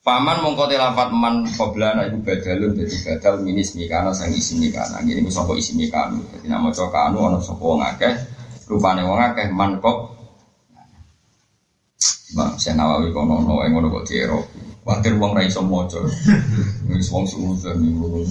Paman 0.00 0.40
mongko 0.40 0.64
telafat 0.70 1.12
man 1.12 1.44
qoblana 1.52 2.08
iku 2.08 2.24
badalun 2.24 2.72
dadi 2.72 2.96
badal 3.04 3.44
minis 3.44 3.76
mikana 3.76 4.16
sang 4.16 4.32
isi 4.32 4.56
mikana. 4.56 5.04
Ngene 5.04 5.28
sapa 5.28 5.52
isi 5.58 5.76
mikana. 5.76 6.16
Dadi 6.32 6.48
nama 6.48 6.72
cokanu 6.72 7.18
ana 7.28 7.38
sapa 7.42 7.60
wong 7.60 7.82
akeh. 7.84 8.14
Rupane 8.70 9.04
wong 9.04 9.20
akeh 9.20 9.52
man 9.52 9.76
kok 9.82 10.19
Bang, 12.30 12.54
saya 12.62 12.78
nawawi 12.78 13.10
kono 13.10 13.42
no 13.42 13.62
yang 13.66 13.74
ngono 13.74 13.90
kok 13.90 14.06
cero. 14.06 14.46
Wakil 14.86 15.18
uang 15.18 15.34
rai 15.34 15.50
semua 15.50 15.84
cor. 15.90 16.06
Wis 16.86 17.10
wong 17.10 17.26
suudzon 17.26 17.82
niku. 17.82 18.22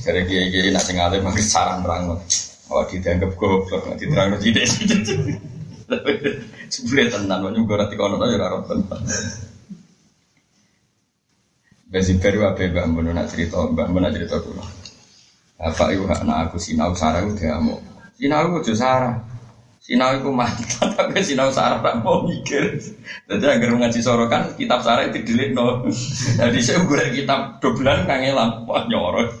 Jare 0.00 0.24
kiai-kiai 0.24 0.72
nak 0.72 0.82
sing 0.82 0.96
alim 0.96 1.22
mangke 1.22 1.44
sarang 1.44 1.84
terang. 1.84 2.16
Oh 2.70 2.82
dianggap 2.88 3.36
goblok, 3.36 3.86
nak 3.86 3.98
diterang 4.00 4.40
tidak. 4.40 4.66
Sebule 6.72 7.02
tenan, 7.10 7.44
wong 7.44 7.54
juga 7.60 7.84
nanti 7.84 7.94
kono 7.98 8.16
ya 8.24 8.40
ora 8.40 8.58
tenan. 8.64 9.02
Besi 11.90 12.22
baru 12.22 12.54
apa 12.54 12.70
mbak 12.70 12.86
Mbak 12.86 13.14
nak 13.18 13.26
cerita 13.34 13.66
mbak 13.66 13.90
Mbak 13.90 14.00
nak 14.00 14.14
cerita 14.14 14.38
dulu. 14.38 14.62
Apa 15.60 15.92
itu 15.92 16.06
anak 16.06 16.48
aku 16.48 16.56
sinau 16.56 16.94
sarah 16.96 17.26
udah 17.26 17.58
mau. 17.60 17.82
Sinau 18.16 18.62
itu 18.62 18.72
sarah. 18.72 19.29
Sinau 19.80 20.12
itu 20.12 20.28
mantap 20.28 20.92
tapi 21.00 21.24
sinau 21.24 21.48
sarah 21.48 21.80
tak 21.80 22.04
mau 22.04 22.20
mikir. 22.28 22.76
Jadi 23.24 23.44
agar 23.48 23.68
ngaji 23.80 24.00
sorokan 24.04 24.52
kitab 24.60 24.84
sarah 24.84 25.08
itu 25.08 25.24
dilik 25.24 25.56
no. 25.56 25.88
Jadi 26.36 26.60
saya 26.66 26.84
gue 26.84 27.00
kitab 27.16 27.64
doblan 27.64 28.04
kangelan 28.04 28.68
wah 28.68 28.84
nyorot. 28.86 29.40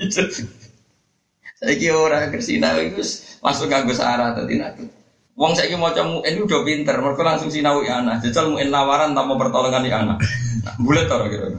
Saya 1.60 1.76
kira 1.76 1.92
orang 1.92 2.32
kersinau 2.32 2.72
itu 2.80 3.04
langsung 3.44 3.68
nganggo 3.68 3.92
sarah 3.92 4.32
tadi 4.32 4.56
nanti. 4.56 4.88
Wong 5.36 5.52
saya 5.52 5.76
mau 5.76 5.92
cemu 5.92 6.24
ini 6.24 6.40
udah 6.40 6.64
pinter, 6.64 6.96
mereka 6.96 7.20
langsung 7.20 7.52
sinau 7.52 7.84
ya 7.84 8.00
anak. 8.00 8.24
Jajal 8.24 8.48
mau 8.48 8.56
lawaran 8.56 9.12
tanpa 9.12 9.36
pertolongan 9.36 9.84
di 9.84 9.92
anak. 9.92 10.24
Nah, 10.64 10.74
bulat 10.80 11.04
tau 11.04 11.28
kira 11.28 11.52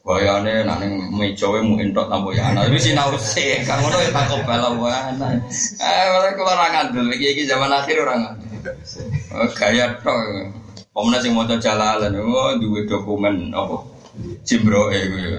Bayane 0.00 0.64
nak 0.64 0.80
ning 0.80 1.12
meja 1.12 1.44
wae 1.52 1.60
mu 1.60 1.76
entok 1.76 2.08
tambo 2.08 2.32
ya 2.32 2.48
ana. 2.48 2.64
Wis 2.72 2.88
sinau 2.88 3.12
sih, 3.20 3.60
kang 3.68 3.84
ngono 3.84 4.00
ya 4.00 4.08
takok 4.08 4.48
bala 4.48 4.72
ana. 4.72 5.28
Eh 5.76 6.04
malah 6.08 6.32
kula 6.32 6.56
ora 6.56 6.66
ngandel 6.72 7.12
iki 7.12 7.36
iki 7.36 7.42
zaman 7.44 7.68
akhir 7.68 8.00
ora 8.00 8.16
ngandel. 8.16 8.74
Oh 9.36 9.48
gaya 9.52 9.92
tok. 10.00 10.16
Pemene 10.90 11.20
sing 11.20 11.36
maca 11.36 11.54
jalalan 11.60 12.16
oh 12.16 12.56
duwe 12.56 12.88
dokumen 12.88 13.52
apa? 13.52 13.76
Cimbroe 14.42 15.00
kuwi. 15.04 15.36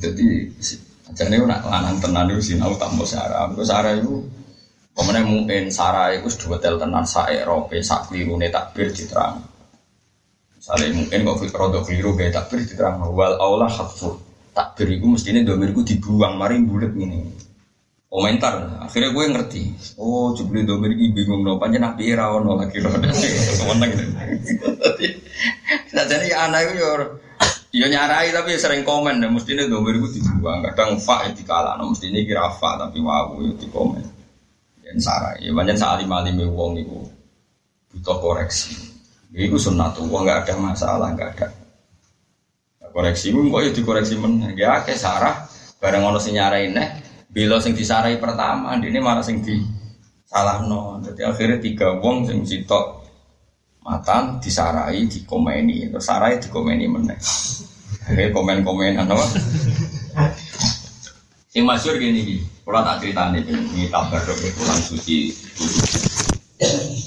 Jadi 0.00 0.26
ajane 1.12 1.36
nak 1.44 1.68
lanang 1.68 2.00
tenan 2.00 2.32
itu 2.32 2.56
sinau 2.56 2.72
tambo 2.80 3.04
sarah. 3.04 3.44
Aku 3.52 3.60
sarah 3.60 3.92
itu 3.92 4.24
pemene 4.96 5.20
mungkin 5.20 5.68
sarah 5.68 6.16
itu 6.16 6.32
dua 6.40 6.56
tel 6.56 6.80
tenan 6.80 7.04
sak 7.04 7.28
Eropa 7.28 7.76
sak 7.84 8.08
klirune 8.08 8.48
takbir 8.48 8.88
diterang. 8.88 9.53
Misalnya 10.64 10.96
mungkin 10.96 11.28
kok 11.28 11.38
fikro 11.44 11.64
atau 11.68 11.84
keliru 11.84 12.16
kayak 12.16 12.40
takbir 12.40 12.64
diterang 12.64 13.04
wal 13.12 13.36
Allah 13.36 13.68
hatfur 13.68 14.16
takbir 14.56 14.96
itu 14.96 15.04
mestinya 15.04 15.44
domir 15.44 15.76
itu 15.76 15.92
dibuang 15.92 16.40
mari 16.40 16.56
bulat 16.64 16.96
ini 16.96 17.20
komentar 18.08 18.80
akhirnya 18.80 19.12
gue 19.12 19.24
ngerti. 19.28 19.62
Oh 20.00 20.32
coba 20.32 20.64
domir 20.64 20.96
ini 20.96 21.12
bingung 21.12 21.44
no. 21.44 21.60
Panjang 21.60 21.84
nabi 21.84 22.16
rawon 22.16 22.48
lagi 22.56 22.80
roda 22.80 23.12
semenang 23.60 23.92
nah 25.92 26.04
jadi 26.08 26.32
anak 26.32 26.72
itu 26.72 26.80
ya 26.80 26.92
ya 27.84 27.86
nyarai 27.92 28.32
tapi 28.32 28.56
sering 28.56 28.88
komen. 28.88 29.20
Dan 29.20 29.36
mestinya 29.36 29.68
domir 29.68 30.00
itu 30.00 30.16
dibuang. 30.16 30.64
Kadang 30.64 30.96
fa 30.96 31.28
ya 31.28 31.36
dikalah 31.36 31.76
no. 31.76 31.92
Mestinya 31.92 32.24
kira 32.24 32.48
fa 32.56 32.80
tapi 32.80 33.04
wow 33.04 33.36
ya 33.36 33.52
di 33.52 33.68
komen 33.68 34.00
dan 34.80 34.96
sarai. 34.96 35.44
Ya 35.44 35.52
banyak 35.52 35.76
saat 35.76 36.00
lima 36.00 36.24
lima 36.24 36.48
uang 36.48 36.80
itu 36.80 37.04
butuh 37.92 38.16
koreksi 38.16 38.93
itu 39.34 39.58
sunnatullah 39.58 40.20
nggak 40.22 40.38
ada 40.46 40.54
masalah 40.62 41.10
nggak 41.10 41.30
ada. 41.34 41.48
Koreksi 42.94 43.34
pun 43.34 43.50
kok 43.50 43.62
ya 43.66 43.70
dikoreksi 43.74 44.14
men. 44.14 44.54
Ya 44.54 44.78
ke 44.86 44.94
sarah 44.94 45.50
bareng 45.82 46.06
ono 46.06 46.22
sing 46.22 46.38
nyarai 46.38 46.70
neh. 46.70 47.02
Bila 47.34 47.58
sing 47.58 47.74
disarai 47.74 48.22
pertama, 48.22 48.78
ini 48.78 49.02
malah 49.02 49.26
sing 49.26 49.42
di 49.42 49.58
salah 50.22 50.62
no. 50.62 51.02
Jadi 51.02 51.26
akhirnya 51.26 51.58
tiga 51.58 51.98
wong 51.98 52.30
sing 52.30 52.46
sitok 52.46 53.02
matan 53.82 54.38
disarai 54.38 55.10
dikomeni 55.10 55.90
terus 55.90 56.06
sarai 56.06 56.38
dikomeni 56.38 56.86
meneh. 56.86 57.18
Akhirnya 58.06 58.30
komen-komen 58.30 59.02
apa? 59.02 59.26
Sing 61.50 61.66
masyur 61.66 61.98
gini 61.98 62.22
gini. 62.22 62.44
Tak 62.64 62.96
cerita 63.02 63.28
nih, 63.34 63.42
ini 63.44 63.90
kabar 63.90 64.22
dok 64.22 64.38
pulang 64.54 64.80
suci. 64.80 65.34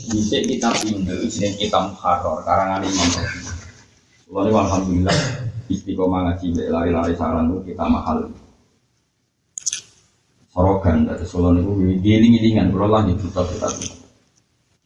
Bisa 0.07 0.39
kita 0.39 0.71
pindah, 0.71 1.19
jenis 1.27 1.59
kita 1.59 1.91
Muharrar, 1.91 2.39
karangan 2.47 2.79
Imam 2.79 3.09
Rafi. 3.11 3.39
Lalu 4.31 4.51
alhamdulillah 4.55 5.17
istiqomah 5.67 6.31
ngaji 6.31 6.71
lari-lari 6.71 7.11
saran 7.19 7.51
itu 7.51 7.75
kita 7.75 7.83
mahal. 7.91 8.31
Sorogan 10.47 11.03
dari 11.03 11.27
Solo 11.27 11.51
itu 11.59 11.99
giling-gilingan, 11.99 12.71
berolah 12.71 13.03
di 13.03 13.19
kita 13.19 13.43
kita 13.51 13.67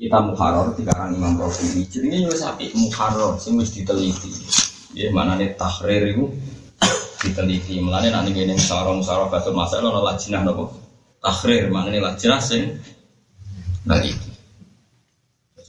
kita 0.02 0.18
Muharrar 0.26 0.74
di 0.74 0.82
karang 0.90 1.14
Imam 1.14 1.38
Rafi. 1.38 1.86
Jadi 1.86 2.26
ini 2.26 2.34
sapi 2.34 2.74
Muharrar, 2.74 3.38
sing 3.38 3.62
wis 3.62 3.78
diteliti. 3.78 4.34
Ya 4.98 5.14
mana 5.14 5.38
nih 5.38 5.54
tahrir 5.54 6.18
itu 6.18 6.34
diteliti. 7.22 7.78
Mulanya 7.78 8.26
nanti 8.26 8.34
gini 8.34 8.58
sarong 8.58 9.06
sarong 9.06 9.30
batul 9.30 9.54
masalah 9.54 9.94
nopo 9.94 10.02
lajinah 10.02 10.42
nopo 10.42 10.64
tahrir, 11.22 11.70
mana 11.70 11.94
nih 11.94 12.02
lajinah 12.02 12.42
sing 12.42 12.82
itu. 13.86 14.31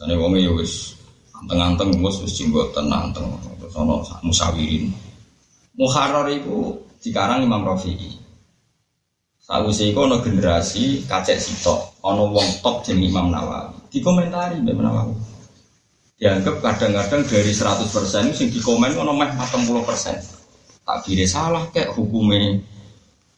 Sane 0.03 0.19
wong 0.19 0.35
ya 0.35 0.51
wis 0.51 0.99
anteng-anteng 1.31 1.95
wis 2.03 2.27
wis 2.27 2.35
jenggoten 2.35 2.91
anteng 2.91 3.39
terus 3.55 3.71
ana 3.79 4.03
musawirin. 4.27 4.91
Muharrar 5.79 6.27
iku 6.27 6.75
dikarang 6.99 7.47
Imam 7.47 7.63
Rafi'i. 7.63 8.11
Sawise 9.39 9.95
iku 9.95 10.11
ana 10.11 10.19
generasi 10.19 11.07
kacek 11.07 11.39
sitok, 11.39 12.03
ana 12.03 12.27
wong 12.27 12.43
top 12.67 12.83
jeneng 12.83 13.15
Imam 13.15 13.31
Nawawi. 13.31 13.79
Dikomentari 13.95 14.59
Mbak 14.59 14.75
Nawawi. 14.83 15.15
Dianggap 16.19 16.59
kadang-kadang 16.59 17.23
dari 17.23 17.55
100% 17.55 18.35
sing 18.35 18.51
dikomen 18.51 18.99
ono 18.99 19.15
meh 19.15 19.31
40%. 19.39 20.83
Tak 20.83 20.99
kira 21.07 21.31
salah 21.31 21.71
kayak 21.71 21.95
hukumnya 21.95 22.59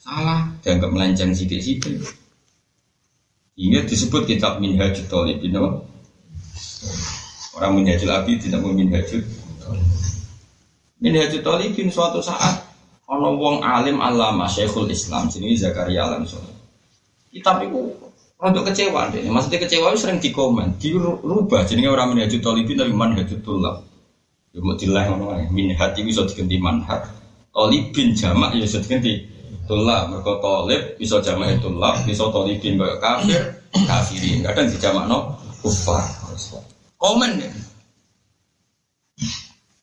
salah, 0.00 0.48
dianggap 0.64 0.88
melenceng 0.88 1.36
sidik-sidik. 1.36 2.00
Ini 3.60 3.84
disebut 3.84 4.24
kitab 4.24 4.64
Minhajul 4.64 5.04
Talibin, 5.12 5.52
Orang 7.54 7.78
minhajul 7.78 8.10
abi 8.10 8.38
tidak 8.38 8.66
mau 8.66 8.74
minhajul. 8.74 9.22
Minhajul 10.98 11.40
talibin 11.44 11.86
suatu 11.92 12.18
saat 12.18 12.66
ono 13.06 13.36
wong 13.36 13.62
alim 13.62 14.00
alama 14.00 14.48
syekhul 14.48 14.88
Islam 14.88 15.28
sini 15.28 15.54
Zakaria 15.54 16.08
Alam 16.08 16.24
Kitab 17.30 17.62
itu 17.62 17.94
untuk 18.44 18.66
kecewa 18.66 19.08
deh. 19.14 19.22
Maksudnya 19.26 19.62
kecewa 19.62 19.94
itu 19.94 19.98
sering 20.04 20.18
dikomen, 20.18 20.76
dirubah. 20.82 21.62
Jadi 21.64 21.86
orang 21.86 22.14
minhajul 22.14 22.42
talibin 22.42 22.76
tapi 22.78 22.92
manhajul 22.92 23.40
tulab. 23.40 23.86
Ya 24.54 24.58
mau 24.62 24.74
dilah 24.78 25.02
ngono 25.10 25.34
ae. 25.34 25.46
Minhaj 25.50 25.98
iki 25.98 26.10
iso 26.14 26.26
diganti 26.26 26.58
manhaj. 26.58 27.06
Talibin 27.54 28.14
jamak 28.14 28.54
ya 28.54 28.66
iso 28.66 28.78
diganti 28.82 29.26
tulab. 29.66 30.10
Mergo 30.10 30.42
talib 30.42 30.98
bisa 30.98 31.22
jamak 31.22 31.58
tulab, 31.62 32.02
bisa 32.06 32.26
talibin 32.30 32.78
kaya 32.78 32.96
kafir, 32.98 33.42
kafirin. 33.72 34.42
Kadang 34.46 34.66
dijamakno 34.70 35.18
kufar. 35.62 36.23
Komen 36.98 37.40
ya. 37.40 37.50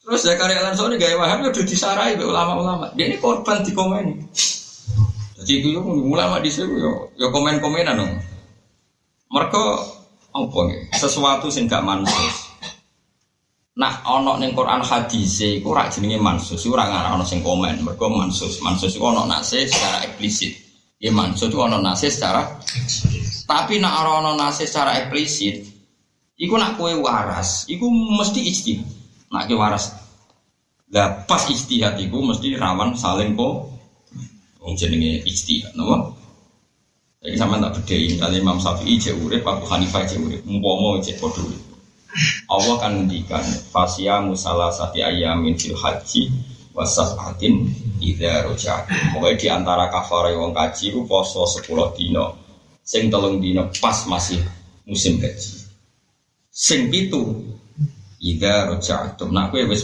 Terus 0.01 0.27
Zakaria 0.27 0.59
Al-Ansori 0.59 0.99
gaya 0.99 1.15
waham 1.15 1.47
udah 1.47 1.63
disarai 1.63 2.19
oleh 2.19 2.27
ulama-ulama. 2.27 2.91
Dia 2.97 3.07
ini 3.07 3.15
korban 3.21 3.63
di 3.63 3.71
komen. 3.71 4.05
Jadi 5.41 5.53
itu 5.63 5.79
ulama 5.81 6.37
di 6.43 6.51
sini 6.51 6.77
yo 6.77 7.09
yo 7.15 7.31
komen-komenan 7.31 7.95
dong. 7.95 8.13
Mereka 9.31 9.63
apa 10.35 10.59
ya? 10.67 10.79
Sesuatu 10.99 11.47
sing 11.47 11.71
gak 11.71 11.87
mansus. 11.87 12.51
Nah, 13.79 14.03
ono 14.03 14.35
ning 14.35 14.51
Quran 14.51 14.83
hadis 14.83 15.39
iku 15.39 15.71
ora 15.71 15.87
jenenge 15.87 16.19
mansus, 16.19 16.67
ora 16.67 16.91
ngarah 16.91 17.15
ono 17.15 17.23
sing 17.23 17.39
komen. 17.39 17.79
Mergo 17.87 18.11
mansus, 18.11 18.59
mansus 18.59 18.99
iku 18.99 19.15
ono 19.15 19.23
nase 19.23 19.63
secara 19.63 20.03
eksplisit. 20.03 20.59
Ya 20.99 21.15
mansus 21.15 21.47
iku 21.47 21.71
ono 21.71 21.79
nase 21.79 22.11
secara 22.11 22.59
Tapi 23.47 23.79
nak 23.79 24.03
ono 24.03 24.35
nase 24.35 24.67
secara 24.67 24.99
eksplisit, 24.99 25.70
Iku 26.39 26.55
nak 26.55 26.79
kue 26.79 26.95
waras, 26.99 27.67
iku 27.67 27.87
mesti 27.91 28.41
istihad. 28.47 28.87
Nak 29.31 29.51
kue 29.51 29.57
waras, 29.59 29.95
lah 30.91 31.23
pas 31.23 31.47
istihad 31.47 31.95
iku 31.99 32.19
mesti 32.19 32.55
rawan 32.59 32.95
saling 32.99 33.35
kok. 33.39 33.71
Wong 34.61 34.73
jenenge 34.77 35.25
istihad, 35.25 35.73
nopo? 35.73 36.13
Jadi 37.21 37.37
sama 37.37 37.61
tak 37.61 37.77
bedain 37.81 38.17
kali 38.17 38.41
Imam 38.41 38.57
Syafi'i 38.57 38.97
cek 38.97 39.13
urip, 39.21 39.45
Abu 39.45 39.69
Hanifah 39.69 40.09
cek 40.09 40.17
urip, 40.17 40.41
umpama 40.41 40.97
cek 40.97 41.21
podo 41.21 41.45
Allah 42.49 42.75
kan 42.81 42.91
ngendikan 42.97 43.45
fasya 43.71 44.19
musala 44.25 44.73
sati 44.73 44.99
ayamin 45.05 45.55
fil 45.55 45.77
haji 45.77 46.27
wasafatin 46.75 47.71
idza 48.03 48.43
rojak. 48.43 48.89
Pokoknya 49.15 49.37
di 49.37 49.47
antara 49.47 49.85
kafare 49.87 50.35
wong 50.35 50.51
kaji 50.51 50.91
ku 50.91 51.05
poso 51.07 51.45
10 51.45 51.95
dino. 51.95 52.35
Sing 52.81 53.07
telung 53.13 53.39
dino 53.39 53.69
pas 53.79 54.03
masih 54.09 54.41
musim 54.89 55.21
haji 55.21 55.60
sing 56.61 56.93
pitu. 56.93 57.49
Ida 58.21 58.69
roja'atum 58.69 59.33
nak 59.33 59.49
kowe 59.49 59.65
wis 59.65 59.81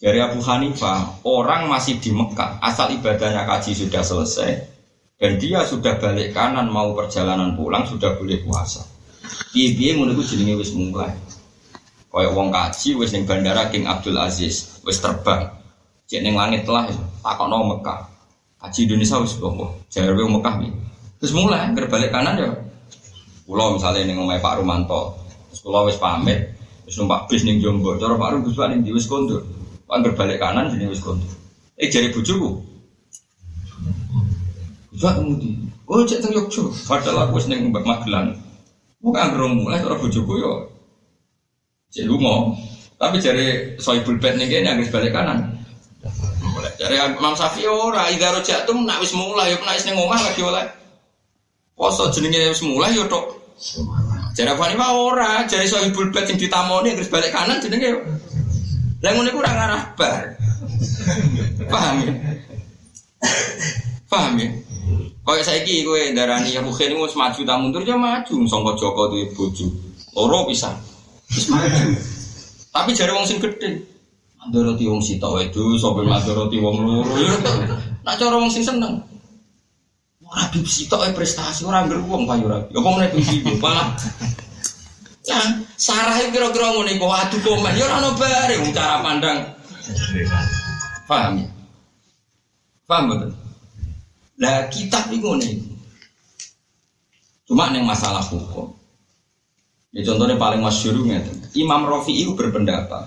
dari 0.00 0.16
Abu 0.16 0.40
Hanifah 0.40 1.26
orang 1.28 1.68
masih 1.68 2.00
di 2.00 2.08
Mekah 2.08 2.56
asal 2.64 2.88
ibadahnya 2.96 3.44
kaji 3.44 3.76
sudah 3.76 4.00
selesai 4.00 4.50
dan 5.20 5.36
dia 5.36 5.60
sudah 5.66 6.00
balik 6.00 6.32
kanan 6.32 6.72
mau 6.72 6.96
perjalanan 6.96 7.52
pulang 7.52 7.84
sudah 7.84 8.16
boleh 8.16 8.40
puasa. 8.40 8.80
Piye-piye 9.52 10.00
ngono 10.00 10.16
iku 10.16 10.24
jenenge 10.24 10.56
wis 10.56 10.72
mulai. 10.72 11.12
Kaya 12.08 12.32
wong 12.32 12.48
kaji 12.48 12.96
wis 12.96 13.12
ning 13.12 13.28
bandara 13.28 13.68
King 13.68 13.84
Abdul 13.84 14.16
Aziz 14.16 14.80
wis 14.86 15.02
terbang. 15.04 15.52
Cek 16.08 16.24
ning 16.24 16.32
langit 16.32 16.64
lah 16.64 16.88
takokno 17.20 17.76
Mekah. 17.76 18.08
Kaji 18.56 18.88
Indonesia 18.88 19.20
wis 19.20 19.36
bobo 19.36 19.84
jare 19.92 20.16
Mekah 20.16 20.54
piye? 20.62 20.72
Terus 21.20 21.36
mulai 21.36 21.68
berbalik 21.76 22.08
kanan 22.08 22.40
ya 22.40 22.69
Kulo 23.50 23.74
misalnya 23.74 24.06
nih 24.06 24.14
ngomai 24.14 24.38
Pak 24.38 24.62
Rumanto, 24.62 25.18
terus 25.50 25.58
kulo 25.66 25.90
wis 25.90 25.98
pamit, 25.98 26.54
Terus 26.86 27.06
numpak 27.06 27.26
bis 27.26 27.42
ning 27.42 27.58
Jombor, 27.58 27.98
cara 27.98 28.14
Pak 28.14 28.30
Rum 28.30 28.46
Gus 28.46 28.54
Pak 28.54 28.70
ning 28.70 28.86
wis 28.94 29.10
kondur. 29.10 29.42
Angger 29.90 30.14
balik 30.14 30.38
kanan 30.38 30.70
jadi 30.70 30.86
wis 30.86 31.02
kondur. 31.02 31.26
Eh 31.74 31.90
jari 31.90 32.14
bojoku. 32.14 32.62
Gus 34.94 35.02
Pak 35.02 35.18
kemudi. 35.18 35.54
Oh 35.90 36.06
cek 36.06 36.22
teng 36.22 36.30
Yogyo. 36.30 36.70
Padahal 36.86 37.26
aku 37.26 37.42
wis 37.42 37.50
ning 37.50 37.74
Magelang. 37.74 38.38
Mau 39.02 39.10
kan 39.10 39.34
mulai 39.34 39.82
cara 39.82 39.98
bojoku 39.98 40.34
yo. 40.38 40.70
Cek 41.90 42.06
lunga. 42.06 42.54
Tapi 43.02 43.18
jari 43.18 43.74
soibul 43.82 44.18
bed 44.22 44.38
ning 44.38 44.46
kene 44.46 44.78
angger 44.78 44.94
balik 44.94 45.10
kanan. 45.10 45.58
Jari 46.78 47.02
Imam 47.02 47.34
Syafi'i 47.34 47.66
ora 47.66 48.10
idza 48.14 48.30
rojatum 48.30 48.86
nak 48.86 49.02
wis 49.02 49.10
mulai 49.14 49.58
nak 49.58 49.74
wis 49.74 49.86
ning 49.90 49.98
omah 49.98 50.22
lagi 50.22 50.42
oleh. 50.42 50.66
Poso 51.78 52.10
jenenge 52.14 52.50
wis 52.50 52.62
mulai 52.66 52.94
yo 52.94 53.06
tok. 53.10 53.39
Jare 54.32 54.56
Fani 54.56 54.72
mah 54.72 54.96
ora, 54.96 55.44
jare 55.44 55.68
sohibul 55.68 56.08
bed 56.08 56.24
sing 56.24 56.40
ditamoni 56.40 56.96
terus 56.96 57.12
balik 57.12 57.28
kanan 57.28 57.60
jenenge. 57.60 57.92
Lah 59.04 59.12
ngene 59.12 59.28
ku 59.32 59.40
ora 59.44 59.52
ngarah 59.52 59.82
bar. 60.00 60.22
Paham 61.68 61.96
ya? 62.00 62.12
Paham 64.08 64.40
ya? 64.40 64.48
Kayak 65.20 65.44
saiki 65.44 65.84
kowe 65.84 66.00
darani 66.16 66.56
ya 66.56 66.64
mungkin 66.64 66.96
wis 67.04 67.14
maju 67.14 67.40
ta 67.44 67.60
mundur 67.60 67.84
ya 67.84 67.94
maju 68.00 68.34
sangka 68.48 68.72
Joko 68.80 69.12
duwe 69.12 69.28
bojo. 69.36 69.68
Loro 70.16 70.48
pisan. 70.48 70.74
Wis 71.28 71.52
maju. 71.52 72.00
Tapi 72.72 72.90
jare 72.96 73.12
wong 73.12 73.28
sing 73.28 73.38
gedhe. 73.44 73.76
Mandoroti 74.40 74.88
wong 74.88 75.04
sitok 75.04 75.52
itu, 75.52 75.76
sampe 75.76 76.00
mandoroti 76.00 76.56
wong 76.64 76.80
loro. 76.80 77.12
Nak 78.08 78.16
cara 78.16 78.40
wong 78.40 78.48
sing 78.48 78.64
seneng. 78.64 79.04
Habib 80.30 80.62
sitok 80.62 81.10
prestasi 81.10 81.66
orang 81.66 81.90
beruang 81.90 82.22
payu 82.22 82.46
rabi. 82.46 82.70
Ya 82.70 82.78
kok 82.78 82.92
menaik 82.94 83.14
ibu 83.18 83.52
malah. 83.58 83.90
Nah, 85.30 85.62
Sarah 85.78 86.16
itu 86.18 86.34
kira-kira 86.34 86.74
ngono 86.74 86.90
iku 86.90 87.06
adu 87.06 87.38
komen 87.44 87.78
ya 87.78 87.86
ora 87.86 88.02
ono 88.02 88.18
cara 88.74 88.98
pandang. 88.98 89.38
Paham 91.06 91.38
ya? 91.38 91.48
Paham 92.88 93.04
betul? 93.14 93.30
Lah 94.42 94.66
kitab 94.72 95.06
iku. 95.12 95.38
Cuma 97.46 97.70
neng 97.70 97.86
masalah 97.86 98.24
hukum. 98.26 98.74
Ya 99.94 100.02
contohnya 100.02 100.34
paling 100.34 100.64
masyhur 100.64 100.98
ngeten. 100.98 101.46
Imam 101.54 101.86
Rafi 101.86 102.26
itu 102.26 102.34
berpendapat 102.34 103.06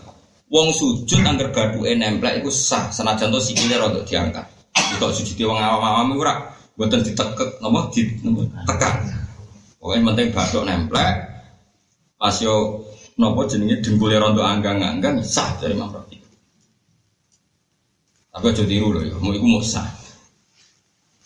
wong 0.53 0.69
sujud 0.69 1.19
angger 1.25 1.49
gaduke 1.49 1.89
nemplek 1.97 2.45
iku 2.45 2.53
sah 2.53 2.93
senajan 2.93 3.33
to 3.33 3.41
sikile 3.41 3.81
rada 3.81 4.05
diangkat. 4.05 4.45
Kok 5.01 5.11
sujud 5.11 5.35
wong 5.49 5.57
awam-awam 5.57 6.13
iku 6.13 6.21
ora 6.23 6.52
buatan 6.73 7.01
ditekek, 7.05 7.61
nama 7.61 7.89
ditekan. 7.93 8.95
Pokoknya 9.77 10.15
penting 10.15 10.27
batuk 10.31 10.63
nemplek, 10.63 11.15
pas 12.15 12.35
yo 12.39 12.87
nopo 13.19 13.45
jenenge 13.45 13.83
dengkulnya 13.83 14.23
rondo 14.23 14.41
anggang-anggang 14.41 15.19
sah 15.21 15.59
dari 15.59 15.75
Imam 15.75 15.91
Rafi. 15.91 16.17
Tapi 18.33 18.45
aja 18.49 18.63
tiru 18.65 18.95
loh 18.95 19.03
ya, 19.03 19.13
mau 19.19 19.35
iku 19.35 19.45
mau 19.45 19.61
sah. 19.61 19.85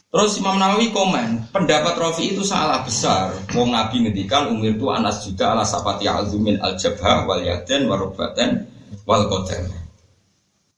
Terus 0.08 0.40
Imam 0.42 0.58
Nawawi 0.58 0.90
komen, 0.90 1.54
pendapat 1.54 1.94
Rafi 2.00 2.34
itu 2.34 2.42
salah 2.42 2.82
besar. 2.82 3.32
Wong 3.54 3.76
Nabi 3.76 4.08
ngendikan 4.08 4.50
umir 4.50 4.74
itu 4.74 4.90
anas 4.90 5.22
juga 5.22 5.54
ala 5.54 5.68
sapati 5.68 6.10
azumin 6.10 6.58
al 6.58 6.80
jabha 6.80 7.28
wal 7.30 7.44
yaden 7.44 7.86
wal 7.86 8.12
qadar. 8.16 9.64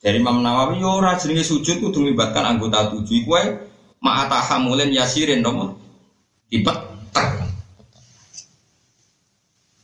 Dari 0.03 0.17
Imam 0.19 0.43
Nawawi 0.43 0.83
yo 0.83 0.99
ora 0.99 1.15
jenenge 1.15 1.47
sujud 1.47 1.79
kudu 1.79 2.03
melibatkan 2.03 2.43
anggota 2.43 2.91
tujuh 2.91 3.23
kuwe 3.23 3.68
ma'ata 3.99 4.39
hamulin 4.39 4.91
yasirin 4.95 5.43
nopo 5.43 5.75
dipetek 6.47 7.49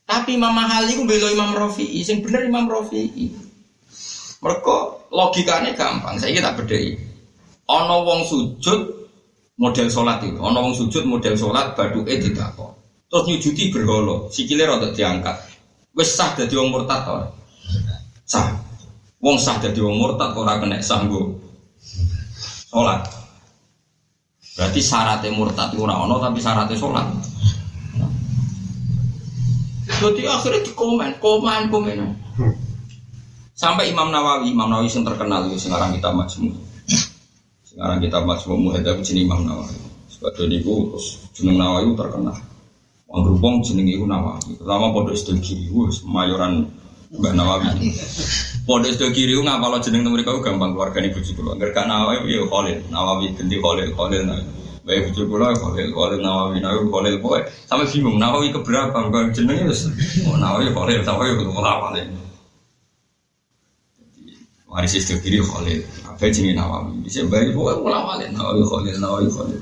tapi 0.06 0.38
Imam 0.38 0.54
Mahali 0.54 0.96
ku 0.96 1.04
belo 1.04 1.28
Imam 1.34 1.58
Rafi'i 1.58 2.06
sing 2.06 2.22
bener 2.22 2.46
Imam 2.46 2.70
Rafi'i. 2.70 3.34
Mereka 4.40 4.76
logikanya 5.10 5.74
gampang 5.74 6.22
saya 6.22 6.38
kita 6.38 6.54
bedai 6.54 6.94
ono 7.66 8.06
wong 8.06 8.22
sujud 8.30 8.80
model 9.58 9.88
sholat 9.90 10.22
itu. 10.22 10.38
Ono 10.38 10.58
wong 10.62 10.78
sujud 10.78 11.10
model 11.10 11.34
sholat 11.34 11.74
badu 11.74 12.06
eh 12.06 12.22
tidak 12.22 12.54
kok 12.54 12.78
terus 13.10 13.26
nyujudi 13.26 13.74
berholo 13.74 14.30
sikile 14.30 14.70
rada 14.70 14.94
diangkat. 14.94 15.36
Wes 15.98 16.14
sah 16.14 16.38
jadi 16.38 16.54
wong 16.54 16.70
murtad 16.70 17.02
sah. 18.30 18.54
Wong 19.18 19.42
sah 19.42 19.58
jadi 19.58 19.82
wong 19.82 19.98
murtad 19.98 20.38
ora 20.38 20.62
kena 20.62 20.86
sanggup 20.86 21.34
sholat 22.70 23.25
Berarti 24.56 24.80
syaratnya 24.80 25.36
murtad 25.36 25.76
itu 25.76 25.84
ono 25.84 26.16
tapi 26.24 26.40
syaratnya 26.40 26.80
sholat. 26.80 27.06
Jadi 29.86 30.22
akhirnya 30.28 30.64
di 30.64 30.72
komen, 30.76 31.12
komen, 31.20 31.62
komen. 31.72 32.00
Sampai 33.56 33.92
Imam 33.92 34.12
Nawawi, 34.12 34.52
Imam 34.52 34.68
Nawawi 34.68 34.92
yang 34.92 35.08
terkenal 35.08 35.48
itu 35.48 35.68
sekarang 35.68 35.96
kita 35.96 36.12
majmu. 36.12 36.52
Sekarang 37.64 37.98
kita 38.04 38.20
majmu 38.24 38.56
muhadab 38.60 39.00
jenis 39.04 39.24
Imam 39.24 39.48
Nawawi. 39.48 39.80
Sebab 40.12 40.32
itu 40.52 40.76
jeneng 41.36 41.60
Nawawi 41.60 41.96
terkenal. 41.96 42.36
Wong 43.08 43.20
berhubung 43.24 43.56
jeneng 43.64 43.88
itu 43.88 44.04
Nawawi. 44.04 44.60
Pertama 44.60 44.92
pondok 44.92 45.16
sedang 45.16 45.40
kiri, 45.40 45.72
mayoran 46.08 46.68
Mbak 47.20 47.34
Nawawi. 47.36 47.92
Pondok 48.66 48.92
sedang 48.98 49.14
kiri 49.14 49.38
nggak 49.38 49.62
kalau 49.62 49.78
jeneng 49.78 50.10
mereka 50.10 50.34
gampang 50.42 50.74
keluarga 50.74 50.98
nih 50.98 51.14
bujuk 51.14 51.38
keluar. 51.38 51.56
Gak 51.62 51.86
Nawawi 51.86 52.34
ya 52.34 52.42
Khalil, 52.50 52.78
Nawawi 52.90 53.26
ganti 53.38 53.56
Khalil, 53.62 53.90
Khalil 53.94 54.22
Nawawi. 54.26 54.46
Baik 54.86 55.00
bujuk 55.10 55.26
keluar 55.30 55.54
Khalil, 55.54 55.90
Khalil 55.94 56.20
Nawawi, 56.26 56.58
Nawawi 56.66 56.86
Khalil 56.90 57.16
boy. 57.22 57.42
Sampai 57.70 57.86
bingung 57.94 58.18
Nawawi 58.18 58.50
keberapa? 58.50 58.98
Bukan 59.06 59.32
jenengnya 59.38 59.70
oh 59.70 60.38
Nawawi 60.42 60.74
Khalil, 60.74 61.00
Nawawi 61.06 61.32
ketemu? 61.38 61.62
Mari 64.66 64.88
sih 64.90 65.00
sedang 65.00 65.22
kiri 65.22 65.40
Khalil. 65.46 65.80
Apa 66.10 66.26
jenenge 66.34 66.58
Nawawi? 66.58 67.06
Bisa 67.06 67.22
baik 67.30 67.54
boy 67.54 67.78
mulai 67.86 68.26
Nawawi 68.34 68.66
Khalil, 68.66 68.96
Nawawi 68.98 69.30
Khalil. 69.30 69.62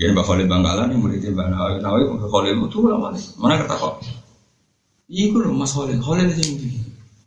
Jadi 0.00 0.16
Mbak 0.16 0.26
Khalid 0.26 0.46
Bangkalan 0.48 0.90
yang 0.90 0.98
muridnya 0.98 1.30
Mbak 1.30 1.46
Nawawi, 1.46 1.76
Nawawi 1.78 2.04
Khalil 2.26 2.54
itu 2.66 2.78
lama 2.90 3.08
Mana 3.38 3.54
kata 3.54 3.74
kok? 3.78 4.19
Gue 5.10 5.42
loh 5.42 5.50
Mas 5.50 5.74
Khalil, 5.74 5.98
Khalil 5.98 6.30
sih 6.38 6.54
mungkin. 6.54 6.70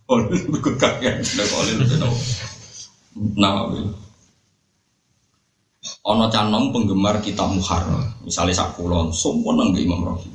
Khalil 0.08 0.56
ikut 0.56 0.76
kakek, 0.80 1.20
sudah 1.20 1.46
Khalil 1.52 1.84
sudah 1.84 2.10
Nawawi. 3.36 3.84
Ono 6.08 6.32
canom 6.32 6.72
penggemar 6.72 7.20
kitab 7.20 7.52
Muharrar, 7.52 8.24
misalnya 8.24 8.56
sakulon, 8.56 9.12
semua 9.12 9.52
nang 9.52 9.76
Imam 9.76 10.00
Rafi. 10.00 10.32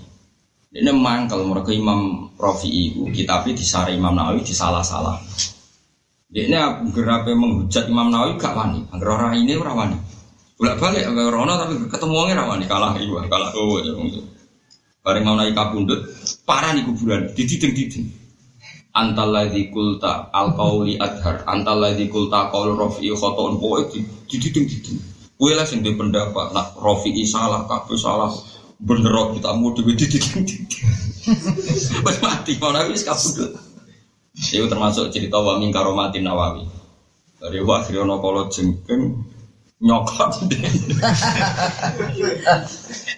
Ini 0.76 0.92
mangkel 0.92 1.40
mereka 1.48 1.72
Imam 1.72 2.28
Rafi 2.36 2.68
itu 2.68 3.08
kitabnya 3.16 3.56
disari 3.56 3.96
Imam 3.96 4.12
Nawawi 4.12 4.44
disalah-salah. 4.44 5.16
Dia 6.28 6.76
gerape 6.92 7.32
menghujat 7.32 7.88
Imam 7.88 8.12
Nawawi 8.12 8.36
gak 8.36 8.52
wani, 8.52 8.84
agar 8.92 9.08
orang 9.08 9.40
ini 9.40 9.56
orang 9.56 9.76
wani. 9.88 9.96
Bolak 10.60 10.76
balik 10.76 11.08
orang 11.08 11.56
tapi 11.56 11.74
ketemu 11.88 12.14
orang 12.28 12.48
wani 12.52 12.64
kalah 12.68 12.92
ibu, 13.00 13.16
kalah 13.24 13.48
oh 13.56 13.80
Bareng 15.08 15.24
mau 15.24 15.40
naik 15.40 15.56
kabundut, 15.56 16.04
parah 16.44 16.76
nih 16.76 16.84
kuburan, 16.84 17.32
dididing-diding. 17.32 18.12
Antaladzi 18.92 19.72
kulta 19.72 20.28
al 20.28 20.52
qauli 20.52 21.00
adhar, 21.00 21.48
antaladzi 21.48 22.12
kulta 22.12 22.52
qaul 22.52 22.76
rafi'i 22.76 23.16
khoton 23.16 23.56
poe 23.56 23.88
dididing-diding. 24.28 25.00
Kowe 25.40 25.48
lah 25.56 25.64
sing 25.64 25.80
pendapat, 25.80 26.52
nak 26.52 26.76
rafi'i 26.76 27.24
salah, 27.24 27.64
kabeh 27.64 27.96
salah. 27.96 28.36
Bener 28.76 29.32
kita 29.32 29.56
mau 29.56 29.72
dhewe 29.72 29.96
dididing-diding. 29.96 30.84
Wes 32.04 32.20
mati 32.28 32.60
mau 32.60 32.76
wis 32.92 33.08
kabundut. 33.08 33.56
Itu 34.36 34.68
termasuk 34.68 35.08
cerita 35.08 35.40
wa 35.40 35.56
min 35.56 35.72
karomatin 35.72 36.28
nawawi. 36.28 36.68
Dari 37.40 37.64
akhirnya 37.64 38.04
ono 38.04 38.20
kala 38.20 38.52
jengking 38.52 39.24
nyokot 39.78 40.42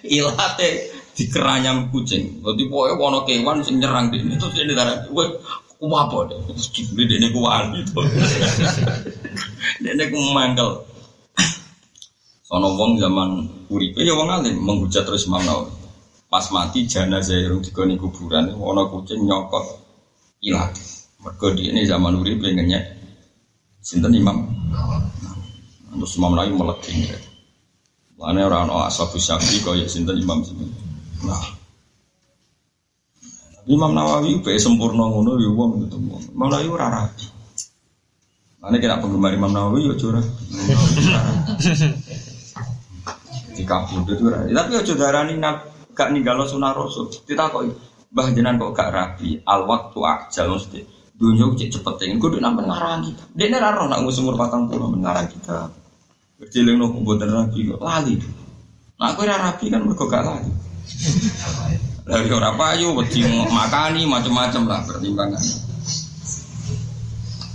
ilate 0.05 0.90
dikeranyam 1.15 1.91
kucing. 1.91 2.39
Jadi 2.39 2.63
pokoknya 2.71 2.95
wono 2.95 3.19
kewan 3.27 3.59
sing 3.61 3.83
nyerang 3.83 4.11
dia 4.11 4.23
itu 4.23 4.47
jadi 4.55 4.71
darah 4.71 4.97
gue 5.07 5.25
apa 5.81 6.17
deh? 6.29 6.39
Jadi 6.47 7.03
dia 7.09 7.29
ku 7.33 7.39
wali 7.43 7.81
itu. 7.81 8.01
Dia 9.81 10.05
ku 10.07 10.17
mangkel. 10.31 10.69
Sono 12.47 12.77
wong 12.77 13.01
zaman 13.01 13.29
uripe 13.71 14.03
ya 14.03 14.13
wong 14.13 14.29
alim 14.29 14.61
menghujat 14.61 15.03
terus 15.07 15.25
Nawawi. 15.27 15.71
Pas 16.31 16.47
mati 16.55 16.87
jenazah 16.87 17.35
yang 17.35 17.59
digoni 17.59 17.99
kuburan 17.99 18.55
wono 18.55 18.87
kucing 18.87 19.25
nyokot 19.27 19.65
ilat. 20.45 20.71
Di 21.57 21.63
ini 21.69 21.85
zaman 21.85 22.17
uripe 22.17 22.49
ngenyek. 22.49 22.83
Sinten 23.81 24.13
Imam. 24.13 24.47
Terus 25.97 26.13
Imam 26.15 26.37
Nawawi 26.37 26.53
meleking. 26.55 26.99
Mana 28.21 28.45
orang 28.45 28.69
orang 28.69 28.85
asal 28.85 29.09
syafi 29.17 29.65
kau 29.65 29.73
ya 29.73 29.89
sinten 29.89 30.13
Imam 30.13 30.45
sinten. 30.45 30.69
Nah, 31.21 31.43
Imam 33.69 33.93
Nawawi 33.93 34.41
be 34.41 34.57
sempurna 34.57 35.05
ngono 35.05 35.37
ya 35.37 35.49
wong 35.53 35.85
gitu 35.85 36.01
wong. 36.01 36.21
Imam 36.33 36.49
Nawawi 36.49 36.67
ora 36.69 36.87
rapi. 36.89 37.25
Mana 38.61 38.77
kira 38.81 38.97
penggemar 38.97 39.33
Imam 39.33 39.53
Nawawi 39.53 39.85
ya 39.85 39.93
curah. 39.97 40.25
Di 43.53 43.63
kabudut 43.67 44.17
itu 44.17 44.29
Tapi 44.29 44.71
aja 44.73 44.93
darani 44.97 45.37
nak 45.37 45.69
gak 45.93 46.09
ninggalo 46.09 46.49
sunah 46.49 46.73
rasul. 46.73 47.13
Ditakoki, 47.25 47.69
Bah 48.11 48.27
jenengan 48.27 48.59
kok 48.59 48.75
gak 48.75 48.91
rapi, 48.91 49.39
al 49.47 49.63
waktu 49.69 49.99
ajal 50.03 50.57
mesti. 50.57 50.81
Dunia 51.15 51.53
cek 51.53 51.69
cepet 51.69 52.09
ingin 52.09 52.17
kudu 52.17 52.41
nampen 52.41 52.65
ngarang 52.65 53.05
kita. 53.05 53.23
Dia 53.37 53.45
nih 53.53 53.61
raro 53.61 53.85
nak 53.85 54.01
ngusung 54.01 54.25
umur 54.25 54.41
patang 54.41 54.65
puluh 54.65 54.89
ngarang 54.89 55.29
kita. 55.29 55.69
Berjiling 56.41 56.81
no 56.81 56.89
kumpulan 56.89 57.29
rapi 57.29 57.69
kok 57.69 57.77
lali. 57.77 58.17
Nah 58.97 59.13
aku 59.13 59.21
rapi 59.29 59.69
kan 59.69 59.85
mereka 59.85 60.09
gak 60.09 60.25
lali. 60.25 60.51
Dari 62.01 62.29
orang 62.33 62.57
payu, 62.59 62.91
wedi 62.97 63.23
makani 63.47 64.03
macam-macam 64.09 64.63
lah 64.67 64.79
pertimbangan. 64.83 65.43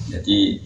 Jadi 0.07 0.57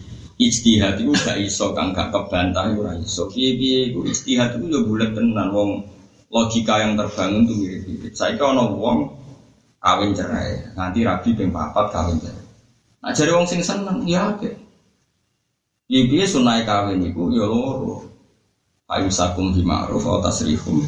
istihad 0.41 0.97
itu 1.01 1.12
gak 1.16 1.37
iso 1.43 1.77
kang 1.77 1.93
gak 1.93 2.14
kebantah 2.14 2.71
ora 2.73 2.95
iso. 2.97 3.29
Piye-piye 3.29 3.93
iku 3.93 4.07
itu 4.07 4.37
ya 4.37 4.81
bulat 4.87 5.12
tenan 5.12 5.53
wong 5.53 5.85
logika 6.31 6.79
yang 6.79 6.95
terbangun 6.95 7.51
tuh 7.51 7.57
mirip-mirip. 7.59 8.14
Saya 8.14 8.39
ono 8.39 8.79
wong 8.79 8.99
kawin 9.83 10.14
cerai, 10.14 10.77
nanti 10.79 11.03
rabi 11.03 11.35
ping 11.35 11.51
papat 11.51 11.91
kawin 11.91 12.16
cerai. 12.23 12.47
Nah 13.01 13.11
jadi 13.11 13.33
wong 13.35 13.49
sing 13.49 13.61
seneng 13.64 14.07
ya 14.07 14.33
oke. 14.37 14.51
Piye 15.91 16.25
sunai 16.29 16.62
kawin 16.62 17.03
iku 17.03 17.33
ya 17.35 17.49
loro. 17.49 18.07
Ayu 18.91 19.07
sakum 19.07 19.55
di 19.55 19.62
ma'ruf 19.62 20.03
atau 20.03 20.18
tasrihum. 20.18 20.83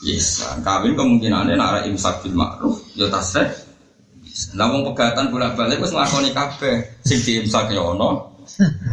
Yes, 0.00 0.40
kawin 0.64 0.96
kemungkinannya 0.96 1.60
nara 1.60 1.84
imsak 1.84 2.24
bil 2.24 2.32
ma'ruf 2.32 2.80
ya 2.96 3.04
tasrih. 3.12 3.52
Lah 4.56 4.72
wong 4.72 4.88
pegatan 4.92 5.28
bolak-balik 5.28 5.84
wis 5.84 5.92
nglakoni 5.92 6.32
kabeh. 6.32 6.80
Sing 7.04 7.20
diimsak 7.20 7.68
ya 7.68 7.84
ono, 7.84 8.40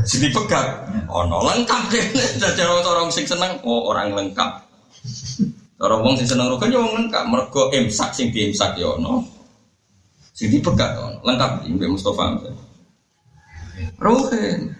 sing 0.03 0.19
dipegat 0.19 0.67
ono 1.07 1.47
lengkap 1.47 1.81
deh. 1.95 2.05
Dadi 2.43 2.61
orang 2.67 3.07
sing 3.07 3.23
seneng 3.23 3.55
oh 3.63 3.87
orang 3.87 4.11
lengkap. 4.11 4.51
Orang 5.79 6.03
wong 6.03 6.15
sing 6.19 6.27
seneng 6.27 6.51
rukun 6.51 6.75
ya 6.75 6.83
lengkap 6.83 7.23
mergo 7.31 7.71
imsak 7.71 8.11
sing 8.11 8.27
diimsak 8.33 8.75
ya 8.75 8.91
ono. 8.99 9.23
Sing 10.35 10.51
dipegat 10.51 10.99
ono 10.99 11.23
lengkap 11.23 11.71
Mbak 11.71 11.87
Mustofa. 11.87 12.35
Ruhin. 13.95 14.75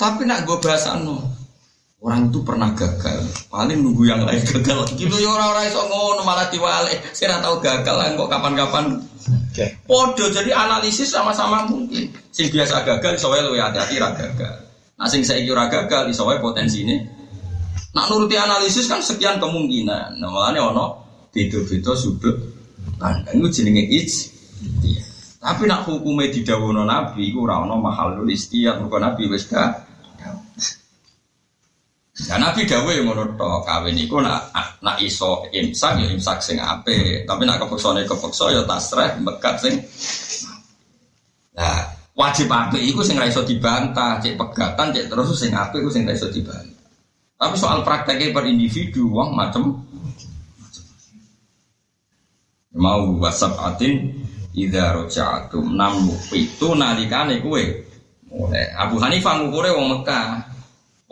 Tapi 0.00 0.24
nak 0.24 0.48
gue 0.48 0.56
bahasa 0.58 0.96
no. 0.96 1.41
Orang 2.02 2.34
itu 2.34 2.42
pernah 2.42 2.74
gagal, 2.74 3.30
paling 3.46 3.78
nunggu 3.78 4.10
yang 4.10 4.26
lain 4.26 4.42
gagal. 4.42 4.90
Gitu 4.98 5.16
ya 5.22 5.30
orang-orang 5.38 5.70
itu 5.70 5.78
ngono 5.78 6.22
malah 6.26 6.50
diwale. 6.50 6.98
Saya 7.14 7.38
tahu 7.38 7.62
gagal 7.62 7.94
lah 7.94 8.10
kok 8.18 8.26
kapan-kapan. 8.26 8.84
Okay. 9.54 9.78
Podo 9.86 10.26
jadi 10.26 10.50
analisis 10.50 11.14
sama-sama 11.14 11.62
mungkin. 11.70 12.10
Sing 12.34 12.50
biasa 12.50 12.82
gagal, 12.82 13.22
soalnya 13.22 13.46
lu 13.46 13.54
hati-hati 13.54 14.02
gagal. 14.02 14.54
Nah 14.98 15.06
sing 15.06 15.22
saya 15.22 15.46
kira 15.46 15.70
gagal, 15.70 16.10
soalnya 16.10 16.42
potensi 16.42 16.82
ini 16.82 17.22
Nak 17.92 18.08
nuruti 18.08 18.40
analisis 18.40 18.88
kan 18.88 19.04
sekian 19.04 19.36
kemungkinan. 19.36 20.16
Nah, 20.16 20.30
makanya 20.32 20.72
ono 20.72 20.84
beda-beda 21.28 21.92
sudut 21.92 22.36
pandang 22.96 23.36
itu 23.36 23.48
jenenge 23.60 23.84
ij. 23.84 24.12
Tapi 25.42 25.68
nak 25.68 25.84
hukumnya 25.84 26.32
didawono 26.32 26.88
Nabi 26.88 27.28
iku 27.28 27.44
ora 27.44 27.60
ono 27.66 27.76
mahal 27.76 28.16
istiyat 28.24 28.80
mergo 28.80 28.96
Nabi 28.96 29.28
wis. 29.28 29.44
Ya 32.12 32.36
Nabi 32.36 32.68
dawuh 32.68 32.92
yang 32.92 33.08
ngono 33.08 33.24
tok 33.40 33.64
kawin 33.64 33.96
iku 33.96 34.20
nak 34.20 34.52
nak 34.84 35.00
iso 35.00 35.48
imsak 35.48 35.96
ya 35.96 36.12
imsak 36.12 36.44
sing 36.44 36.60
apik, 36.60 37.24
tapi 37.24 37.48
nak 37.48 37.64
kepeksane 37.64 38.04
kepeksa 38.04 38.52
ya 38.52 38.62
tasreh 38.68 39.16
mekat 39.16 39.56
sing 39.56 39.74
Nah, 41.52 41.84
wajib 42.16 42.48
apik 42.52 42.80
iku 42.80 43.00
sing 43.04 43.16
ra 43.16 43.28
iso 43.28 43.44
dibantah, 43.44 44.20
cek 44.20 44.36
pegatan, 44.36 44.92
cek 44.92 45.08
terus 45.08 45.32
sing 45.36 45.52
apik 45.56 45.80
iku 45.80 45.88
sing 45.92 46.04
ra 46.04 46.12
dibantah. 46.12 46.84
Tapi 47.40 47.54
soal 47.56 47.80
prakteknya 47.80 48.32
per 48.32 48.44
individu, 48.44 49.08
uang 49.08 49.32
macam 49.32 49.80
mau 52.76 53.04
wasap 53.20 53.56
atin 53.56 54.20
ida 54.52 54.96
rojaatum 54.96 55.76
namu 55.76 56.12
itu 56.32 56.76
nalikane 56.76 57.40
kue 57.40 57.88
mulai. 58.28 58.68
Abu 58.76 59.00
Hanifah 59.00 59.44
ngukure 59.44 59.72
wong 59.76 60.00
Mekah 60.00 60.51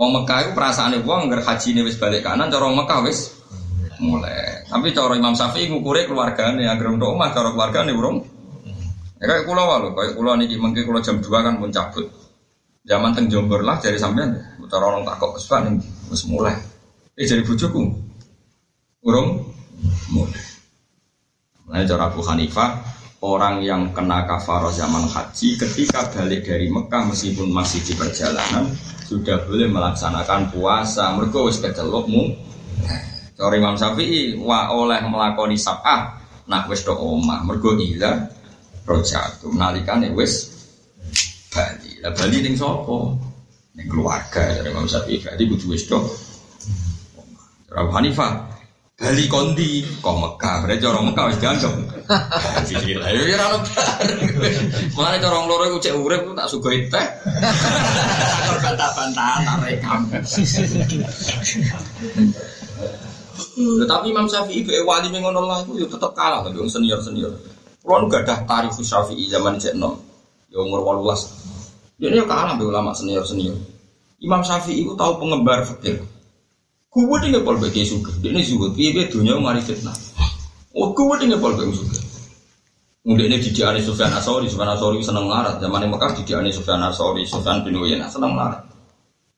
wong 0.01 0.11
Mekah 0.17 0.39
itu 0.49 0.51
perasaan 0.57 0.97
wong 1.05 1.29
nggak 1.29 1.45
haji 1.45 1.77
nih 1.77 1.85
wis 1.85 2.01
balik 2.01 2.25
kanan 2.25 2.49
cara 2.49 2.73
Mekah 2.73 3.05
wis 3.05 3.37
mulai 4.01 4.65
tapi 4.65 4.97
cara 4.97 5.13
Imam 5.13 5.37
Syafi'i 5.37 5.69
ngukure 5.69 6.09
keluargane 6.09 6.65
agar 6.65 6.89
untuk 6.89 7.13
omah 7.13 7.29
cara 7.37 7.53
keluargane 7.53 7.93
urung 7.93 8.25
ya 9.21 9.29
kayak 9.29 9.45
kulo 9.45 9.61
walu 9.61 9.93
kayak 9.93 10.17
kulo 10.17 10.33
nih 10.41 10.57
mungkin 10.57 10.89
kulo 10.89 11.05
jam 11.05 11.21
2 11.21 11.29
kan 11.29 11.61
pun 11.61 11.69
cabut 11.69 12.09
zaman 12.89 13.13
teng 13.13 13.29
Jombor 13.29 13.61
lah 13.61 13.77
dari 13.77 14.01
sampean 14.01 14.33
cara 14.71 14.85
orang 14.87 15.03
takok 15.03 15.37
kesukaan 15.37 15.83
Wis 16.11 16.27
mulai. 16.27 16.55
Eh 17.15 17.27
jadi 17.27 17.43
bujuku. 17.47 17.83
Urung 19.07 19.47
mulai. 20.11 20.43
Nah, 21.71 21.87
cara 21.87 22.11
Abu 22.11 22.19
Hanifah, 22.27 22.83
orang 23.23 23.63
yang 23.63 23.95
kena 23.95 24.27
kafaroh 24.27 24.75
zaman 24.75 25.07
haji 25.07 25.55
ketika 25.55 26.03
balik 26.11 26.43
dari 26.43 26.67
Mekah 26.67 27.15
meskipun 27.15 27.47
masih 27.55 27.79
di 27.87 27.95
perjalanan 27.95 28.67
sudah 29.11 29.43
boleh 29.43 29.67
melaksanakan 29.67 30.55
puasa. 30.55 31.11
Mergo 31.19 31.51
wis 31.51 31.59
kecelokmu. 31.59 32.39
Cara 33.35 33.55
Imam 33.59 33.75
Syafi'i 33.75 34.39
wa 34.39 34.71
oleh 34.71 35.03
melakoni 35.03 35.59
sab'ah 35.59 36.23
nak 36.47 36.71
wis 36.71 36.87
do 36.87 36.95
omah 36.95 37.43
mergo 37.43 37.75
ila 37.75 38.31
rojatum 38.87 39.59
nalikane 39.59 40.15
wis 40.15 40.55
Bali. 41.51 41.99
Lah 41.99 42.15
Bali 42.15 42.39
ning 42.47 42.55
sapa? 42.55 43.19
Ini 43.75 43.83
keluarga 43.91 44.63
dari 44.63 44.71
Imam 44.71 44.87
Syafi'i. 44.87 45.19
Berarti 45.19 45.43
buju 45.51 45.67
wis 45.75 45.91
dong. 45.91 46.07
Abu 47.75 47.91
Hanifah 47.91 48.50
Bali 49.01 49.25
kondi 49.33 49.81
kok 50.05 50.13
Mekah, 50.13 50.61
berarti 50.61 50.85
orang 50.85 51.09
Mekah 51.09 51.25
wis 51.33 51.41
dianggap. 51.41 51.73
Sisi 52.69 52.93
lah, 53.01 53.09
ya 53.09 53.33
ora 53.41 53.57
Mulane 54.95 55.25
orang 55.25 55.49
loro 55.49 55.65
iku 55.73 55.81
cek 55.81 55.97
urip 55.97 56.29
tak 56.37 56.45
sugoi 56.53 56.85
teh. 56.93 57.07
Bantah-bantahan 58.61 59.41
tak 59.41 59.57
rekam. 59.65 60.01
Tetapi 63.57 64.07
Imam 64.13 64.29
Syafi'i 64.29 64.69
be 64.69 64.85
wali 64.85 65.09
ngono 65.09 65.49
lah 65.49 65.65
iku 65.65 65.81
yo 65.81 65.89
tetep 65.89 66.13
kalah 66.13 66.45
tapi 66.45 66.61
senior-senior. 66.61 67.33
Kulo 67.81 68.05
gak 68.05 68.29
ada 68.29 68.45
tarif 68.45 68.77
Syafi'i 68.77 69.33
zaman 69.33 69.57
cek 69.57 69.81
nom. 69.81 69.97
Yo 70.53 70.69
umur 70.69 70.85
18. 70.85 72.05
Dia 72.05 72.21
kalah 72.29 72.53
be 72.61 72.69
ulama 72.69 72.93
senior 72.93 73.25
senior. 73.25 73.57
Imam 74.21 74.45
Syafi'i 74.45 74.85
itu 74.85 74.93
tahu 74.93 75.25
pengembar 75.25 75.65
fikir. 75.65 76.05
Gue 76.91 77.17
dia 77.23 77.39
ngepol 77.39 77.63
bagi 77.63 77.87
suka. 77.87 78.11
Dia 78.19 78.35
ini 78.35 78.43
suka. 78.43 78.75
Dia 78.75 78.91
dia 78.91 79.07
dunia 79.07 79.39
mari 79.39 79.63
fitnah. 79.63 79.95
Oh 80.75 80.91
gue 80.91 81.15
dia 81.23 81.31
ngepol 81.31 81.55
bagi 81.55 81.75
suka. 81.79 81.99
Kemudian 83.01 83.33
ini 83.33 83.41
didik 83.41 83.65
Asori, 83.65 84.51
Sufyan 84.51 84.71
Asori 84.75 85.01
seneng 85.01 85.31
larat. 85.31 85.57
Zaman 85.63 85.87
yang 85.87 85.95
Mekah 85.95 86.13
didik 86.19 86.37
Sufyan 86.53 86.83
Asori, 86.83 87.23
Sufyan 87.25 87.63
bin 87.63 87.79
Uyainah 87.79 88.11
seneng 88.11 88.35
larat. 88.35 88.67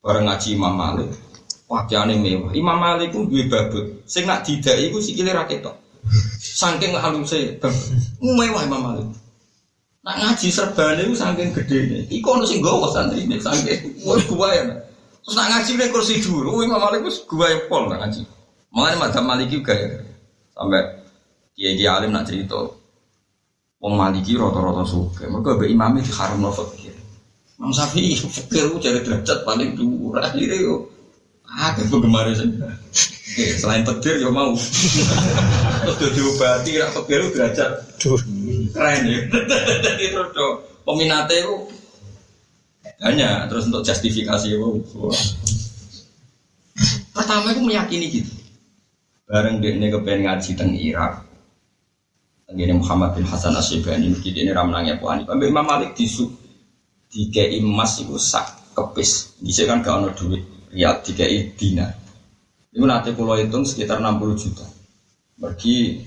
Bareng 0.03 0.27
ngaji 0.27 0.59
Imam 0.59 0.75
Malik. 0.75 1.13
Pakaiannya 1.71 2.19
mewah. 2.19 2.53
Imam 2.57 2.75
Malik 2.75 3.15
pun 3.15 3.31
dua 3.31 3.47
babut. 3.47 4.03
Sing 4.09 4.27
nak 4.27 4.43
tidak 4.43 4.77
itu 4.83 4.99
sikile 4.99 5.31
rakyat 5.31 5.71
Saking 6.43 6.99
halusnya, 6.99 7.55
mewah 8.19 8.67
Imam 8.67 8.83
Malik. 8.83 9.07
Nak 10.03 10.17
ngaji 10.19 10.51
serban 10.51 10.99
itu 10.99 11.15
saking 11.15 11.55
gede 11.55 11.79
nih. 11.87 12.03
Iku 12.19 12.35
ono 12.35 12.43
sing 12.43 12.59
gowo 12.59 12.91
santri 12.91 13.23
ini 13.23 13.39
saking 13.39 14.03
wah 14.35 14.51
ya. 14.51 14.75
Terus 15.23 15.35
nak 15.39 15.49
ngaji 15.55 15.71
nih 15.79 15.89
kursi 15.95 16.15
dulu, 16.19 16.67
Imam 16.67 16.83
Malik 16.83 17.07
wis 17.07 17.23
gua 17.31 17.47
ya 17.47 17.59
pol 17.71 17.87
nak 17.87 18.03
ngaji. 18.03 18.23
Makanya 18.73 18.97
madzhab 18.99 19.25
Maliki 19.29 19.61
juga 19.61 19.75
ya. 19.77 19.89
Sampai 20.57 20.83
kiai 21.55 21.79
kiai 21.79 21.93
alim 21.93 22.11
nak 22.11 22.27
cerita. 22.27 22.59
Wong 23.79 23.95
Maliki 23.95 24.35
rata-rata 24.35 24.83
suka. 24.83 25.29
Mereka 25.29 25.61
be 25.61 25.67
imam 25.71 25.95
itu 26.01 26.11
haram 26.17 26.43
fikir. 26.51 26.95
Imam 27.61 27.71
Syafi'i 27.71 28.19
fikir 28.19 28.73
ku 28.73 28.83
cari 28.83 29.05
derajat 29.05 29.39
paling 29.47 29.79
dhuwur. 29.79 30.19
Akhire 30.19 30.59
yo 30.59 30.93
Ah, 31.53 31.77
penggemar 31.77 32.33
sih. 32.33 32.49
Oke, 32.49 33.45
selain 33.61 33.85
petir 33.85 34.25
ya 34.25 34.33
mau. 34.33 34.57
Terus 36.01 36.13
diobati, 36.17 36.81
rak 36.81 36.97
petir 36.97 37.21
derajat. 37.29 37.71
Keren 38.73 39.01
ya. 39.05 39.21
Jadi 39.85 40.05
terus 40.17 40.33
peminatnya 40.89 41.45
itu 41.45 41.55
hanya 43.03 43.51
terus 43.51 43.67
untuk 43.67 43.83
justifikasi 43.83 44.47
itu. 44.55 44.71
Pertama 47.13 47.51
itu 47.53 47.61
meyakini 47.61 48.07
gitu. 48.09 48.33
Bareng 49.27 49.59
dia 49.59 49.75
ini 49.75 49.91
kepengen 49.91 50.31
ngaji 50.31 50.51
tentang 50.55 50.79
Irak. 50.79 51.13
Ini 52.53 52.77
Muhammad 52.77 53.17
bin 53.17 53.25
Hasan 53.25 53.57
Asyibani 53.57 54.13
ini 54.13 54.19
ini 54.21 54.51
ramnangnya 54.53 55.01
Abu 55.01 55.09
Hanifah. 55.09 55.35
Imam 55.41 55.65
Malik 55.65 55.97
disu 55.97 56.29
tiga 57.09 57.49
emas 57.49 57.97
itu 57.97 58.13
sak 58.21 58.77
kepis. 58.77 59.41
Bisa 59.41 59.65
kan 59.65 59.81
gak 59.81 60.05
ada 60.05 60.11
duit 60.13 60.45
riyad 60.69 61.01
tiga 61.01 61.25
dinar. 61.57 61.97
Itu 62.73 62.85
nanti 62.85 63.13
pulau 63.17 63.41
hitung 63.41 63.65
sekitar 63.65 64.01
60 64.01 64.37
juta. 64.37 64.65
Bagi 65.41 66.01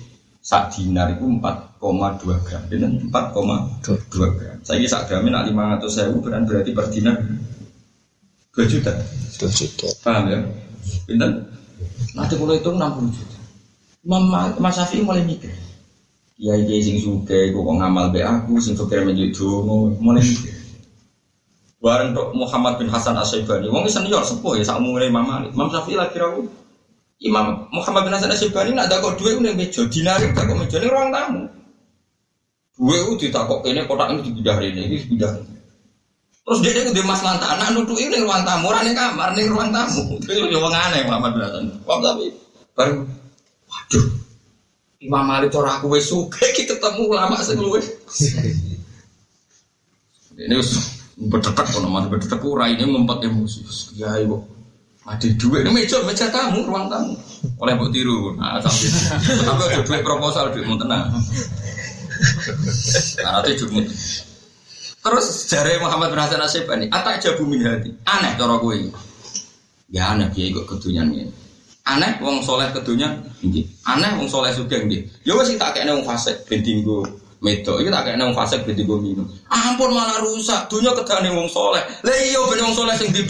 sak 0.45 0.77
dinar 0.77 1.09
itu 1.17 1.25
4,2 1.25 2.45
gram. 2.45 2.61
Dengan 2.69 3.01
4,2 3.09 4.13
gram. 4.13 4.55
Saya 4.61 4.77
ini 4.77 4.85
sak 4.85 5.09
gramnya 5.09 5.41
nak 5.41 5.81
500 5.81 5.89
sewu 5.89 6.21
berarti 6.21 6.69
per 6.69 6.85
dinar 6.93 7.17
2 8.53 8.61
juta. 8.69 8.93
2 9.41 9.49
juta. 9.49 9.87
Paham 10.05 10.29
ya? 10.29 10.37
Pinten? 11.09 11.49
Nanti 12.13 12.37
pulau 12.37 12.53
hitung 12.53 12.77
60 12.77 13.09
juta. 13.09 13.37
Mas 14.61 14.77
Syafi'i 14.77 15.01
mulai 15.01 15.25
mikir. 15.25 15.49
Kiai 16.37 16.61
kiai 16.67 16.83
sing 16.83 17.01
suke, 17.01 17.49
kok 17.49 17.65
ngamal 17.65 18.13
be 18.13 18.21
aku, 18.21 18.61
sing 18.61 18.77
suke 18.77 18.93
menjadi 19.01 19.33
dungo, 19.33 19.97
mulai 19.97 20.21
mikir. 20.21 20.53
Bareng 21.81 22.13
Muhammad 22.37 22.77
bin 22.77 22.91
Hasan 22.91 23.17
Asyibani, 23.17 23.65
wong 23.71 23.89
senior 23.89 24.21
sepuh 24.21 24.57
ya, 24.57 24.63
sak 24.67 24.77
umure 24.77 25.09
Imam 25.09 25.25
Malik. 25.25 25.57
Imam 25.57 25.73
Syafi'i 25.73 25.97
lagi 25.97 26.21
rawu. 26.21 26.45
Imam 27.23 27.71
Muhammad 27.71 28.11
bin 28.11 28.13
Hasan 28.15 28.33
Asyibani 28.35 28.75
nak 28.75 28.91
ada 28.91 28.99
kok 28.99 29.15
duwe 29.15 29.39
ning 29.39 29.55
meja, 29.55 29.87
dinari 29.87 30.35
tak 30.35 30.51
kok 30.51 30.57
meja 30.59 30.77
ning 30.83 30.91
ruang 30.91 31.09
tamu. 31.15 31.47
Duwe 32.75 32.97
ku 33.07 33.13
ditakok 33.15 33.63
kene 33.63 33.87
kotak 33.87 34.11
ini 34.11 34.19
dipindah 34.27 34.55
rene, 34.59 34.81
iki 34.83 35.07
dipindah. 35.07 35.31
Terus 36.45 36.59
dia 36.61 36.77
itu 36.77 37.01
mas 37.07 37.25
lantai, 37.25 37.57
anak 37.57 37.73
nutu 37.73 37.95
ini 37.97 38.19
ruang 38.21 38.43
tamu, 38.43 38.69
orang 38.69 38.93
kamar, 38.93 39.31
nih 39.33 39.49
ruang 39.49 39.73
tamu. 39.73 40.03
Itu 40.21 40.45
ya 40.45 40.59
wong 40.61 40.75
aneh 40.77 41.01
Muhammad 41.09 41.31
bin 41.33 41.41
Hasan. 41.41 41.65
Wah 41.87 41.97
tapi 42.05 42.29
baru, 42.77 43.01
waduh, 43.65 44.05
Imam 45.01 45.25
Malik 45.25 45.49
cara 45.49 45.81
aku 45.81 45.97
wis 45.97 46.05
suge 46.05 46.45
kita 46.53 46.77
ketemu 46.77 47.09
ulama 47.09 47.41
sing. 47.41 47.57
Ini 50.35 50.53
wis 50.59 50.99
berdetak 51.15 51.71
kono 51.71 51.87
mas 51.87 52.11
berdetak 52.11 52.43
ora 52.43 52.67
ini 52.67 52.83
ngumpet 52.83 53.23
emosi. 53.23 53.63
Ya 53.95 54.19
ibu. 54.19 54.43
Ada 55.05 55.29
duit 55.37 55.61
ini 55.61 55.69
meja 55.69 56.01
meja 56.01 56.25
tamu 56.33 56.65
ruang 56.65 56.89
tamu. 56.89 57.13
Oleh 57.61 57.77
mbok 57.77 57.93
tiru. 57.93 58.33
Nah, 58.41 58.57
tapi 58.57 58.89
ada 59.45 59.79
duit 59.85 60.01
proposal 60.01 60.49
duit 60.49 60.65
mau 60.65 60.81
tenang. 60.81 61.13
Nah, 63.21 63.31
nanti 63.37 63.53
cuma 63.61 63.85
Terus 65.05 65.45
jari 65.45 65.77
Muhammad 65.77 66.09
bin 66.09 66.17
Hasan 66.17 66.41
Asyibani, 66.41 66.89
atak 66.89 67.21
jabu 67.21 67.45
min 67.45 67.61
hati. 67.61 67.93
Aneh 68.09 68.33
cara 68.33 68.57
kowe. 68.57 68.73
Ya 69.93 70.17
aneh 70.17 70.25
piye 70.33 70.49
kok 70.49 70.65
kedunyan 70.65 71.13
ngene. 71.13 71.29
Aneh 71.85 72.17
wong 72.17 72.41
soleh 72.41 72.65
kedunya. 72.73 73.13
Aneh 73.85 74.09
wong 74.17 74.25
soleh 74.25 74.49
nggih. 74.49 75.05
Ya 75.21 75.37
wis 75.37 75.53
tak 75.61 75.77
kene 75.77 75.93
wong 75.93 76.05
fasik 76.09 76.41
ben 76.49 76.65
medok. 77.45 77.77
Iki 77.77 77.93
tak 77.93 78.03
kene 78.09 78.25
wong 78.25 78.33
fasik 78.33 78.65
ben 78.65 78.73
dinggo 78.73 78.97
minum. 78.97 79.29
Ampun 79.53 79.93
malah 79.93 80.17
rusak. 80.25 80.65
Dunya 80.65 80.89
kedane 80.97 81.29
wong 81.29 81.45
soleh. 81.45 81.85
Lah 82.01 82.17
iya 82.17 82.41
ben 82.49 82.65
wong 82.65 82.73
soleh 82.73 82.97
sing 82.97 83.13
di. 83.13 83.21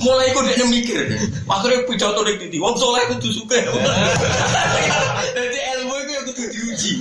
Mulai 0.00 0.32
iku 0.32 0.40
dekne 0.40 0.64
mikir. 0.72 1.00
Akhire 1.44 1.84
pidato 1.84 2.24
ning 2.24 2.40
titi. 2.40 2.56
Wong 2.56 2.72
soleh 2.80 3.04
kudu 3.12 3.28
sugih. 3.28 3.60
Dadi 5.36 5.60
ilmu 5.76 5.94
iku 6.00 6.10
ya 6.16 6.20
kudu 6.24 6.42
diuji. 6.48 6.92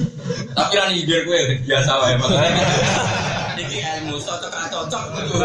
Tapi 0.51 0.73
ra 0.75 0.91
nyindir 0.91 1.23
kowe 1.23 1.39
biasa 1.63 1.91
wae 2.03 2.13
Iki 3.59 3.77
ilmu 3.79 4.19
cocok 4.19 4.51
cocok 4.67 5.03
kudu. 5.15 5.35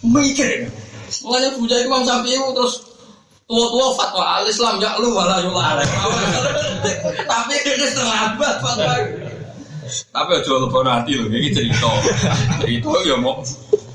Mikir. 0.00 0.72
Mulanya 1.20 1.52
bujai 1.60 1.84
itu 1.84 1.86
Imam 1.86 2.02
Syafi'i 2.02 2.40
terus 2.56 2.94
tua-tua 3.44 3.92
fatwa 3.92 4.24
al 4.40 4.48
Islam 4.48 4.80
ya 4.80 4.96
lu 4.96 5.12
wala 5.12 5.36
yula 5.44 5.76
tapi 7.30 7.54
ini 7.60 7.86
abad 8.00 8.54
fatwa 8.64 8.94
tapi 9.84 10.30
aja 10.40 10.52
lupa 10.56 10.80
nanti 10.80 11.16
loh 11.16 11.28
ini 11.28 11.48
cerita. 11.52 11.90
Cerita 12.60 12.90
ya 13.04 13.16
mau 13.20 13.40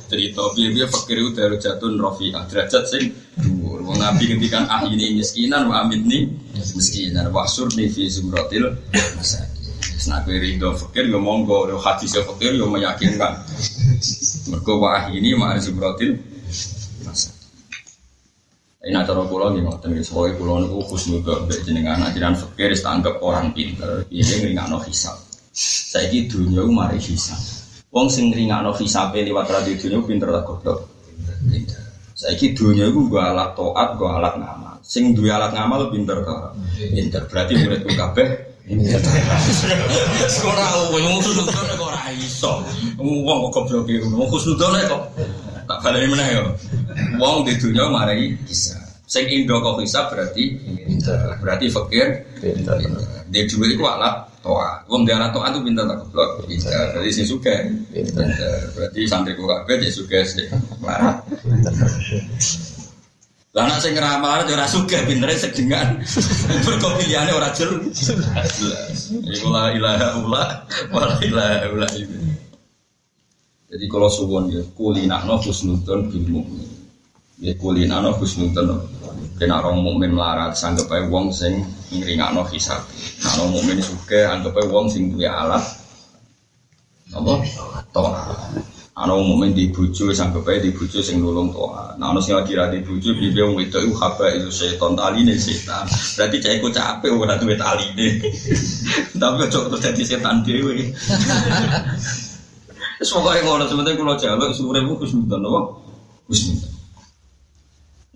cerita. 0.09 0.43
Biar 0.53 0.69
biar 0.73 0.87
fakir 0.89 1.17
itu 1.21 1.29
dari 1.33 1.57
jatuh 1.57 1.89
rofi 1.97 2.29
derajat 2.33 2.83
sing 2.85 3.09
dhuwur. 3.37 3.85
Wong 3.85 3.97
nabi 3.97 4.29
ah 4.53 4.81
ini 4.85 5.17
miskinan 5.17 5.69
wa 5.69 5.85
amin 5.85 6.05
nih 6.05 6.23
miskinan. 6.55 7.29
Wa 7.33 7.45
nih 7.47 7.87
fi 7.89 8.09
zumratil 8.09 8.69
masakin 9.17 9.59
Nah, 10.07 10.23
kue 10.23 10.39
rindu 10.39 10.71
fakir, 10.79 11.11
ya 11.11 11.19
monggo, 11.19 11.67
ya 11.67 11.75
hadis 11.75 12.15
ya 12.15 12.23
fakir, 12.23 12.55
ya 12.55 12.63
meyakinkan. 12.63 13.35
Mereka 14.47 14.73
wah 14.79 15.11
ini 15.11 15.35
ma'ar 15.35 15.59
zumratil 15.59 16.15
masakin. 17.03 17.35
Ini 18.79 18.95
cara 19.03 19.27
pulau 19.27 19.51
nih, 19.51 19.59
ngoten 19.59 19.91
ya, 19.91 19.99
sebagai 19.99 20.39
pulau 20.39 20.63
niku 20.63 20.79
khusnudzon, 20.87 21.51
mbek 21.51 21.67
jenengan 21.67 21.99
ajaran 22.07 22.31
fakir, 22.31 22.71
tanggap 22.79 23.19
orang 23.19 23.51
pinter, 23.51 24.07
ini 24.07 24.23
ngeringakno 24.23 24.79
hisab. 24.87 25.19
Saiki 25.59 26.31
dunia 26.31 26.63
mari 26.63 26.95
hisab. 27.03 27.35
Wong 27.91 28.07
sing 28.07 28.31
ngeringakno 28.31 28.71
hisab 28.79 29.11
liwat 29.11 29.51
radio 29.51 29.75
dunia 29.75 29.99
pinter 30.07 30.31
tak 30.31 30.43
goblok. 30.47 30.87
Saiki 32.15 32.55
dunia 32.55 32.87
itu 32.87 33.11
gua 33.11 33.35
alat 33.35 33.59
toat, 33.59 33.99
gua 33.99 34.23
alat 34.23 34.39
ngamal. 34.39 34.79
Sing 34.79 35.11
duwe 35.11 35.27
alat 35.27 35.51
ngamal 35.51 35.91
pinter 35.91 36.23
ta. 36.23 36.55
Pinter 36.79 37.27
berarti 37.27 37.59
muridku 37.59 37.91
kabeh 37.91 38.27
Sekolah 40.29 40.93
wong 40.93 41.19
khusnudzon 41.19 41.57
kok 41.73 41.89
ora 41.89 42.07
iso. 42.13 42.61
Wong 43.01 43.49
kok 43.49 43.65
goblok 43.65 43.89
iki, 43.89 44.05
wong 44.05 44.29
khusnudzon 44.31 44.77
kok 44.87 45.03
tak 45.67 45.79
baleni 45.83 46.07
meneh 46.07 46.27
yo. 46.39 46.43
Wong 47.19 47.43
di 47.43 47.57
dunia 47.59 47.89
marai 47.91 48.31
bisa. 48.45 48.77
Sing 49.09 49.25
indo 49.27 49.57
kok 49.59 49.81
bisa 49.81 50.05
berarti 50.07 50.55
berarti 51.41 51.65
fakir. 51.67 52.07
Dia 53.29 53.45
duit 53.45 53.77
itu 53.77 53.85
alat 53.85 54.25
toa. 54.41 54.81
Wong 54.89 55.05
dia 55.05 55.17
alat 55.21 55.29
toa 55.29 55.49
itu 55.53 55.61
pintar 55.61 55.85
tak 55.85 55.97
goblok. 56.01 56.29
Bisa. 56.49 56.69
Berarti 56.97 57.11
sing 57.13 57.25
suka. 57.29 57.55
Berarti 58.73 58.99
santri 59.05 59.37
ku 59.37 59.45
kabeh 59.45 59.75
dia 59.77 59.91
suka 59.93 60.19
sih. 60.25 60.49
Lah 63.49 63.65
anak 63.65 63.81
sing 63.81 63.97
ngeramal 63.97 64.45
ora 64.45 64.65
suka 64.69 65.05
pintere 65.09 65.33
sedengan. 65.37 66.01
Mergo 66.65 66.89
pilihane 67.01 67.33
ora 67.33 67.49
jelas. 67.53 68.09
Iku 69.09 69.47
la 69.49 69.73
ilaha 69.73 70.07
illa 70.17 70.43
wa 70.93 71.01
la 71.05 71.17
ilaha 71.21 71.55
illa 71.69 71.87
Jadi 73.69 73.85
kalau 73.85 74.09
suwon 74.09 74.49
ya 74.49 74.65
kulinakno 74.73 75.37
husnudon 75.45 76.09
bil 76.09 76.25
mukmin. 76.25 76.78
Ya 77.39 77.55
kulinakno 77.55 78.11
husnudon. 78.19 78.83
Kena 79.39 79.63
orang 79.63 79.79
mukmin 79.79 80.11
melarat 80.11 80.59
sanggep 80.59 80.91
ae 80.91 81.07
wong 81.07 81.31
sing 81.31 81.63
ngringakno 81.95 82.43
hisab. 82.51 82.83
Nah 83.23 83.39
orang 83.39 83.55
mukmin 83.55 83.79
suka 83.79 84.35
anggap 84.35 84.59
ae 84.59 84.67
wong 84.67 84.91
sing 84.91 85.15
duwe 85.15 85.23
alat 85.23 85.63
apa? 87.15 87.33
Toa. 87.95 88.35
Ana 88.99 89.15
mukmin 89.15 89.55
di 89.55 89.71
bojo 89.71 90.11
sanggep 90.11 90.43
ae 90.43 90.59
di 90.59 90.75
sing 90.99 91.23
nulung 91.23 91.55
toa. 91.55 91.95
Nah 91.95 92.11
sing 92.19 92.35
lagi 92.35 92.59
ra 92.59 92.67
di 92.67 92.83
bojo 92.83 93.15
piye 93.15 93.31
wong 93.39 93.55
wedok 93.55 93.87
iku 93.87 94.27
itu 94.35 94.51
setan 94.51 94.99
taline 94.99 95.39
setan. 95.39 95.87
Berarti 95.87 96.43
cah 96.43 96.51
iku 96.59 96.67
capek 96.67 97.15
ora 97.15 97.39
duwe 97.39 97.55
taline. 97.55 98.19
Tapi 99.19 99.47
ojo 99.47 99.71
terus 99.71 99.79
dadi 99.79 100.03
setan 100.03 100.43
dhewe. 100.43 100.75
Wis 102.99 103.15
pokoke 103.15 103.39
ngono 103.47 103.63
sementing 103.63 103.95
kula 103.95 104.19
jaluk 104.19 104.51
husnudzon 104.51 105.39
apa? 105.39 105.61
Husnudzon. 106.27 106.78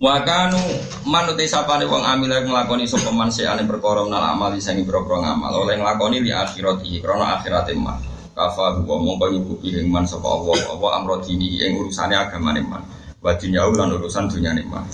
Wa 0.04 0.20
kanu 0.20 0.60
manute 1.08 1.48
sapane 1.48 1.88
wong 1.88 2.04
amil 2.04 2.28
nglakoni 2.28 2.84
sapa 2.84 3.08
man 3.08 3.32
seane 3.32 3.64
perkara 3.64 4.04
menal 4.04 4.36
amal 4.36 4.52
sing 4.60 4.84
boro 4.84 5.00
ngamal 5.00 5.64
oleh 5.64 5.80
nglakoni 5.80 6.20
li 6.20 6.28
akhirati 6.28 7.00
krana 7.00 7.40
akhirate 7.40 7.72
man. 7.72 7.96
Kafa 8.36 8.84
huwa 8.84 9.00
mongko 9.00 9.32
nyukupi 9.32 9.80
ing 9.80 9.88
man 9.88 10.04
sapa 10.04 10.28
Allah 10.28 10.60
apa 10.60 11.00
amrodini 11.00 11.56
ing 11.56 11.80
urusane 11.80 12.12
agamane 12.20 12.60
man. 12.60 12.84
Wa 13.24 13.32
dunyau 13.32 13.72
lan 13.72 13.96
urusan 13.96 14.28
dunyane 14.28 14.68
man. 14.68 14.84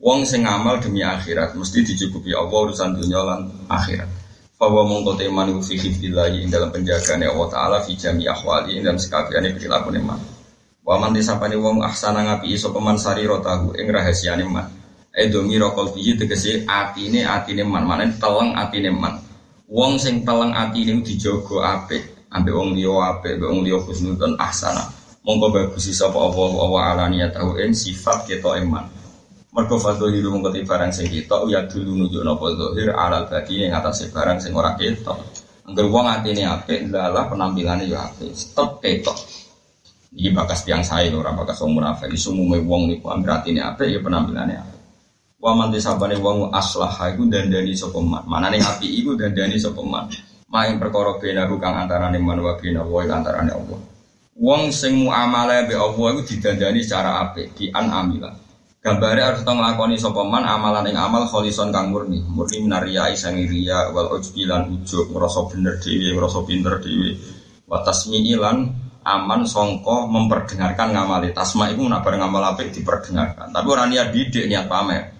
Wong 0.00 0.24
sing 0.24 0.48
ngamal 0.48 0.80
demi 0.80 1.04
akhirat 1.04 1.52
mesti 1.60 1.84
dicukupi 1.84 2.32
Allah 2.32 2.56
urusan 2.64 2.96
dunya 2.96 3.20
lan 3.20 3.52
akhirat. 3.68 4.08
Bahwa 4.56 4.88
mongko 4.88 5.20
teman 5.20 5.60
fi 5.60 5.76
hifdillahi 5.76 6.40
ing 6.40 6.48
dalam 6.48 6.72
penjagaane 6.72 7.28
Allah 7.28 7.48
taala 7.52 7.76
fi 7.84 8.00
jami 8.00 8.24
ahwali 8.24 8.80
ing 8.80 8.88
dalam 8.88 8.96
sekabiane 8.96 9.52
perilaku 9.52 9.92
man. 10.00 10.33
Wa 10.84 11.00
man 11.00 11.16
disapane 11.16 11.56
wong 11.56 11.80
ahsana 11.80 12.20
ngapi 12.28 12.52
iso 12.52 12.68
peman 12.68 13.00
sari 13.00 13.24
rotahu 13.24 13.72
ing 13.72 13.88
rahasiane 13.88 14.44
man. 14.44 14.68
Edomi 15.16 15.56
rokol 15.56 15.96
biji 15.96 16.20
tegese 16.20 16.68
atine 16.68 17.24
atine 17.24 17.64
man, 17.64 17.88
mana 17.88 18.04
teleng 18.20 18.52
atine 18.52 18.92
man. 18.92 19.16
Wong 19.64 19.96
sing 19.96 20.28
teleng 20.28 20.52
atine 20.52 21.00
dijogo 21.00 21.64
apik, 21.64 22.28
ambek 22.28 22.52
wong 22.52 22.76
liya 22.76 23.16
apik, 23.16 23.40
wong 23.40 23.64
liya 23.64 23.80
husnudon 23.80 24.36
ahsana. 24.36 24.84
Mongko 25.24 25.56
bagus 25.56 25.88
sapa 25.88 26.20
Allah 26.20 26.52
wa 26.68 26.80
alaniyat 26.92 27.32
tahu 27.32 27.56
ing 27.56 27.72
sifat 27.72 28.28
ketok 28.28 28.60
iman. 28.60 28.84
Mergo 29.56 29.80
fadhilu 29.80 30.28
mengkoti 30.34 30.66
barang 30.68 30.92
sing 30.92 31.08
ketok 31.08 31.48
ya 31.48 31.64
dulu 31.64 31.96
nuju 31.96 32.20
napa 32.20 32.44
zahir 32.52 32.92
alal 32.92 33.24
badi 33.24 33.64
ing 33.64 33.72
atase 33.72 34.12
barang 34.12 34.36
sing 34.36 34.52
ora 34.52 34.76
ketok. 34.76 35.16
Angger 35.64 35.88
wong 35.88 36.12
atine 36.12 36.44
apik 36.44 36.92
lalah 36.92 37.24
penampilane 37.32 37.88
ya 37.88 38.04
apik, 38.04 38.36
tetep 38.36 38.68
ketok. 38.84 39.16
Iki 40.14 40.30
bakas 40.30 40.62
tiang 40.62 40.86
sae 40.86 41.10
ora 41.10 41.34
bakas 41.34 41.58
wong 41.60 41.82
munafik. 41.82 42.14
Isu 42.14 42.30
umume 42.30 42.62
wong 42.62 42.86
niku 42.86 43.10
angger 43.10 43.42
atine 43.42 43.66
apik 43.66 43.90
ya 43.90 43.98
penampilane 43.98 44.54
apik. 44.54 44.80
Wa 45.42 45.52
man 45.58 45.74
disabane 45.74 46.14
wong 46.22 46.54
aslah 46.54 46.94
iku 47.10 47.26
dandani 47.26 47.74
sapa 47.74 47.98
man. 47.98 48.22
Manane 48.30 48.62
apik 48.62 48.88
iku 48.88 49.18
dandani 49.18 49.58
sapa 49.58 49.82
man. 49.82 50.06
Maing 50.48 50.78
perkara 50.78 51.18
benahu 51.18 51.58
kang 51.58 51.74
antarane 51.74 52.22
man 52.22 52.38
wa 52.38 52.54
bena 52.54 52.86
wa 52.86 53.02
antarane 53.02 53.50
Allah. 53.50 53.80
Wong 54.38 54.70
sing 54.70 55.02
muamalah 55.02 55.66
be 55.66 55.74
Allah 55.74 56.06
iku 56.14 56.22
didandani 56.22 56.82
secara 56.82 57.22
apik, 57.26 57.54
di 57.54 57.70
an 57.70 57.90
amilah 57.90 58.34
Gambare 58.84 59.24
harus 59.24 59.40
tong 59.48 59.64
lakoni 59.64 59.96
sopeman 59.96 60.44
amalan 60.44 60.92
ing 60.92 61.00
amal 61.00 61.24
kholison 61.24 61.72
kang 61.72 61.88
murni, 61.88 62.20
murni 62.20 62.68
minaria 62.68 63.08
isang 63.08 63.32
ria 63.40 63.88
wal 63.88 64.12
ujbi 64.12 64.44
lan 64.44 64.68
ujub 64.68 65.08
bener 65.08 65.80
dhewe, 65.80 66.12
ngrasa 66.12 66.44
pinter 66.44 66.76
dhewe. 66.84 67.16
Wa 67.64 67.80
tasmi'i 67.80 68.36
lan 68.36 68.68
aman 69.04 69.44
songko 69.44 70.08
memperdengarkan 70.08 70.96
ngamali. 70.96 71.36
Tasma 71.36 71.70
itu 71.70 71.84
nak 71.84 72.02
bareng 72.02 72.24
ngamal 72.24 72.56
apik 72.56 72.72
diperdengarkan. 72.72 73.52
Tapi 73.52 73.66
orang 73.68 73.92
niat 73.92 74.08
didik 74.10 74.48
niat 74.48 74.66
pamer. 74.66 75.12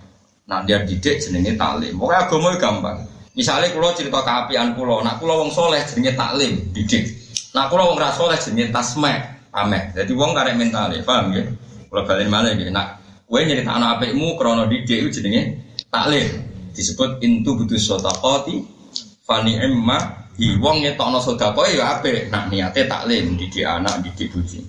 Nah 0.49 0.65
dia 0.65 0.81
didik 0.81 1.21
jenenge 1.21 1.55
talim. 1.55 1.97
Pokoknya 2.01 2.21
agama 2.29 2.49
gampang. 2.57 2.99
Misalnya 3.35 3.75
kulo 3.75 3.91
cerita 3.93 4.23
keapian 4.23 4.79
kulo, 4.79 5.03
nak 5.03 5.19
kulo 5.19 5.43
wong 5.43 5.51
soleh 5.51 5.83
jenenge 5.85 6.15
taklim, 6.15 6.55
didik. 6.73 7.05
Nak 7.53 7.67
kulo 7.67 7.93
wong 7.93 7.99
ra 7.99 8.15
soleh 8.15 8.39
jenenge 8.39 8.71
tasmek, 8.71 9.51
pameh. 9.51 9.91
Jadi 9.93 10.13
wong 10.15 10.33
karek 10.33 10.55
mentale, 10.55 11.03
paham 11.03 11.35
ya? 11.35 11.43
Kulo 11.91 12.01
balen 12.07 12.31
mana 12.31 12.55
ya? 12.55 12.71
Nak 12.71 12.87
kowe 13.27 13.41
nyerita 13.43 13.75
anak 13.75 14.01
apikmu 14.01 14.39
krana 14.39 14.71
didik 14.71 15.07
itu 15.07 15.21
jenenge 15.21 15.61
taklim. 15.91 16.25
Disebut 16.75 17.23
intu 17.23 17.59
butuh 17.59 17.79
sotaqati 17.79 18.63
fani 19.27 19.59
emma 19.59 20.24
hi 20.35 20.47
wong 20.59 20.83
ngetokno 20.83 21.19
sedekah 21.23 21.67
ya 21.71 21.85
apik. 21.99 22.31
Nak 22.31 22.51
niate 22.51 22.87
taklim, 22.91 23.39
didik 23.39 23.65
anak, 23.65 24.03
didik 24.03 24.35
bojo. 24.35 24.61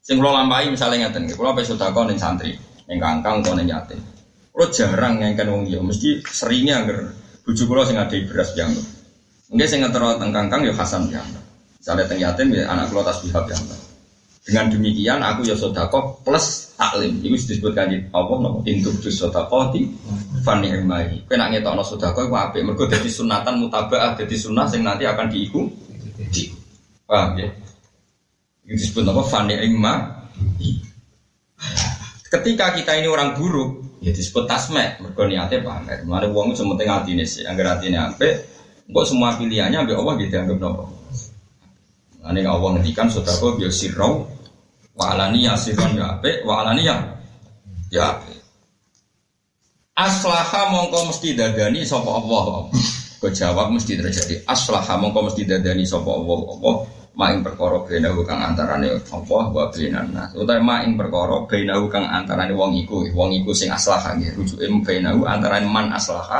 Sing 0.00 0.16
kula 0.16 0.40
lampahi 0.40 0.72
misalnya 0.72 1.08
ngeten, 1.08 1.28
kula 1.36 1.52
pe 1.52 1.64
sedekah 1.64 2.04
ning 2.08 2.16
santri, 2.16 2.56
ning 2.88 2.96
kangkang 2.96 3.44
utawa 3.44 3.60
ning 3.60 3.68
yatim. 3.68 4.00
Kulo 4.52 4.74
jarang 4.74 5.20
ngengken 5.20 5.46
wong 5.52 5.62
liya, 5.70 5.78
mesti 5.78 6.18
seringnya 6.26 6.82
angger 6.82 7.14
Bujuk 7.48 7.64
kula 7.64 7.88
sing 7.88 7.96
ada 7.96 8.12
beras 8.28 8.52
yang 8.60 8.68
Mungkin 9.48 9.64
sing 9.64 9.80
ngetero 9.80 10.20
teng 10.20 10.36
kangkang 10.36 10.68
ya 10.68 10.76
Hasan 10.76 11.08
yang 11.08 11.24
Misalnya 11.80 12.04
teng 12.04 12.20
yatim 12.20 12.52
ya 12.52 12.68
anak 12.68 12.92
kula 12.92 13.08
tasbihah 13.08 13.40
Dengan 14.48 14.72
demikian 14.72 15.20
aku 15.20 15.44
ya 15.44 15.52
sodako 15.52 16.24
plus 16.24 16.72
taklim. 16.72 17.20
Itu 17.20 17.36
disebut 17.36 17.76
kan 17.76 17.92
Allah 17.92 18.36
nopo 18.40 18.64
induk 18.64 18.96
dus 19.04 19.20
sodako 19.20 19.76
di 19.76 19.84
fani 20.40 20.72
emai. 20.72 21.28
Kena 21.28 21.52
ngetokno 21.52 21.84
sodako 21.84 22.24
itu 22.24 22.32
apa? 22.32 22.56
Mereka 22.56 22.88
jadi 22.88 23.08
sunatan 23.12 23.60
mutabaah 23.60 24.16
jadi 24.16 24.34
sunnah 24.40 24.64
sing 24.64 24.80
nanti 24.80 25.04
akan 25.04 25.28
diikuti. 25.28 26.48
Paham 27.04 27.36
ya? 27.36 27.48
Itu 28.64 28.72
disebut 28.80 29.04
apa? 29.12 29.22
Fani 29.28 29.54
emai. 29.60 30.16
Ketika 32.32 32.72
kita 32.72 32.96
ini 32.96 33.08
orang 33.08 33.36
buruk, 33.36 33.88
Ya 33.98 34.14
disebut 34.14 34.46
tasmek, 34.46 35.02
mergo 35.02 35.26
niate 35.26 35.58
pamer. 35.58 36.06
Mare 36.06 36.30
wong 36.30 36.54
sementing 36.54 36.86
atine 36.86 37.26
sih, 37.26 37.42
anggar 37.42 37.78
atine 37.78 37.98
apik, 37.98 38.46
kok 38.86 39.06
semua 39.10 39.34
pilihannya 39.34 39.82
ambek 39.82 39.98
Allah 39.98 40.14
gitu 40.22 40.34
anggap 40.38 40.58
nopo. 40.62 40.84
Ane 42.22 42.46
Allah 42.46 42.78
ngendikan 42.78 43.10
sedekah 43.10 43.58
biar 43.58 43.72
sirau 43.74 44.37
wa 44.98 45.14
alaniya 45.14 45.54
sirron 45.54 45.94
ya 45.94 46.18
apik, 46.18 46.42
wa 46.42 46.66
alaniya 46.66 46.96
ya 47.94 48.18
apik. 48.18 48.42
Aslaha 49.94 50.74
mongko 50.74 51.10
mesti 51.10 51.38
dadani 51.38 51.86
sapa 51.86 52.10
Allah. 52.10 52.70
Kau 53.18 53.30
jawab 53.30 53.74
mesti 53.74 53.98
terjadi. 53.98 54.42
Aslaha 54.46 54.94
mongko 54.98 55.30
mesti 55.30 55.42
dadani 55.46 55.82
sapa 55.86 56.06
Allah. 56.06 56.38
Allah 56.54 56.76
maing 57.18 57.42
perkara 57.42 57.82
benahu 57.82 58.22
kang 58.22 58.38
antarane 58.38 58.94
Allah 58.94 59.44
wa 59.50 59.66
bainan 59.74 60.14
nas 60.14 60.30
utawa 60.38 60.62
maing 60.62 60.94
perkara 60.94 61.42
benahu 61.50 61.90
kang 61.90 62.06
antarane 62.06 62.54
wong 62.54 62.78
iku 62.78 63.10
wong 63.10 63.34
iku 63.42 63.50
sing 63.50 63.74
aslah 63.74 64.14
nggih 64.14 64.38
rujuke 64.38 64.62
benahu 64.86 65.26
antarane 65.26 65.66
man 65.66 65.90
aslaha 65.90 66.38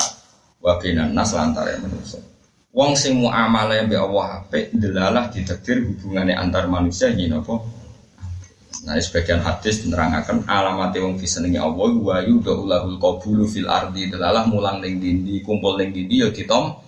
wa 0.62 0.78
bainan 0.78 1.10
nas 1.18 1.34
lantaran 1.34 1.82
manusia 1.82 2.22
wong 2.70 2.94
sing 2.94 3.18
muamalah 3.18 3.82
mbek 3.90 3.98
Allah 3.98 4.26
apik 4.38 4.70
delalah 4.70 5.26
ditakdir 5.34 5.82
hubungane 5.82 6.30
antar 6.38 6.70
manusia 6.70 7.10
yen 7.10 7.34
apa 7.34 7.58
Nah, 8.86 8.94
sebagian 8.94 9.42
hadis 9.42 9.82
menerangkan 9.82 10.46
alamat 10.46 10.94
wong 11.02 11.18
disenengi 11.18 11.58
Allah 11.58 11.90
wa 11.98 12.22
yudhulul 12.22 12.94
qabulu 13.02 13.44
fil 13.50 13.66
ardi 13.66 14.06
delalah 14.06 14.46
mulang 14.46 14.78
ning 14.78 15.02
dindi 15.02 15.42
kumpul 15.42 15.74
ning 15.74 15.90
dindi 15.90 16.22
ya 16.22 16.30
ditom 16.30 16.78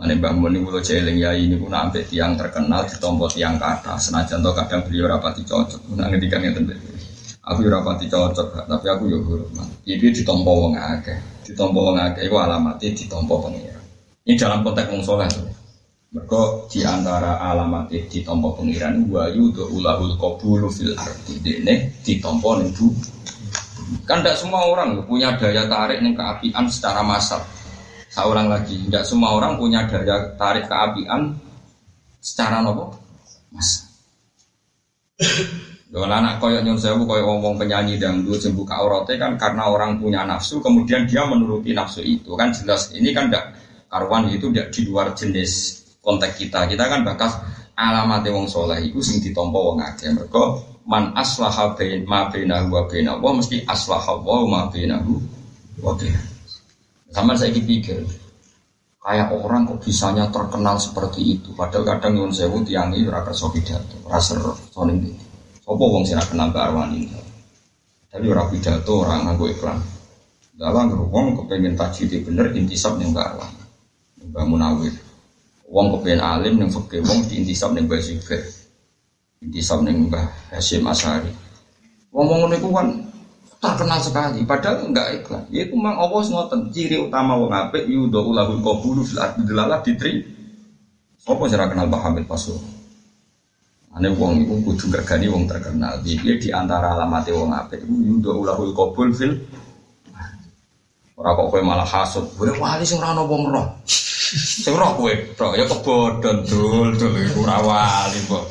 Ane 0.00 0.16
Mbak 0.16 0.32
Mun 0.32 0.56
ini 0.56 0.64
kalau 0.64 0.80
jeling 0.80 1.20
ya 1.20 1.36
ini 1.36 1.60
pun 1.60 1.76
sampai 1.76 2.00
tiang 2.08 2.32
terkenal 2.32 2.88
ditompo 2.88 3.28
tiang 3.28 3.60
kata. 3.60 4.00
Senajan 4.00 4.40
to 4.40 4.48
kadang 4.56 4.80
beliau 4.88 5.12
rapati 5.12 5.44
cocok. 5.44 5.92
Nah 5.92 6.08
ngedikan 6.08 6.40
yang 6.40 6.56
tentu. 6.56 6.72
Aku 7.44 7.68
rapati 7.68 8.08
cocok, 8.08 8.64
tapi 8.64 8.86
aku 8.88 9.12
yo 9.12 9.20
hormat. 9.20 9.68
Ini 9.84 10.08
ditompo 10.08 10.48
wong 10.56 10.72
akeh, 10.80 11.44
ditompo 11.44 11.92
wong 11.92 12.00
akeh. 12.00 12.24
Itu 12.24 12.32
alamatnya 12.32 12.88
ditompo 12.96 13.44
pengiran. 13.44 13.84
Ini 14.24 14.40
dalam 14.40 14.64
konteks 14.64 14.88
wong 14.88 15.02
soleh 15.04 15.28
tuh. 15.28 15.59
Mereka 16.10 16.66
di 16.66 16.82
antara 16.82 17.38
alamat 17.38 17.86
ditompo 18.10 18.58
pengiran 18.58 19.06
wa 19.06 19.30
yudu 19.30 19.70
ulahul 19.70 20.18
qabulu 20.18 20.66
fil 20.66 20.90
arti 20.98 21.38
dene 21.38 22.02
ditompo 22.02 22.58
ning 22.58 22.74
Kan 24.02 24.18
tidak 24.18 24.34
semua 24.34 24.66
orang 24.66 25.06
punya 25.06 25.38
daya 25.38 25.70
tarik 25.70 26.02
ning 26.02 26.18
keapian 26.18 26.66
secara 26.66 27.06
massal 27.06 27.38
seorang 28.10 28.50
lagi. 28.50 28.90
Tidak 28.90 29.06
semua 29.06 29.38
orang 29.38 29.54
punya 29.54 29.86
daya 29.86 30.34
tarik 30.34 30.66
keapian 30.66 31.30
secara 32.18 32.58
nopo 32.58 32.90
mas. 33.54 33.86
Kalau 35.90 36.06
anak 36.10 36.42
koyok 36.42 36.66
nyon 36.66 36.78
sewu 36.78 37.06
koyok 37.06 37.22
ngomong 37.22 37.54
penyanyi 37.54 38.02
dangdut 38.02 38.42
sembuh 38.42 38.66
aurate 38.66 39.14
kan 39.14 39.38
karena 39.38 39.70
orang 39.70 40.02
punya 40.02 40.26
nafsu 40.26 40.58
kemudian 40.58 41.06
dia 41.06 41.22
menuruti 41.22 41.70
nafsu 41.70 42.02
itu 42.02 42.34
kan 42.34 42.50
jelas 42.50 42.90
ini 42.94 43.14
kan 43.14 43.30
tidak 43.30 43.54
karuan 43.90 44.26
itu 44.30 44.50
tidak 44.50 44.70
di 44.70 44.86
luar 44.86 45.14
jenis 45.18 45.79
konteks 46.00 46.36
kita 46.40 46.68
kita 46.68 46.84
kan 46.88 47.04
bakas 47.04 47.38
alamat 47.76 48.24
wong 48.32 48.48
soleh 48.48 48.80
itu 48.84 49.00
sing 49.00 49.20
ditompo 49.20 49.72
wong 49.72 49.84
akeh 49.84 50.12
mereka 50.12 50.60
man 50.84 51.12
aslaha 51.16 51.76
bain 51.76 52.04
ma 52.08 52.28
bainahu 52.32 52.66
wa 52.72 52.82
bainahu 52.88 53.40
mesti 53.40 53.64
aslaha 53.68 54.20
wa 54.20 54.44
ma 54.48 54.60
bainahu 54.72 55.16
wa 55.80 55.92
bainahu 55.96 56.30
sama 57.10 57.34
saya 57.34 57.50
pikir, 57.50 58.06
kayak 59.02 59.34
orang 59.34 59.66
kok 59.66 59.82
bisanya 59.82 60.30
terkenal 60.30 60.78
seperti 60.78 61.38
itu. 61.38 61.50
Padahal 61.58 61.82
kadang 61.82 62.14
nyun 62.14 62.30
sewu 62.30 62.62
tiangi 62.62 63.02
ora 63.02 63.26
kerso 63.26 63.50
pidato, 63.50 63.98
ora 64.06 64.22
ser 64.22 64.38
soning 64.70 65.10
iki. 65.10 65.26
Sopo 65.66 65.90
wong 65.90 66.06
sing 66.06 66.22
kenal 66.22 66.54
Mbak 66.54 66.64
Arwani. 66.70 67.10
Tapi 68.10 68.26
ora 68.30 68.46
pidato, 68.46 69.02
ora 69.02 69.18
nganggo 69.26 69.50
iklan. 69.50 69.78
Dalam 70.54 70.94
wong 71.10 71.42
kepengen 71.42 71.74
tajwid 71.74 72.22
bener 72.22 72.54
intisab 72.54 72.94
ning 72.94 73.10
Mbak 73.10 73.26
Arwani. 73.34 73.62
Mbak 74.30 74.44
Munawir. 74.46 74.94
Wong 75.70 75.94
kepengen 75.94 76.18
alim 76.18 76.58
ning 76.58 76.66
fikih, 76.66 76.98
wong 77.06 77.22
diintisab 77.30 77.70
ning 77.72 77.86
Mbak 77.86 78.02
Sifir. 78.02 78.42
Intisab 79.38 79.86
ning 79.86 80.10
Mbah 80.10 80.26
Hasyim 80.50 80.82
Asari. 80.90 81.30
Wong-wong 82.10 82.50
niku 82.50 82.74
kan 82.74 82.90
terkenal 83.60 84.00
sekali 84.00 84.40
padahal 84.48 84.88
enggak 84.88 85.20
ikhlas 85.20 85.44
itu 85.52 85.76
memang 85.76 86.00
Allah 86.00 86.24
ngoten 86.24 86.72
ciri 86.72 86.96
utama 86.96 87.36
wong 87.36 87.52
apik 87.52 87.84
yudo 87.84 88.24
ulahul 88.24 88.64
qabulu 88.64 89.04
fil 89.04 89.20
ardi 89.20 89.44
delalah 89.44 89.84
ditri 89.84 90.24
apa 91.28 91.42
cara 91.44 91.68
kenal 91.68 91.92
Pak 91.92 92.00
Hamid 92.00 92.24
Pasul 92.24 92.56
ane 93.92 94.16
wong 94.16 94.48
iku 94.48 94.64
kudu 94.64 94.88
gregani 94.88 95.28
wong 95.28 95.44
terkenal 95.44 96.00
iki 96.00 96.40
di 96.40 96.48
antara 96.48 96.96
alamate 96.96 97.36
wong 97.36 97.52
apik 97.52 97.84
iku 97.84 98.32
ulahul 98.32 98.72
qabul 98.72 99.12
fil 99.12 99.36
ora 101.20 101.36
kok 101.36 101.52
kowe 101.52 101.60
malah 101.60 101.84
hasud 101.84 102.24
kowe 102.32 102.48
wali 102.56 102.80
sing 102.88 102.96
ora 102.96 103.12
wong 103.20 103.52
roh 103.52 103.66
sing 103.84 104.72
roh 104.72 104.96
kowe 104.96 105.12
roh 105.12 105.52
ya 105.52 105.68
kebodhon 105.68 106.48
dul 106.48 106.96
dul 106.96 107.12
iku 107.20 107.44
ora 107.44 107.60
wali 107.60 108.20
kok. 108.24 108.44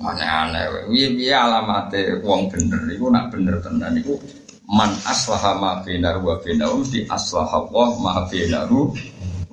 Aneh-aneh, 0.00 0.88
piye 0.88 1.36
alamate 1.36 2.24
wong 2.24 2.48
bener? 2.48 2.88
Iku 2.88 3.12
nak 3.12 3.28
bener 3.28 3.60
tenan 3.60 3.92
iku 4.00 4.16
man 4.64 4.88
aslaha 5.04 5.60
ma 5.60 5.84
bainar 5.84 6.24
wa 6.24 6.40
bainahu 6.40 6.80
di 6.88 7.04
aslaha 7.04 7.68
Allah 7.68 7.88
ma 8.00 8.24
bainahu 8.24 8.96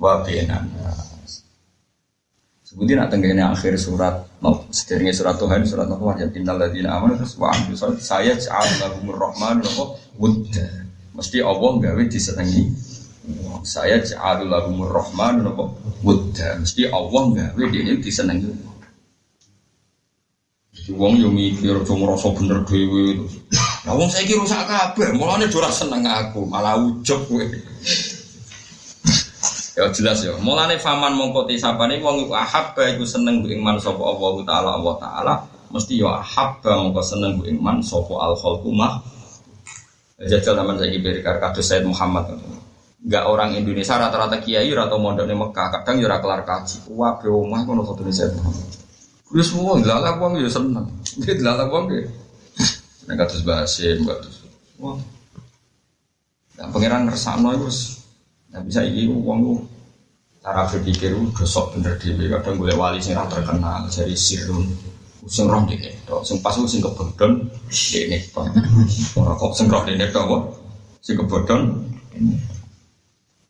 wa 0.00 0.24
bainan. 0.24 0.72
Sebutin 2.64 2.96
nak 2.96 3.12
tenggene 3.12 3.44
akhir 3.44 3.76
surat 3.76 4.24
no, 4.40 4.64
sederenge 4.72 5.20
surat 5.20 5.36
Tuhan 5.36 5.68
surat 5.68 5.84
Nuh 5.84 6.00
ya 6.16 6.24
innal 6.32 6.56
ladzina 6.56 6.96
amanu 6.96 7.20
wa 7.36 7.52
amilu 7.52 7.76
saya 8.00 8.32
ja'al 8.32 8.68
lahumur 8.80 9.20
rahman 9.20 9.60
wa. 9.76 10.00
Mesti 11.18 11.42
Allah 11.42 11.70
gawe 11.82 12.02
disenengi. 12.06 12.62
Saya 13.66 13.98
ja'al 13.98 14.46
lahumur 14.46 14.94
rahman 14.94 15.42
wa 15.50 15.66
wudda. 16.06 16.62
Mesti 16.62 16.86
Allah 16.94 17.24
gawe 17.34 17.62
dene 17.74 17.98
disenengi. 17.98 18.54
Wong 20.94 21.20
yo 21.20 21.28
mikir 21.28 21.84
aja 21.84 21.90
ngrasa 21.92 22.32
bener 22.32 22.64
dhewe. 22.64 23.20
Lah 23.84 23.92
wong 23.92 24.08
saiki 24.08 24.40
rusak 24.40 24.64
kabeh, 24.64 25.12
mulane 25.12 25.44
ora 25.52 25.68
seneng 25.68 26.00
aku, 26.06 26.48
malah 26.48 26.80
ujug 26.80 27.28
kowe. 27.28 27.44
ya 29.76 29.84
jelas 29.92 30.24
ya. 30.24 30.32
Mulane 30.40 30.80
faman 30.80 31.12
mongko 31.12 31.44
tisapane 31.44 32.00
wong 32.00 32.24
iku 32.24 32.32
ahabba 32.32 32.94
iku 32.96 33.04
seneng 33.04 33.44
ku 33.44 33.52
iman 33.52 33.76
sapa 33.76 34.00
Allah 34.00 34.32
taala 34.48 34.70
Allah 34.80 34.94
taala, 34.96 35.34
mesti 35.68 36.00
yo 36.00 36.08
ahabba 36.08 36.80
mongko 36.80 37.02
seneng 37.04 37.36
ku 37.36 37.44
iman 37.44 37.84
sapa 37.84 38.14
al 38.16 38.32
khalqu 38.38 38.70
mah. 38.72 39.17
Jajal 40.18 40.58
zaman 40.58 40.74
saya 40.74 40.98
beri 40.98 41.22
kados 41.22 41.62
Said 41.62 41.86
Muhammad. 41.86 42.34
Enggak 42.98 43.24
orang 43.30 43.54
Indonesia 43.54 43.94
rata-rata 43.94 44.42
kiai 44.42 44.66
atau 44.74 44.98
di 44.98 45.36
Mekah, 45.38 45.66
kadang 45.78 46.02
yo 46.02 46.10
ora 46.10 46.18
kelar 46.18 46.42
kaji. 46.42 46.90
Wah, 46.90 47.14
be 47.22 47.30
kono 47.30 47.86
foto 47.86 48.02
Said 48.10 48.34
Muhammad. 48.34 48.66
Kuwi 49.30 49.44
semua 49.46 49.78
dilalak 49.78 50.18
wong 50.18 50.42
ya 50.42 50.50
seneng. 50.50 50.88
Dia 51.22 51.38
dilalak 51.38 51.70
wong 51.70 51.84
ya. 51.94 52.02
Nek 53.06 53.14
kados 53.14 53.46
bahasin 53.46 54.02
kados. 54.02 54.42
Wah. 54.82 54.98
Nah, 56.58 56.66
pangeran 56.74 57.06
ngersakno 57.06 57.54
iku 57.54 57.70
wis 57.70 58.02
Nah 58.48 58.64
bisa 58.64 58.80
iki 58.82 59.06
wong 59.06 59.62
cara 60.40 60.64
berpikir 60.66 61.12
ku 61.12 61.28
gosok 61.30 61.76
bener 61.76 61.94
dhewe 62.00 62.26
kadang 62.32 62.56
golek 62.56 62.74
wali 62.80 62.98
sing 62.98 63.14
ora 63.14 63.28
terkenal 63.28 63.84
dari 63.92 64.16
sirun 64.16 64.64
sing 65.28 65.44
roh 65.46 65.62
dene 65.68 65.92
tok 66.08 66.24
sing 66.24 66.40
pas 66.40 66.56
sing 66.56 66.80
kebodhon 66.80 67.46
dene 67.68 68.18
tok 68.32 68.48
ora 69.20 69.32
kok 69.36 69.52
sing 69.52 69.66
roh 69.68 69.82
dene 69.84 70.06
tok 70.08 70.28
sing 71.04 71.14
kebodhon 71.14 71.62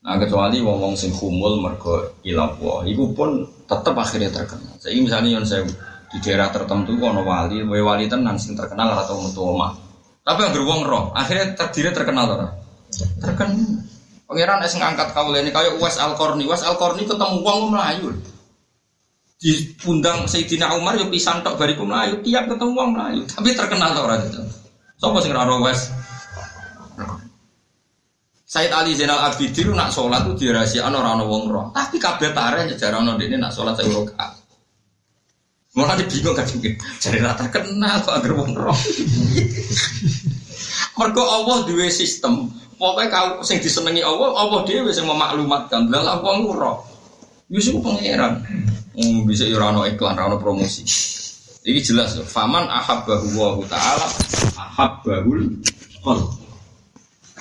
Nah, 0.09 0.17
kecuali 0.17 0.65
wong-wong 0.65 0.97
sing 0.97 1.13
kumul 1.13 1.61
mergo 1.61 2.17
ilang 2.25 2.57
wa, 2.65 2.81
iku 2.81 3.13
pun 3.13 3.45
tetep 3.69 3.93
akhirnya 3.93 4.33
terkenal. 4.33 4.73
Saya 4.81 4.97
misalnya 5.05 5.37
yang 5.37 5.45
saya 5.45 5.69
di 6.09 6.19
daerah 6.25 6.49
tertentu 6.49 6.97
ono 6.97 7.21
wali, 7.29 7.61
wali 7.61 7.83
wali 7.85 8.05
tenan 8.09 8.41
sing 8.41 8.57
terkenal 8.57 8.89
atau 9.05 9.21
metu 9.21 9.45
omah. 9.45 9.77
Tapi 10.25 10.49
yang 10.49 10.65
wong 10.65 10.81
roh, 10.89 11.05
akhirnya 11.13 11.53
terdiri 11.53 11.93
terkenal 11.93 12.25
ora? 12.25 12.49
Terkenal. 13.21 13.85
Pangeran 14.29 14.61
es 14.65 14.77
ngangkat 14.77 15.13
ini 15.13 15.53
kayak 15.53 15.81
Uwais 15.81 15.97
Al 15.97 16.13
Korni, 16.17 16.45
Uwais 16.45 16.65
Al 16.65 16.77
Korni 16.81 17.05
ketemu 17.05 17.45
wong 17.45 17.73
melayu. 17.73 18.13
Di 19.39 19.71
pundang 19.79 20.27
Sayyidina 20.27 20.75
Umar 20.75 20.99
yo 20.99 21.07
pisan 21.07 21.47
tok 21.47 21.55
bariku 21.55 21.87
melayu, 21.87 22.19
tiap 22.27 22.51
ketemu 22.51 22.75
wong 22.75 22.91
melayu, 22.99 23.23
tapi 23.31 23.55
terkenal 23.55 23.95
orang 23.95 24.27
itu. 24.27 24.43
Sopo 24.99 25.23
sing 25.23 25.31
ora 25.31 25.47
Uwais? 25.47 25.95
Said 28.49 28.73
Ali 28.73 28.99
Zainal 28.99 29.21
Abidin 29.29 29.77
nak 29.77 29.95
sholat 29.95 30.25
tuh 30.25 30.35
dirahasiakan 30.35 30.91
orang 30.91 31.21
orang 31.21 31.29
wong 31.29 31.45
roh. 31.53 31.67
Tapi 31.71 32.01
kabeh 32.01 32.33
tare 32.33 32.65
jarang 32.75 33.07
ono 33.07 33.21
ini 33.21 33.37
nak 33.37 33.55
sholat 33.55 33.77
saya 33.77 33.93
rokaat. 33.93 34.35
Malah 35.77 35.95
dia 36.01 36.09
bingung 36.09 36.33
kan 36.33 36.49
mungkin 36.49 36.75
cari 36.81 37.21
rata 37.21 37.47
kenal 37.53 38.03
kok 38.03 38.15
agar 38.19 38.33
wong 38.35 38.57
roh. 38.57 38.79
Mergo 40.99 41.23
Allah 41.29 41.57
dua 41.69 41.87
sistem. 41.93 42.51
Pokoknya 42.81 43.07
kau 43.13 43.29
sing 43.45 43.61
disenangi 43.61 44.01
Allah, 44.01 44.33
Allah 44.35 44.65
dia 44.65 44.81
bisa 44.83 45.05
memaklumatkan. 45.05 45.93
Lah 45.93 46.19
wong 46.25 46.49
roh. 46.51 46.83
Yusuf 47.53 47.79
pangeran. 47.85 48.43
Hmm, 48.99 49.23
bisa 49.31 49.47
ya 49.47 49.63
ora 49.63 49.87
iklan, 49.87 50.19
ora 50.19 50.35
promosi. 50.43 50.83
Ini 51.63 51.79
jelas, 51.87 52.19
faman 52.27 52.67
ahabbahu 52.67 53.31
wa 53.39 53.63
ta'ala 53.63 54.07
ahabbahul 54.59 55.55
qalb. 56.03 56.35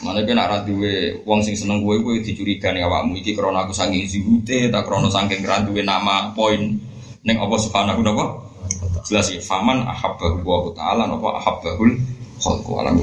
Mana 0.05 0.21
kena 0.21 0.45
nak 0.45 0.69
duwe 0.69 1.17
wong 1.25 1.41
sing 1.41 1.57
seneng 1.57 1.81
gue 1.81 1.97
gue 1.97 2.21
dicurigai 2.21 2.77
awakmu. 2.85 3.17
Iki 3.17 3.33
krana 3.33 3.65
aku 3.65 3.73
saking 3.73 4.05
zuhute 4.05 4.69
tak 4.69 4.85
krana 4.85 5.09
saking 5.09 5.41
ra 5.41 5.65
duwe 5.65 5.81
nama 5.81 6.29
poin. 6.37 6.77
Ning 7.25 7.37
apa 7.41 7.55
subhanahu 7.57 8.05
napa? 8.05 8.37
Jelas 9.09 9.33
ya. 9.33 9.41
Faman 9.41 9.81
ahabbahu 9.81 10.45
wa 10.45 10.69
ta'ala 10.77 11.09
napa? 11.09 11.41
Ahabbahul 11.41 11.97
khalqu 12.37 12.71
alam 12.77 13.01